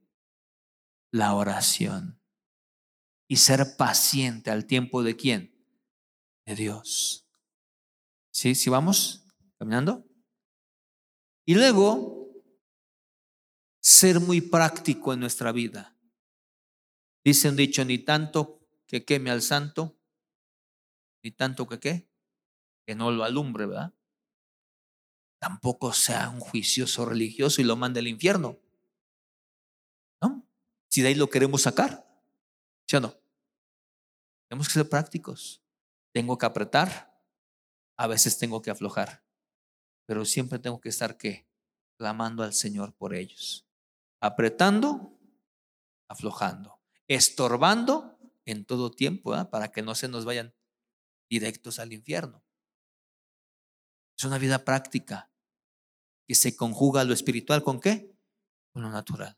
la 1.12 1.34
oración. 1.34 2.22
Y 3.28 3.38
ser 3.38 3.76
paciente 3.76 4.52
al 4.52 4.68
tiempo 4.68 5.02
de 5.02 5.16
quién? 5.16 5.68
De 6.46 6.54
Dios. 6.54 7.28
¿Sí? 8.32 8.54
¿Sí 8.54 8.70
vamos 8.70 9.26
caminando? 9.58 10.08
Y 11.44 11.56
luego, 11.56 12.30
ser 13.82 14.20
muy 14.20 14.42
práctico 14.42 15.12
en 15.12 15.22
nuestra 15.22 15.52
vida. 15.52 15.98
Dice 17.24 17.50
un 17.50 17.56
dicho, 17.56 17.84
ni 17.84 17.98
tanto 17.98 18.60
que 18.86 19.04
queme 19.06 19.32
al 19.32 19.42
santo, 19.42 20.00
ni 21.24 21.32
tanto 21.32 21.68
que 21.68 21.80
qué, 21.80 22.08
que 22.86 22.94
no 22.94 23.10
lo 23.10 23.24
alumbre, 23.24 23.66
¿verdad? 23.66 23.95
Tampoco 25.46 25.94
sea 25.94 26.28
un 26.30 26.40
juicioso 26.40 27.06
religioso 27.06 27.62
y 27.62 27.66
lo 27.66 27.76
mande 27.76 28.00
al 28.00 28.08
infierno. 28.08 28.58
¿No? 30.20 30.44
Si 30.90 31.04
de 31.04 31.10
ahí 31.10 31.14
lo 31.14 31.30
queremos 31.30 31.62
sacar, 31.62 32.04
¿sí 32.88 32.96
o 32.96 33.00
no? 33.00 33.14
Tenemos 34.50 34.68
que 34.68 34.74
ser 34.74 34.90
prácticos. 34.90 35.62
Tengo 36.12 36.36
que 36.40 36.48
apretar, 36.48 37.16
a 37.96 38.08
veces 38.08 38.40
tengo 38.40 38.64
que 38.64 38.72
aflojar, 38.72 39.24
pero 40.08 40.26
siempre 40.26 40.58
tengo 40.58 40.82
que 40.82 40.90
estar 40.90 41.16
qué? 41.16 41.48
Clamando 41.96 42.42
al 42.42 42.56
Señor 42.56 42.96
por 42.96 43.14
ellos. 43.14 43.68
Apretando, 44.20 45.16
aflojando 46.08 46.82
estorbando 47.08 48.18
en 48.46 48.66
todo 48.66 48.90
tiempo, 48.90 49.48
para 49.52 49.72
que 49.72 49.84
no 49.84 49.94
se 49.94 50.08
nos 50.08 50.26
vayan 50.26 50.56
directos 51.30 51.78
al 51.78 51.94
infierno. 51.94 52.44
Es 54.18 54.24
una 54.24 54.40
vida 54.40 54.66
práctica 54.66 55.30
que 56.28 56.36
se 56.36 56.56
conjuga 56.56 57.04
lo 57.04 57.14
espiritual 57.14 57.64
con 57.64 57.80
qué? 57.80 58.16
Con 58.74 58.84
lo 58.84 58.90
natural. 58.90 59.38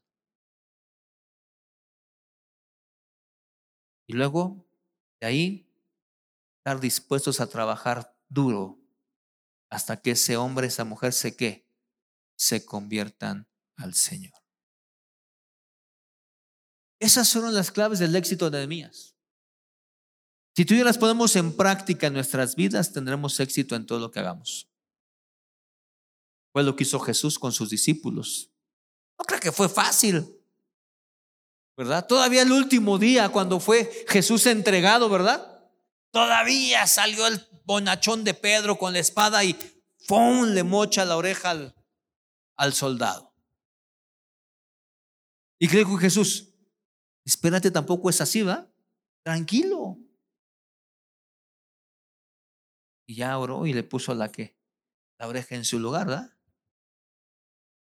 Y 4.07 4.13
luego, 4.13 4.65
de 5.19 5.27
ahí, 5.27 5.73
estar 6.59 6.79
dispuestos 6.79 7.41
a 7.41 7.49
trabajar 7.49 8.17
duro 8.29 8.79
hasta 9.69 10.01
que 10.01 10.11
ese 10.11 10.37
hombre, 10.37 10.67
esa 10.67 10.85
mujer 10.85 11.11
se 11.11 11.35
qué? 11.35 11.67
Se 12.37 12.65
conviertan 12.65 13.49
al 13.75 13.93
Señor. 13.93 14.33
Esas 16.99 17.31
fueron 17.31 17.53
las 17.53 17.71
claves 17.71 17.99
del 17.99 18.15
éxito 18.15 18.49
de 18.49 18.57
Nehemías. 18.57 19.15
Si 20.55 20.65
tú 20.65 20.73
y 20.73 20.79
yo 20.79 20.83
las 20.83 20.97
ponemos 20.97 21.35
en 21.35 21.55
práctica 21.55 22.07
en 22.07 22.13
nuestras 22.13 22.55
vidas, 22.55 22.91
tendremos 22.91 23.39
éxito 23.39 23.75
en 23.75 23.85
todo 23.85 23.99
lo 23.99 24.09
que 24.09 24.19
hagamos. 24.19 24.66
Fue 26.57 26.63
lo 26.63 26.75
que 26.75 26.85
hizo 26.85 26.99
Jesús 26.99 27.37
con 27.37 27.51
sus 27.51 27.69
discípulos. 27.69 28.49
No 29.19 29.25
creo 29.25 29.39
que 29.39 29.51
fue 29.51 29.69
fácil, 29.69 30.41
¿verdad? 31.77 32.07
Todavía 32.07 32.41
el 32.41 32.51
último 32.51 32.97
día, 32.97 33.29
cuando 33.29 33.59
fue 33.59 34.05
Jesús 34.07 34.47
entregado, 34.47 35.07
¿verdad? 35.07 35.69
Todavía 36.09 36.87
salió 36.87 37.27
el 37.27 37.47
bonachón 37.63 38.23
de 38.23 38.33
Pedro 38.33 38.79
con 38.79 38.93
la 38.93 38.97
espada 38.97 39.43
y 39.43 39.55
le 40.47 40.63
mocha 40.63 41.05
la 41.05 41.17
oreja 41.17 41.73
al, 42.55 42.73
soldado. 42.73 43.35
¿Y 45.59 45.67
qué 45.67 45.77
dijo 45.77 45.95
Jesús? 45.97 46.55
Espérate, 47.23 47.69
tampoco 47.69 48.09
es 48.09 48.19
así, 48.19 48.41
¿va? 48.41 48.67
Tranquilo. 49.21 49.99
Y 53.05 53.13
ya 53.13 53.37
oró 53.37 53.67
y 53.67 53.73
le 53.73 53.83
puso 53.83 54.15
la 54.15 54.31
que 54.31 54.57
la 55.19 55.27
oreja 55.27 55.53
en 55.53 55.63
su 55.63 55.77
lugar, 55.77 56.07
¿verdad? 56.07 56.36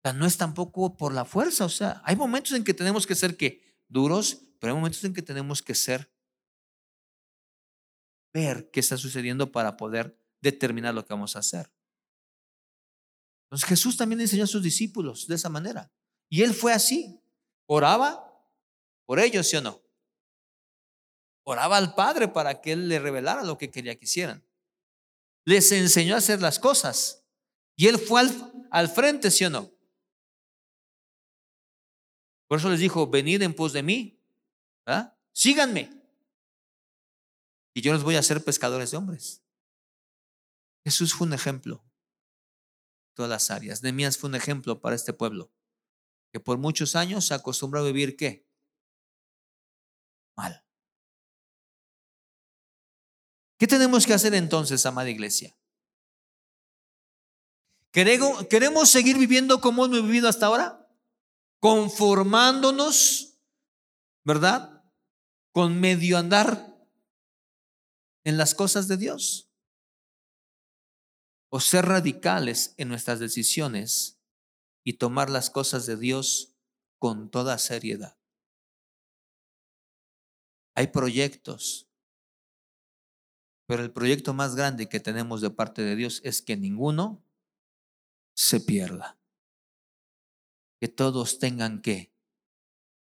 No 0.03 0.25
es 0.25 0.37
tampoco 0.37 0.95
por 0.97 1.13
la 1.13 1.25
fuerza, 1.25 1.65
o 1.65 1.69
sea, 1.69 2.01
hay 2.05 2.15
momentos 2.15 2.53
en 2.53 2.63
que 2.63 2.73
tenemos 2.73 3.05
que 3.05 3.15
ser 3.15 3.37
que 3.37 3.83
duros, 3.87 4.41
pero 4.59 4.73
hay 4.73 4.77
momentos 4.77 5.03
en 5.03 5.13
que 5.13 5.21
tenemos 5.21 5.61
que 5.61 5.75
ser 5.75 6.11
ver 8.33 8.71
qué 8.71 8.79
está 8.79 8.97
sucediendo 8.97 9.51
para 9.51 9.77
poder 9.77 10.17
determinar 10.41 10.93
lo 10.93 11.05
que 11.05 11.13
vamos 11.13 11.35
a 11.35 11.39
hacer. 11.39 11.71
Entonces 13.45 13.67
Jesús 13.67 13.97
también 13.97 14.21
enseñó 14.21 14.43
a 14.43 14.47
sus 14.47 14.63
discípulos 14.63 15.27
de 15.27 15.35
esa 15.35 15.49
manera. 15.49 15.91
Y 16.29 16.43
él 16.43 16.53
fue 16.53 16.71
así. 16.71 17.19
Oraba 17.65 18.29
por 19.05 19.19
ellos, 19.19 19.47
¿sí 19.47 19.57
o 19.57 19.61
no? 19.61 19.81
Oraba 21.43 21.77
al 21.77 21.95
Padre 21.95 22.27
para 22.27 22.61
que 22.61 22.73
Él 22.73 22.87
le 22.87 22.99
revelara 22.99 23.43
lo 23.43 23.57
que 23.57 23.71
quería 23.71 23.97
que 23.97 24.05
hicieran. 24.05 24.45
Les 25.45 25.71
enseñó 25.71 26.13
a 26.13 26.19
hacer 26.19 26.41
las 26.43 26.59
cosas. 26.59 27.25
Y 27.75 27.87
Él 27.87 27.97
fue 27.97 28.21
al, 28.69 28.87
frente, 28.89 29.31
¿sí 29.31 29.45
o 29.45 29.49
no? 29.49 29.71
Por 32.49 32.57
eso 32.57 32.69
les 32.71 32.79
dijo, 32.79 33.07
venid 33.07 33.43
en 33.43 33.53
pos 33.53 33.73
de 33.73 33.83
mí. 33.83 34.19
Síganme. 35.33 35.93
Y 37.75 37.81
yo 37.81 37.93
los 37.93 38.03
voy 38.03 38.15
a 38.15 38.19
hacer 38.19 38.43
pescadores 38.43 38.89
de 38.89 38.97
hombres. 38.97 39.43
Jesús 40.83 41.13
fue 41.13 41.27
un 41.27 41.33
ejemplo. 41.33 41.85
Todas 43.13 43.29
las 43.29 43.51
áreas. 43.51 43.83
Nemías 43.83 44.17
fue 44.17 44.29
un 44.29 44.35
ejemplo 44.35 44.81
para 44.81 44.95
este 44.95 45.13
pueblo. 45.13 45.51
Que 46.33 46.39
por 46.39 46.57
muchos 46.57 46.95
años 46.95 47.27
se 47.27 47.35
acostumbró 47.35 47.81
a 47.81 47.83
vivir 47.83 48.17
qué? 48.17 48.49
mal. 50.35 50.65
¿Qué 53.59 53.67
tenemos 53.67 54.07
que 54.07 54.13
hacer 54.13 54.33
entonces, 54.33 54.85
amada 54.87 55.09
iglesia? 55.11 55.55
¿Queremos 57.91 58.89
seguir 58.89 59.19
viviendo 59.19 59.61
como 59.61 59.85
hemos 59.85 60.01
vivido 60.01 60.29
hasta 60.29 60.47
ahora? 60.47 60.88
Conformándonos, 61.59 63.37
¿verdad? 64.23 64.83
Con 65.51 65.79
medio 65.79 66.17
andar 66.17 66.69
en 68.23 68.37
las 68.37 68.55
cosas 68.55 68.87
de 68.87 68.97
Dios. 68.97 69.51
O 71.51 71.59
ser 71.59 71.85
radicales 71.85 72.75
en 72.77 72.87
nuestras 72.87 73.19
decisiones 73.19 74.21
y 74.83 74.93
tomar 74.93 75.29
las 75.29 75.49
cosas 75.49 75.85
de 75.85 75.97
Dios 75.97 76.55
con 76.99 77.29
toda 77.29 77.57
seriedad. 77.57 78.17
Hay 80.75 80.87
proyectos, 80.87 81.89
pero 83.67 83.83
el 83.83 83.91
proyecto 83.91 84.33
más 84.33 84.55
grande 84.55 84.87
que 84.87 84.99
tenemos 84.99 85.41
de 85.41 85.49
parte 85.49 85.81
de 85.81 85.95
Dios 85.95 86.21
es 86.23 86.41
que 86.41 86.55
ninguno 86.55 87.25
se 88.33 88.61
pierda. 88.61 89.18
Que 90.79 90.87
todos 90.87 91.39
tengan 91.39 91.81
que 91.81 92.13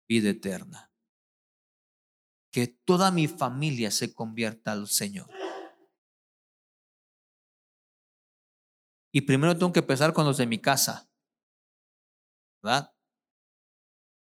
vida 0.08 0.30
eterna. 0.30 0.92
Que 2.52 2.66
toda 2.66 3.10
mi 3.10 3.28
familia 3.28 3.90
se 3.90 4.12
convierta 4.14 4.72
al 4.72 4.88
Señor. 4.88 5.30
Y 9.12 9.22
primero 9.22 9.56
tengo 9.56 9.72
que 9.72 9.80
empezar 9.80 10.12
con 10.12 10.24
los 10.24 10.38
de 10.38 10.46
mi 10.46 10.60
casa. 10.60 11.10
¿Verdad? 12.62 12.94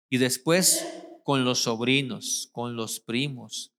Y 0.09 0.17
después 0.17 0.85
con 1.23 1.45
los 1.45 1.63
sobrinos, 1.63 2.49
con 2.51 2.75
los 2.75 2.99
primos, 2.99 3.73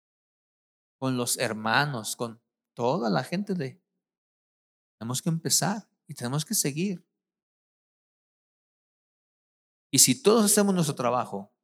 con 0.98 1.16
los 1.16 1.36
hermanos, 1.38 2.16
con 2.16 2.42
toda 2.74 3.10
la 3.10 3.24
gente 3.24 3.54
de... 3.54 3.82
Tenemos 4.98 5.20
que 5.20 5.28
empezar 5.28 5.88
y 6.06 6.14
tenemos 6.14 6.44
que 6.44 6.54
seguir. 6.54 7.04
Y 9.94 9.98
si 9.98 10.20
todos 10.20 10.46
hacemos 10.46 10.74
nuestro 10.74 10.94
trabajo, 10.94 11.54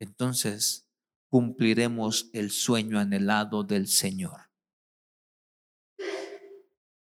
entonces 0.00 0.88
cumpliremos 1.28 2.30
el 2.32 2.52
sueño 2.52 3.00
anhelado 3.00 3.64
del 3.64 3.88
Señor. 3.88 4.52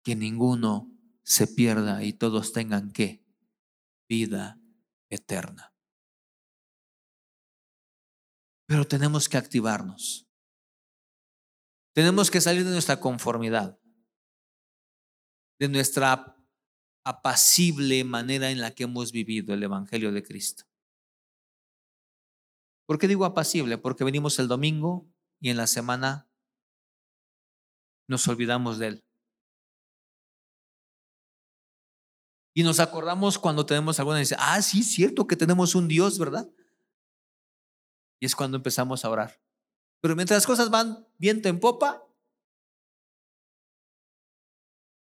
Que 0.04 0.14
ninguno 0.14 0.92
se 1.22 1.46
pierda 1.46 2.04
y 2.04 2.12
todos 2.12 2.52
tengan 2.52 2.92
que 2.92 3.24
vida 4.08 4.60
eterna. 5.08 5.74
Pero 8.66 8.86
tenemos 8.86 9.28
que 9.28 9.38
activarnos. 9.38 10.28
Tenemos 11.94 12.30
que 12.30 12.42
salir 12.42 12.64
de 12.64 12.72
nuestra 12.72 13.00
conformidad, 13.00 13.78
de 15.58 15.68
nuestra 15.68 16.36
apacible 17.04 18.04
manera 18.04 18.50
en 18.50 18.60
la 18.60 18.72
que 18.72 18.84
hemos 18.84 19.12
vivido 19.12 19.54
el 19.54 19.62
Evangelio 19.62 20.12
de 20.12 20.22
Cristo. 20.22 20.64
¿Por 22.86 22.98
qué 22.98 23.08
digo 23.08 23.24
apacible? 23.24 23.78
Porque 23.78 24.04
venimos 24.04 24.38
el 24.38 24.48
domingo 24.48 25.08
y 25.40 25.50
en 25.50 25.56
la 25.56 25.66
semana 25.66 26.28
nos 28.08 28.26
olvidamos 28.28 28.78
de 28.78 28.88
Él. 28.88 29.04
Y 32.54 32.62
nos 32.64 32.80
acordamos 32.80 33.38
cuando 33.38 33.64
tenemos 33.64 33.98
alguna 33.98 34.18
dice, 34.18 34.36
ah, 34.38 34.60
sí, 34.60 34.82
cierto 34.82 35.26
que 35.26 35.36
tenemos 35.36 35.74
un 35.74 35.88
Dios, 35.88 36.18
¿verdad? 36.18 36.52
Y 38.20 38.26
es 38.26 38.36
cuando 38.36 38.58
empezamos 38.58 39.04
a 39.04 39.10
orar. 39.10 39.40
Pero 40.02 40.14
mientras 40.16 40.36
las 40.36 40.46
cosas 40.46 40.70
van 40.70 41.08
viento 41.16 41.48
en 41.48 41.60
popa, 41.60 42.06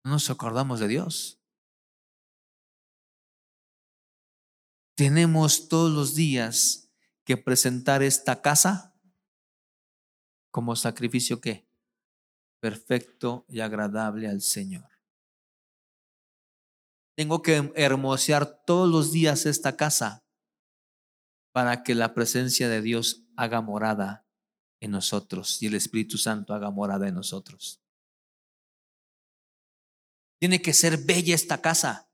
no 0.05 0.12
nos 0.12 0.28
acordamos 0.28 0.80
de 0.80 0.89
Dios. 0.89 1.41
Tenemos 5.03 5.68
todos 5.68 5.90
los 5.90 6.14
días 6.14 6.88
que 7.24 7.36
presentar 7.36 8.05
esta 8.05 8.40
casa 8.40 8.94
como 10.53 10.76
sacrificio 10.76 11.40
que 11.40 11.66
perfecto 12.61 13.44
y 13.48 13.59
agradable 13.59 14.28
al 14.28 14.42
Señor. 14.42 14.88
Tengo 17.16 17.42
que 17.42 17.72
hermosear 17.74 18.62
todos 18.64 18.88
los 18.88 19.11
días 19.11 19.44
esta 19.44 19.76
casa 19.76 20.24
para 21.50 21.82
que 21.82 21.96
la 21.96 22.14
presencia 22.14 22.68
de 22.68 22.80
Dios 22.80 23.24
haga 23.36 23.61
morada 23.61 24.24
en 24.78 24.92
nosotros 24.92 25.61
y 25.64 25.66
el 25.66 25.74
Espíritu 25.74 26.16
Santo 26.16 26.55
haga 26.55 26.70
morada 26.70 27.09
en 27.09 27.16
nosotros. 27.16 27.82
Tiene 30.38 30.62
que 30.62 30.72
ser 30.72 30.96
bella 30.98 31.34
esta 31.34 31.61
casa 31.61 32.12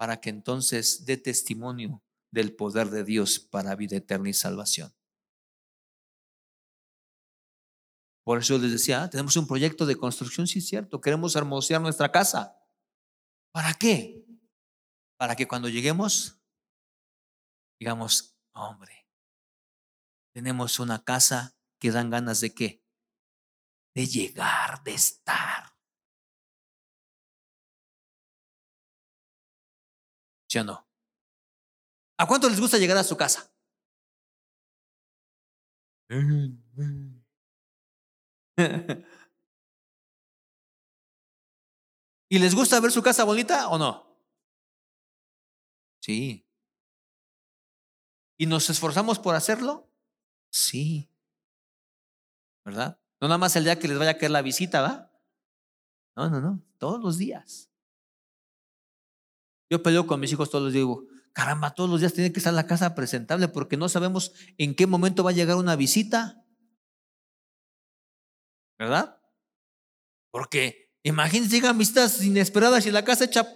para 0.00 0.18
que 0.18 0.30
entonces 0.30 1.04
dé 1.04 1.18
testimonio 1.18 2.02
del 2.30 2.56
poder 2.56 2.88
de 2.88 3.04
Dios 3.04 3.38
para 3.38 3.76
vida 3.76 3.98
eterna 3.98 4.30
y 4.30 4.32
salvación. 4.32 4.94
Por 8.24 8.38
eso 8.38 8.56
les 8.56 8.72
decía, 8.72 9.02
ah, 9.02 9.10
tenemos 9.10 9.36
un 9.36 9.46
proyecto 9.46 9.84
de 9.84 9.98
construcción, 9.98 10.46
sí 10.46 10.60
es 10.60 10.68
cierto, 10.68 11.02
queremos 11.02 11.36
hermosear 11.36 11.82
nuestra 11.82 12.10
casa. 12.10 12.58
¿Para 13.52 13.74
qué? 13.74 14.24
Para 15.18 15.36
que 15.36 15.46
cuando 15.46 15.68
lleguemos, 15.68 16.40
digamos, 17.78 18.38
hombre, 18.54 19.06
tenemos 20.32 20.80
una 20.80 21.04
casa 21.04 21.58
que 21.78 21.90
dan 21.90 22.08
ganas 22.08 22.40
de 22.40 22.54
qué? 22.54 22.82
De 23.94 24.06
llegar, 24.06 24.82
de 24.82 24.94
estar. 24.94 25.74
¿Sí 30.50 30.58
o 30.58 30.64
no? 30.64 30.84
¿A 32.18 32.26
cuánto 32.26 32.50
les 32.50 32.60
gusta 32.60 32.76
llegar 32.76 32.96
a 32.96 33.04
su 33.04 33.16
casa? 33.16 33.54
¿Y 42.28 42.40
les 42.40 42.56
gusta 42.56 42.80
ver 42.80 42.90
su 42.90 43.00
casa 43.00 43.22
bonita 43.22 43.68
o 43.68 43.78
no? 43.78 44.10
Sí. 46.02 46.44
¿Y 48.36 48.46
nos 48.46 48.68
esforzamos 48.70 49.20
por 49.20 49.36
hacerlo? 49.36 49.88
Sí. 50.50 51.08
¿Verdad? 52.64 52.98
No 53.20 53.28
nada 53.28 53.38
más 53.38 53.54
el 53.54 53.64
día 53.64 53.78
que 53.78 53.86
les 53.86 53.98
vaya 53.98 54.12
a 54.12 54.18
caer 54.18 54.32
la 54.32 54.42
visita, 54.42 54.82
¿va? 54.82 55.12
No, 56.16 56.28
no, 56.28 56.40
no. 56.40 56.60
Todos 56.78 57.00
los 57.00 57.18
días. 57.18 57.69
Yo 59.70 59.82
peleo 59.82 60.06
con 60.06 60.20
mis 60.20 60.32
hijos 60.32 60.50
todos 60.50 60.64
los 60.64 60.72
días 60.72 60.82
digo, 60.82 61.06
caramba, 61.32 61.74
todos 61.74 61.88
los 61.88 62.00
días 62.00 62.12
tiene 62.12 62.32
que 62.32 62.40
estar 62.40 62.52
la 62.52 62.66
casa 62.66 62.94
presentable 62.94 63.48
porque 63.48 63.76
no 63.76 63.88
sabemos 63.88 64.32
en 64.58 64.74
qué 64.74 64.86
momento 64.86 65.24
va 65.24 65.30
a 65.30 65.34
llegar 65.34 65.56
una 65.56 65.76
visita. 65.76 66.44
¿Verdad? 68.78 69.18
Porque 70.30 70.90
Imagínense, 71.02 71.56
llegan 71.56 71.78
visitas 71.78 72.22
inesperadas 72.22 72.84
y 72.86 72.90
la 72.90 73.04
casa 73.04 73.24
echa 73.24 73.46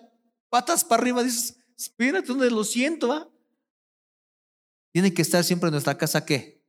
patas 0.48 0.84
para 0.84 1.02
arriba. 1.02 1.22
Dices, 1.22 1.58
espérate, 1.76 2.28
¿dónde 2.28 2.50
lo 2.50 2.64
siento? 2.64 3.08
¿va? 3.08 3.28
Tiene 4.92 5.12
que 5.12 5.22
estar 5.22 5.44
siempre 5.44 5.68
en 5.68 5.72
nuestra 5.72 5.98
casa, 5.98 6.24
¿qué? 6.24 6.64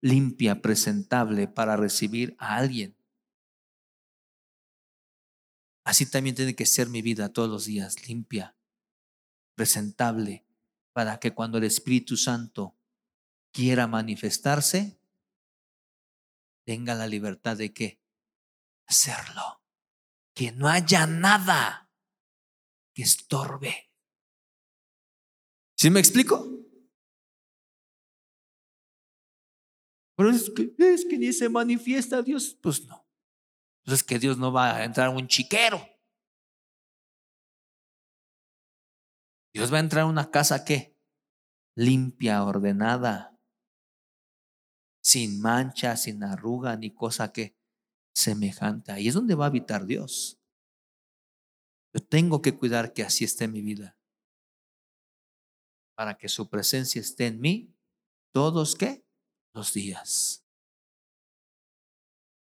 Limpia, 0.00 0.62
presentable 0.62 1.48
para 1.48 1.76
recibir 1.76 2.36
a 2.38 2.56
alguien. 2.56 2.96
Así 5.88 6.04
también 6.04 6.36
tiene 6.36 6.54
que 6.54 6.66
ser 6.66 6.90
mi 6.90 7.00
vida 7.00 7.32
todos 7.32 7.48
los 7.48 7.64
días, 7.64 8.06
limpia, 8.06 8.54
presentable, 9.54 10.46
para 10.92 11.18
que 11.18 11.32
cuando 11.32 11.56
el 11.56 11.64
Espíritu 11.64 12.18
Santo 12.18 12.78
quiera 13.54 13.86
manifestarse, 13.86 15.00
tenga 16.66 16.94
la 16.94 17.06
libertad 17.06 17.56
de 17.56 17.72
qué? 17.72 18.02
hacerlo. 18.86 19.62
Que 20.34 20.52
no 20.52 20.68
haya 20.68 21.06
nada 21.06 21.90
que 22.94 23.04
estorbe. 23.04 23.90
¿Sí 25.74 25.88
me 25.88 26.00
explico? 26.00 26.46
Pero 30.18 30.30
es 30.32 30.50
que, 30.54 30.74
es 30.76 31.06
que 31.06 31.16
ni 31.16 31.32
se 31.32 31.48
manifiesta 31.48 32.20
Dios. 32.20 32.58
Pues 32.60 32.84
no. 32.84 33.07
Pues 33.88 34.00
es 34.00 34.04
que 34.04 34.18
Dios 34.18 34.36
no 34.36 34.52
va 34.52 34.76
a 34.76 34.84
entrar 34.84 35.08
un 35.08 35.26
chiquero. 35.26 35.80
Dios 39.54 39.72
va 39.72 39.78
a 39.78 39.80
entrar 39.80 40.02
a 40.02 40.06
una 40.06 40.30
casa 40.30 40.62
que 40.62 40.94
limpia, 41.74 42.44
ordenada, 42.44 43.34
sin 45.02 45.40
mancha, 45.40 45.96
sin 45.96 46.22
arruga, 46.22 46.76
ni 46.76 46.92
cosa 46.92 47.32
que 47.32 47.56
semejante. 48.14 48.92
Ahí 48.92 49.08
es 49.08 49.14
donde 49.14 49.34
va 49.34 49.46
a 49.46 49.48
habitar 49.48 49.86
Dios. 49.86 50.38
Yo 51.94 52.04
tengo 52.06 52.42
que 52.42 52.58
cuidar 52.58 52.92
que 52.92 53.04
así 53.04 53.24
esté 53.24 53.48
mi 53.48 53.62
vida. 53.62 53.98
Para 55.96 56.18
que 56.18 56.28
su 56.28 56.50
presencia 56.50 57.00
esté 57.00 57.28
en 57.28 57.40
mí 57.40 57.74
todos 58.34 58.76
los 59.54 59.72
días. 59.72 60.44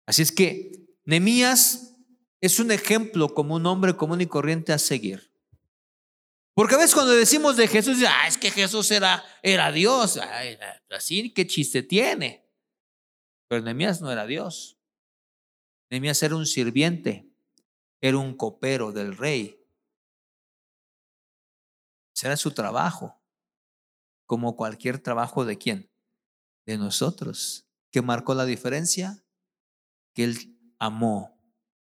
Así 0.07 0.21
es 0.21 0.31
que 0.31 0.92
Nemías 1.05 1.97
es 2.41 2.59
un 2.59 2.71
ejemplo 2.71 3.35
como 3.35 3.55
un 3.55 3.67
hombre 3.67 3.97
común 3.97 4.21
y 4.21 4.27
corriente 4.27 4.73
a 4.73 4.79
seguir. 4.79 5.33
Porque 6.55 6.75
a 6.75 6.79
veces 6.79 6.95
cuando 6.95 7.13
decimos 7.13 7.57
de 7.57 7.67
Jesús, 7.67 7.99
ah, 8.07 8.29
es 8.29 8.37
que 8.37 8.51
Jesús 8.51 8.91
era, 8.91 9.25
era 9.43 9.73
Dios, 9.73 10.19
así 10.91 11.33
qué 11.33 11.47
chiste 11.47 11.83
tiene. 11.83 12.47
Pero 13.49 13.63
Nemías 13.63 14.01
no 14.01 14.11
era 14.11 14.27
Dios. 14.27 14.79
Nehemías 15.93 16.23
era 16.23 16.37
un 16.37 16.47
sirviente, 16.47 17.31
era 18.01 18.17
un 18.17 18.35
copero 18.35 18.93
del 18.93 19.15
rey. 19.15 19.63
Ese 22.15 22.29
era 22.29 22.37
su 22.39 22.53
trabajo, 22.53 23.21
como 24.25 24.57
cualquier 24.57 24.99
trabajo 24.99 25.45
de 25.45 25.59
quién? 25.59 25.91
De 26.65 26.79
nosotros. 26.79 27.67
¿Qué 27.91 28.01
marcó 28.01 28.33
la 28.33 28.47
diferencia? 28.47 29.23
Que 30.15 30.25
él 30.25 30.52
amó 30.83 31.41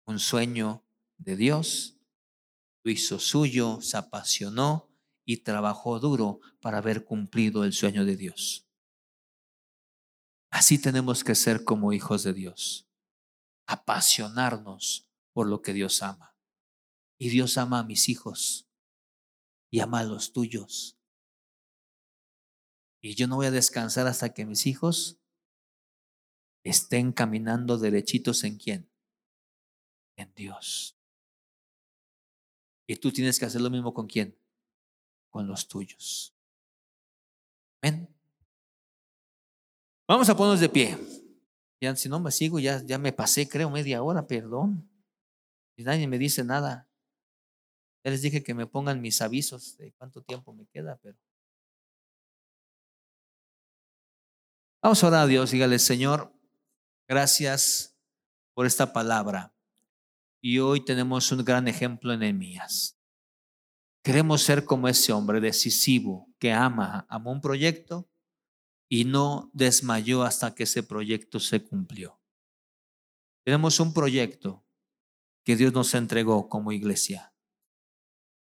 un 0.04 0.18
sueño 0.18 0.84
de 1.16 1.34
Dios, 1.34 1.96
lo 2.84 2.92
hizo 2.92 3.18
suyo, 3.18 3.80
se 3.80 3.96
apasionó 3.96 4.90
y 5.24 5.38
trabajó 5.38 5.98
duro 5.98 6.40
para 6.60 6.76
haber 6.76 7.06
cumplido 7.06 7.64
el 7.64 7.72
sueño 7.72 8.04
de 8.04 8.16
Dios. 8.16 8.68
Así 10.50 10.78
tenemos 10.78 11.24
que 11.24 11.34
ser 11.34 11.64
como 11.64 11.94
hijos 11.94 12.22
de 12.22 12.34
Dios 12.34 12.86
apasionarnos 13.66 15.08
por 15.32 15.48
lo 15.48 15.62
que 15.62 15.72
Dios 15.72 16.02
ama. 16.02 16.36
Y 17.16 17.30
Dios 17.30 17.56
ama 17.56 17.78
a 17.78 17.84
mis 17.84 18.10
hijos 18.10 18.68
y 19.70 19.80
ama 19.80 20.00
a 20.00 20.04
los 20.04 20.34
tuyos. 20.34 20.98
Y 23.00 23.14
yo 23.14 23.26
no 23.26 23.36
voy 23.36 23.46
a 23.46 23.50
descansar 23.50 24.06
hasta 24.06 24.34
que 24.34 24.44
mis 24.44 24.66
hijos 24.66 25.21
estén 26.64 27.12
caminando 27.12 27.78
derechitos 27.78 28.44
en 28.44 28.56
quién? 28.56 28.90
En 30.16 30.32
Dios. 30.34 30.96
Y 32.86 32.96
tú 32.96 33.10
tienes 33.12 33.38
que 33.38 33.46
hacer 33.46 33.60
lo 33.60 33.70
mismo 33.70 33.94
con 33.94 34.06
quién? 34.06 34.36
Con 35.30 35.46
los 35.46 35.66
tuyos. 35.66 36.34
Amén. 37.82 38.08
Vamos 40.06 40.28
a 40.28 40.36
ponernos 40.36 40.60
de 40.60 40.68
pie. 40.68 40.98
Ya, 41.80 41.96
si 41.96 42.08
no 42.08 42.20
me 42.20 42.30
sigo, 42.30 42.60
ya, 42.60 42.82
ya 42.84 42.98
me 42.98 43.12
pasé, 43.12 43.48
creo, 43.48 43.70
media 43.70 44.02
hora, 44.02 44.26
perdón. 44.26 44.88
Y 45.76 45.84
nadie 45.84 46.06
me 46.06 46.18
dice 46.18 46.44
nada. 46.44 46.88
Ya 48.04 48.10
les 48.10 48.22
dije 48.22 48.42
que 48.42 48.54
me 48.54 48.66
pongan 48.66 49.00
mis 49.00 49.20
avisos 49.22 49.76
de 49.78 49.92
cuánto 49.92 50.22
tiempo 50.22 50.52
me 50.52 50.66
queda, 50.66 50.98
pero. 51.02 51.18
Vamos 54.82 55.02
a 55.02 55.06
orar 55.06 55.22
a 55.22 55.26
Dios, 55.26 55.52
dígale, 55.52 55.78
Señor, 55.78 56.32
gracias 57.08 57.96
por 58.54 58.66
esta 58.66 58.92
palabra. 58.92 59.54
Y 60.40 60.58
hoy 60.58 60.84
tenemos 60.84 61.30
un 61.32 61.44
gran 61.44 61.68
ejemplo 61.68 62.12
en 62.12 62.22
Emías. 62.22 62.98
Queremos 64.02 64.42
ser 64.42 64.64
como 64.64 64.88
ese 64.88 65.12
hombre 65.12 65.40
decisivo 65.40 66.28
que 66.38 66.52
ama, 66.52 67.06
amó 67.08 67.30
un 67.30 67.40
proyecto 67.40 68.10
y 68.88 69.04
no 69.04 69.50
desmayó 69.54 70.22
hasta 70.22 70.54
que 70.54 70.64
ese 70.64 70.82
proyecto 70.82 71.38
se 71.38 71.64
cumplió. 71.64 72.20
Tenemos 73.44 73.80
un 73.80 73.94
proyecto 73.94 74.64
que 75.44 75.56
Dios 75.56 75.72
nos 75.72 75.94
entregó 75.94 76.48
como 76.48 76.72
iglesia. 76.72 77.34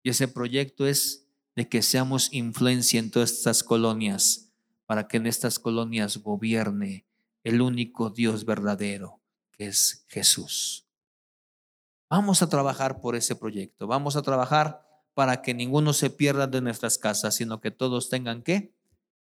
Y 0.03 0.09
ese 0.09 0.27
proyecto 0.27 0.87
es 0.87 1.29
de 1.55 1.67
que 1.67 1.81
seamos 1.81 2.33
influencia 2.33 2.99
en 2.99 3.11
todas 3.11 3.31
estas 3.31 3.63
colonias, 3.63 4.53
para 4.85 5.07
que 5.07 5.17
en 5.17 5.27
estas 5.27 5.59
colonias 5.59 6.17
gobierne 6.17 7.05
el 7.43 7.61
único 7.61 8.09
Dios 8.09 8.45
verdadero, 8.45 9.21
que 9.51 9.67
es 9.67 10.05
Jesús. 10.07 10.87
Vamos 12.09 12.41
a 12.41 12.49
trabajar 12.49 12.99
por 12.99 13.15
ese 13.15 13.35
proyecto, 13.35 13.87
vamos 13.87 14.15
a 14.15 14.21
trabajar 14.21 14.85
para 15.13 15.41
que 15.41 15.53
ninguno 15.53 15.93
se 15.93 16.09
pierda 16.09 16.47
de 16.47 16.61
nuestras 16.61 16.97
casas, 16.97 17.35
sino 17.35 17.59
que 17.61 17.71
todos 17.71 18.09
tengan 18.09 18.41
qué? 18.41 18.73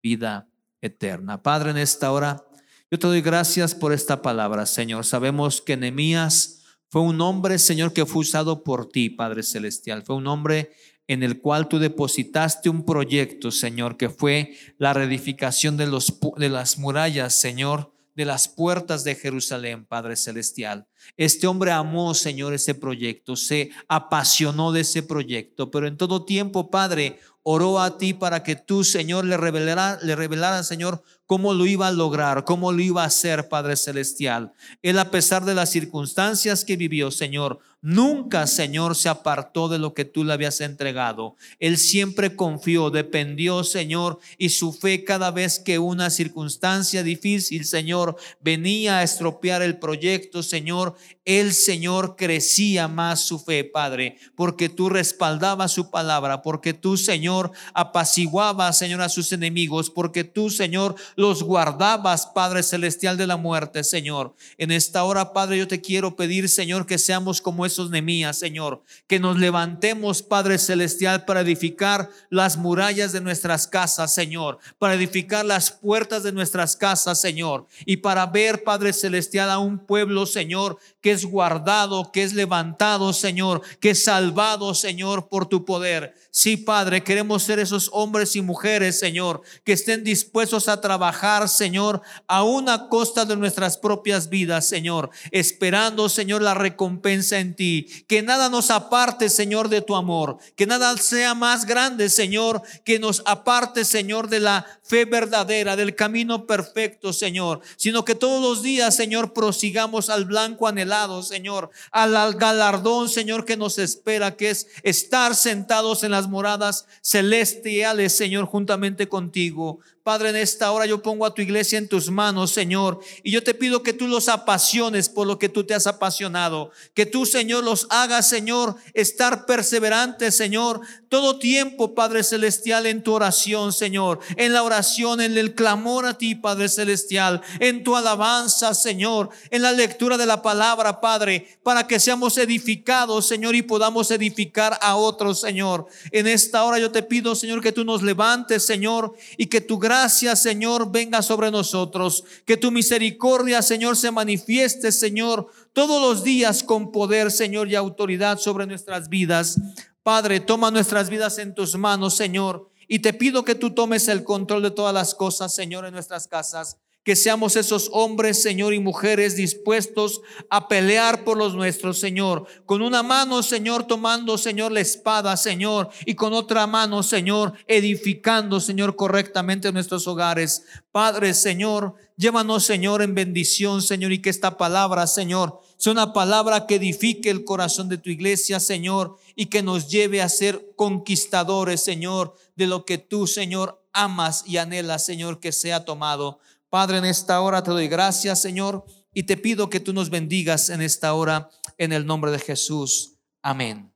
Vida 0.02 0.50
eterna. 0.82 1.42
Padre, 1.42 1.72
en 1.72 1.78
esta 1.78 2.12
hora, 2.12 2.46
yo 2.90 3.00
te 3.00 3.08
doy 3.08 3.22
gracias 3.22 3.76
por 3.76 3.94
esta 3.94 4.22
palabra, 4.22 4.66
Señor. 4.66 5.06
Sabemos 5.06 5.62
que 5.62 5.76
Nehemías 5.76 6.64
fue 6.90 7.02
un 7.02 7.20
hombre, 7.22 7.60
Señor, 7.60 7.94
que 7.94 8.06
fue 8.06 8.22
usado 8.22 8.64
por 8.64 8.90
ti, 8.90 9.10
Padre 9.10 9.44
Celestial. 9.44 10.04
Fue 10.04 10.16
un 10.16 10.28
hombre 10.28 10.72
en 11.08 11.24
el 11.24 11.42
cual 11.42 11.68
tú 11.68 11.80
depositaste 11.80 12.70
un 12.70 12.86
proyecto, 12.86 13.52
Señor, 13.52 13.98
que 13.98 14.10
fue 14.10 14.56
la 14.78 14.94
reedificación 14.94 15.78
de, 15.78 15.88
los, 15.88 16.20
de 16.38 16.50
las 16.50 16.78
murallas, 16.78 17.40
Señor, 17.40 17.94
de 18.18 18.26
las 18.26 18.48
puertas 18.48 19.04
de 19.04 19.14
Jerusalén, 19.14 19.86
Padre 19.86 20.16
Celestial. 20.16 20.88
Este 21.18 21.46
hombre 21.46 21.72
amó, 21.72 22.16
Señor, 22.16 22.52
ese 22.52 22.74
proyecto, 22.74 23.36
se 23.36 23.70
apasionó 23.88 24.72
de 24.72 24.82
ese 24.82 25.04
proyecto, 25.04 25.70
pero 25.70 25.88
en 25.88 25.98
todo 25.98 26.26
tiempo, 26.26 26.72
Padre, 26.72 27.20
oró 27.44 27.80
a 27.80 28.00
ti 28.00 28.16
para 28.16 28.42
que 28.42 28.56
tú, 28.56 28.84
Señor, 28.84 29.24
le 29.24 29.38
revelara, 29.38 30.00
le 30.02 30.16
revelara, 30.16 30.64
Señor, 30.64 31.04
cómo 31.28 31.54
lo 31.54 31.68
iba 31.68 31.88
a 31.88 31.92
lograr, 31.92 32.44
cómo 32.44 32.72
lo 32.72 32.82
iba 32.82 33.04
a 33.04 33.08
hacer, 33.08 33.50
Padre 33.50 33.76
Celestial. 33.76 34.52
Él, 34.82 34.98
a 34.98 35.12
pesar 35.12 35.46
de 35.46 35.54
las 35.54 35.70
circunstancias 35.70 36.66
que 36.66 36.76
vivió, 36.76 37.12
Señor, 37.12 37.60
nunca, 37.82 38.48
Señor, 38.48 38.96
se 38.96 39.10
apartó 39.10 39.68
de 39.70 39.80
lo 39.80 39.94
que 39.94 40.06
tú 40.06 40.24
le 40.24 40.34
habías 40.34 40.62
entregado. 40.62 41.36
Él 41.60 41.78
siempre 41.78 42.36
confió, 42.36 42.90
dependió, 42.90 43.64
Señor, 43.64 44.20
y 44.38 44.50
su 44.50 44.74
fe 44.74 45.04
cada 45.04 45.32
vez 45.32 45.60
que 45.60 45.80
una 45.80 46.10
circunstancia 46.10 47.04
difícil, 47.04 47.66
Señor, 47.66 48.16
venía 48.40 49.00
a 49.00 49.04
estropear 49.04 49.62
el 49.62 49.80
proyecto, 49.80 50.44
Señor, 50.44 50.96
el 51.28 51.54
Señor 51.54 52.16
crecía 52.16 52.88
más 52.88 53.20
su 53.20 53.38
fe, 53.38 53.66
Padre, 53.66 54.18
porque 54.34 54.70
tú 54.70 54.88
respaldabas 54.88 55.74
su 55.74 55.92
palabra, 55.92 56.42
porque 56.42 56.74
tú, 56.74 56.96
Señor, 56.96 57.52
apaciguabas, 57.74 58.78
Señor, 58.78 59.02
a 59.02 59.10
sus 59.10 59.34
enemigos, 59.34 59.90
porque 59.90 60.24
tú, 60.24 60.50
Señor, 60.50 60.96
los 61.18 61.44
guardabas, 61.44 62.28
Padre 62.28 62.64
Celestial 62.64 63.18
de 63.18 63.28
la 63.28 63.36
muerte, 63.36 63.84
Señor. 63.84 64.36
En 64.58 64.72
esta 64.72 65.04
hora, 65.04 65.34
Padre, 65.34 65.58
yo 65.58 65.68
te 65.68 65.82
quiero 65.82 66.16
pedir, 66.16 66.48
Señor, 66.48 66.86
que 66.86 66.98
seamos 66.98 67.42
como 67.42 67.66
esos 67.66 67.90
Nemías, 67.90 68.40
Señor, 68.40 68.82
que 69.06 69.20
nos 69.20 69.38
levantemos, 69.38 70.24
Padre 70.24 70.58
Celestial, 70.58 71.26
para 71.26 71.42
edificar 71.42 72.10
las 72.30 72.56
murallas 72.56 73.12
de 73.12 73.20
nuestras 73.20 73.68
casas, 73.68 74.14
Señor, 74.14 74.60
para 74.80 74.94
edificar 74.94 75.44
las 75.44 75.72
puertas 75.72 76.24
de 76.24 76.32
nuestras 76.32 76.78
casas, 76.78 77.20
Señor, 77.20 77.68
y 77.86 77.98
para 77.98 78.26
ver, 78.28 78.64
Padre 78.64 78.94
Celestial, 78.94 79.50
a 79.50 79.60
un 79.60 79.78
pueblo, 79.78 80.26
Señor, 80.26 80.78
que 81.02 81.17
guardado, 81.26 82.12
que 82.12 82.24
es 82.24 82.34
levantado, 82.34 83.14
Señor, 83.14 83.62
que 83.80 83.92
es 83.92 84.04
salvado, 84.04 84.74
Señor, 84.74 85.30
por 85.30 85.48
tu 85.48 85.66
poder. 85.66 86.16
Sí, 86.32 86.58
Padre, 86.58 87.04
queremos 87.04 87.44
ser 87.44 87.60
esos 87.60 87.90
hombres 87.94 88.36
y 88.36 88.42
mujeres, 88.42 89.00
Señor, 89.00 89.42
que 89.64 89.74
estén 89.74 90.04
dispuestos 90.04 90.68
a 90.68 90.82
trabajar, 90.82 91.50
Señor, 91.50 92.02
a 92.28 92.44
una 92.44 92.90
costa 92.90 93.26
de 93.26 93.36
nuestras 93.36 93.78
propias 93.78 94.30
vidas, 94.30 94.68
Señor, 94.68 95.10
esperando, 95.32 96.10
Señor, 96.10 96.42
la 96.42 96.54
recompensa 96.54 97.40
en 97.40 97.56
ti. 97.56 97.88
Que 98.08 98.22
nada 98.22 98.50
nos 98.50 98.70
aparte, 98.70 99.30
Señor, 99.30 99.70
de 99.70 99.82
tu 99.82 99.96
amor. 99.96 100.38
Que 100.56 100.68
nada 100.68 100.96
sea 100.98 101.34
más 101.34 101.66
grande, 101.66 102.10
Señor, 102.10 102.62
que 102.84 103.00
nos 103.00 103.24
aparte, 103.26 103.84
Señor, 103.86 104.30
de 104.30 104.40
la 104.40 104.66
fe 104.84 105.06
verdadera, 105.06 105.76
del 105.76 105.96
camino 105.96 106.46
perfecto, 106.46 107.14
Señor, 107.14 107.62
sino 107.78 108.06
que 108.06 108.16
todos 108.16 108.42
los 108.42 108.64
días, 108.64 108.96
Señor, 108.96 109.34
prosigamos 109.34 110.10
al 110.10 110.26
blanco 110.26 110.68
anhelado, 110.68 111.07
Señor, 111.24 111.70
al 111.92 112.36
galardón, 112.36 113.10
Señor, 113.10 113.46
que 113.46 113.58
nos 113.58 113.78
espera, 113.78 114.36
que 114.36 114.50
es 114.50 114.68
estar 114.84 115.36
sentados 115.36 116.04
en 116.04 116.12
las 116.12 116.28
moradas 116.28 116.86
celestiales, 117.02 118.16
Señor, 118.16 118.46
juntamente 118.46 119.08
contigo. 119.08 119.80
Padre, 120.08 120.30
en 120.30 120.38
esta 120.38 120.72
hora 120.72 120.86
yo 120.86 121.02
pongo 121.02 121.26
a 121.26 121.34
tu 121.34 121.42
iglesia 121.42 121.78
en 121.78 121.90
tus 121.90 122.10
manos, 122.10 122.52
Señor, 122.52 123.02
y 123.24 123.32
yo 123.32 123.44
te 123.44 123.54
pido 123.54 123.84
que 123.84 123.92
tú 123.92 124.08
los 124.08 124.30
apasiones 124.30 125.10
por 125.10 125.28
lo 125.28 125.38
que 125.38 125.50
tú 125.50 125.66
te 125.66 125.74
has 125.74 125.86
apasionado, 125.86 126.72
que 126.94 127.06
tú, 127.06 127.26
Señor, 127.26 127.66
los 127.66 127.88
hagas, 127.90 128.30
Señor, 128.30 128.78
estar 128.94 129.46
perseverantes, 129.46 130.38
Señor, 130.38 130.80
todo 131.10 131.40
tiempo, 131.40 131.94
Padre 131.94 132.24
Celestial, 132.24 132.86
en 132.86 133.04
tu 133.04 133.16
oración, 133.16 133.74
Señor, 133.74 134.20
en 134.38 134.54
la 134.54 134.64
oración, 134.64 135.20
en 135.20 135.38
el 135.38 135.56
clamor 135.56 136.06
a 136.06 136.18
ti, 136.18 136.36
Padre 136.36 136.70
Celestial, 136.70 137.42
en 137.60 137.84
tu 137.84 137.98
alabanza, 137.98 138.74
Señor, 138.74 139.30
en 139.52 139.62
la 139.62 139.74
lectura 139.74 140.18
de 140.18 140.26
la 140.26 140.42
palabra, 140.42 141.02
Padre, 141.02 141.60
para 141.64 141.86
que 141.86 142.00
seamos 142.00 142.38
edificados, 142.38 143.28
Señor, 143.28 143.56
y 143.56 143.62
podamos 143.62 144.10
edificar 144.12 144.80
a 144.82 144.96
otros, 144.96 145.42
Señor. 145.42 145.86
En 146.12 146.28
esta 146.28 146.64
hora 146.64 146.80
yo 146.80 146.92
te 146.92 147.04
pido, 147.04 147.36
Señor, 147.36 147.62
que 147.62 147.74
tú 147.74 147.84
nos 147.84 148.04
levantes, 148.04 148.66
Señor, 148.66 149.14
y 149.36 149.48
que 149.48 149.60
tu 149.60 149.78
gracia 149.78 149.97
gracia, 149.98 150.36
Señor, 150.36 150.92
venga 150.92 151.22
sobre 151.22 151.50
nosotros. 151.50 152.24
Que 152.46 152.56
tu 152.56 152.72
misericordia, 152.72 153.62
Señor, 153.62 153.98
se 153.98 154.12
manifieste, 154.12 154.92
Señor, 154.92 155.48
todos 155.74 156.02
los 156.02 156.24
días 156.24 156.64
con 156.64 156.92
poder, 156.92 157.32
Señor, 157.32 157.68
y 157.68 157.76
autoridad 157.76 158.38
sobre 158.38 158.68
nuestras 158.68 159.10
vidas. 159.10 159.60
Padre, 160.04 160.40
toma 160.40 160.70
nuestras 160.72 161.10
vidas 161.10 161.40
en 161.40 161.56
tus 161.56 161.76
manos, 161.76 162.16
Señor. 162.16 162.70
Y 162.88 163.00
te 163.00 163.12
pido 163.12 163.44
que 163.44 163.56
tú 163.56 163.72
tomes 163.72 164.08
el 164.08 164.24
control 164.24 164.62
de 164.62 164.72
todas 164.72 164.94
las 164.94 165.16
cosas, 165.16 165.54
Señor, 165.54 165.86
en 165.86 165.94
nuestras 165.94 166.28
casas 166.28 166.78
que 167.08 167.16
seamos 167.16 167.56
esos 167.56 167.90
hombres, 167.94 168.42
Señor, 168.42 168.74
y 168.74 168.82
mujeres 168.82 169.38
dispuestos 169.38 170.20
a 170.50 170.68
pelear 170.68 171.24
por 171.24 171.38
los 171.38 171.56
nuestros, 171.56 172.00
Señor. 172.00 172.46
Con 172.66 172.82
una 172.82 173.02
mano, 173.02 173.44
Señor, 173.44 173.88
tomando, 173.88 174.38
Señor, 174.38 174.74
la 174.74 174.82
espada, 174.82 175.38
Señor, 175.38 175.88
y 176.06 176.16
con 176.16 176.34
otra 176.34 176.68
mano, 176.68 177.04
Señor, 177.04 177.54
edificando, 177.66 178.60
Señor, 178.60 178.98
correctamente 178.98 179.72
nuestros 179.72 180.06
hogares. 180.06 180.66
Padre, 180.92 181.34
Señor, 181.34 181.96
llévanos, 182.18 182.66
Señor, 182.66 183.02
en 183.02 183.16
bendición, 183.16 183.82
Señor, 183.82 184.12
y 184.12 184.22
que 184.22 184.30
esta 184.30 184.58
palabra, 184.58 185.08
Señor, 185.08 185.62
sea 185.78 185.94
una 185.94 186.12
palabra 186.12 186.68
que 186.68 186.76
edifique 186.76 187.30
el 187.30 187.46
corazón 187.46 187.88
de 187.88 188.00
tu 188.00 188.10
iglesia, 188.10 188.60
Señor, 188.60 189.16
y 189.34 189.46
que 189.46 189.64
nos 189.64 189.88
lleve 189.88 190.22
a 190.22 190.28
ser 190.28 190.74
conquistadores, 190.76 191.82
Señor, 191.82 192.36
de 192.58 192.68
lo 192.68 192.84
que 192.84 192.98
tú, 192.98 193.28
Señor, 193.28 193.82
amas 193.94 194.44
y 194.46 194.58
anhelas, 194.58 195.06
Señor, 195.06 195.40
que 195.40 195.54
sea 195.54 195.86
tomado. 195.86 196.40
Padre, 196.78 197.00
en 197.00 197.06
esta 197.06 197.42
hora 197.42 197.64
te 197.64 197.72
doy 197.72 197.88
gracias, 197.88 198.40
Señor, 198.40 198.86
y 199.12 199.24
te 199.24 199.36
pido 199.36 199.68
que 199.68 199.80
tú 199.80 199.94
nos 199.94 200.12
bendigas 200.12 200.70
en 200.70 200.84
esta 200.84 201.16
hora, 201.16 201.50
en 201.80 201.92
el 201.92 202.06
nombre 202.06 202.30
de 202.30 202.38
Jesús. 202.38 203.18
Amén. 203.42 203.87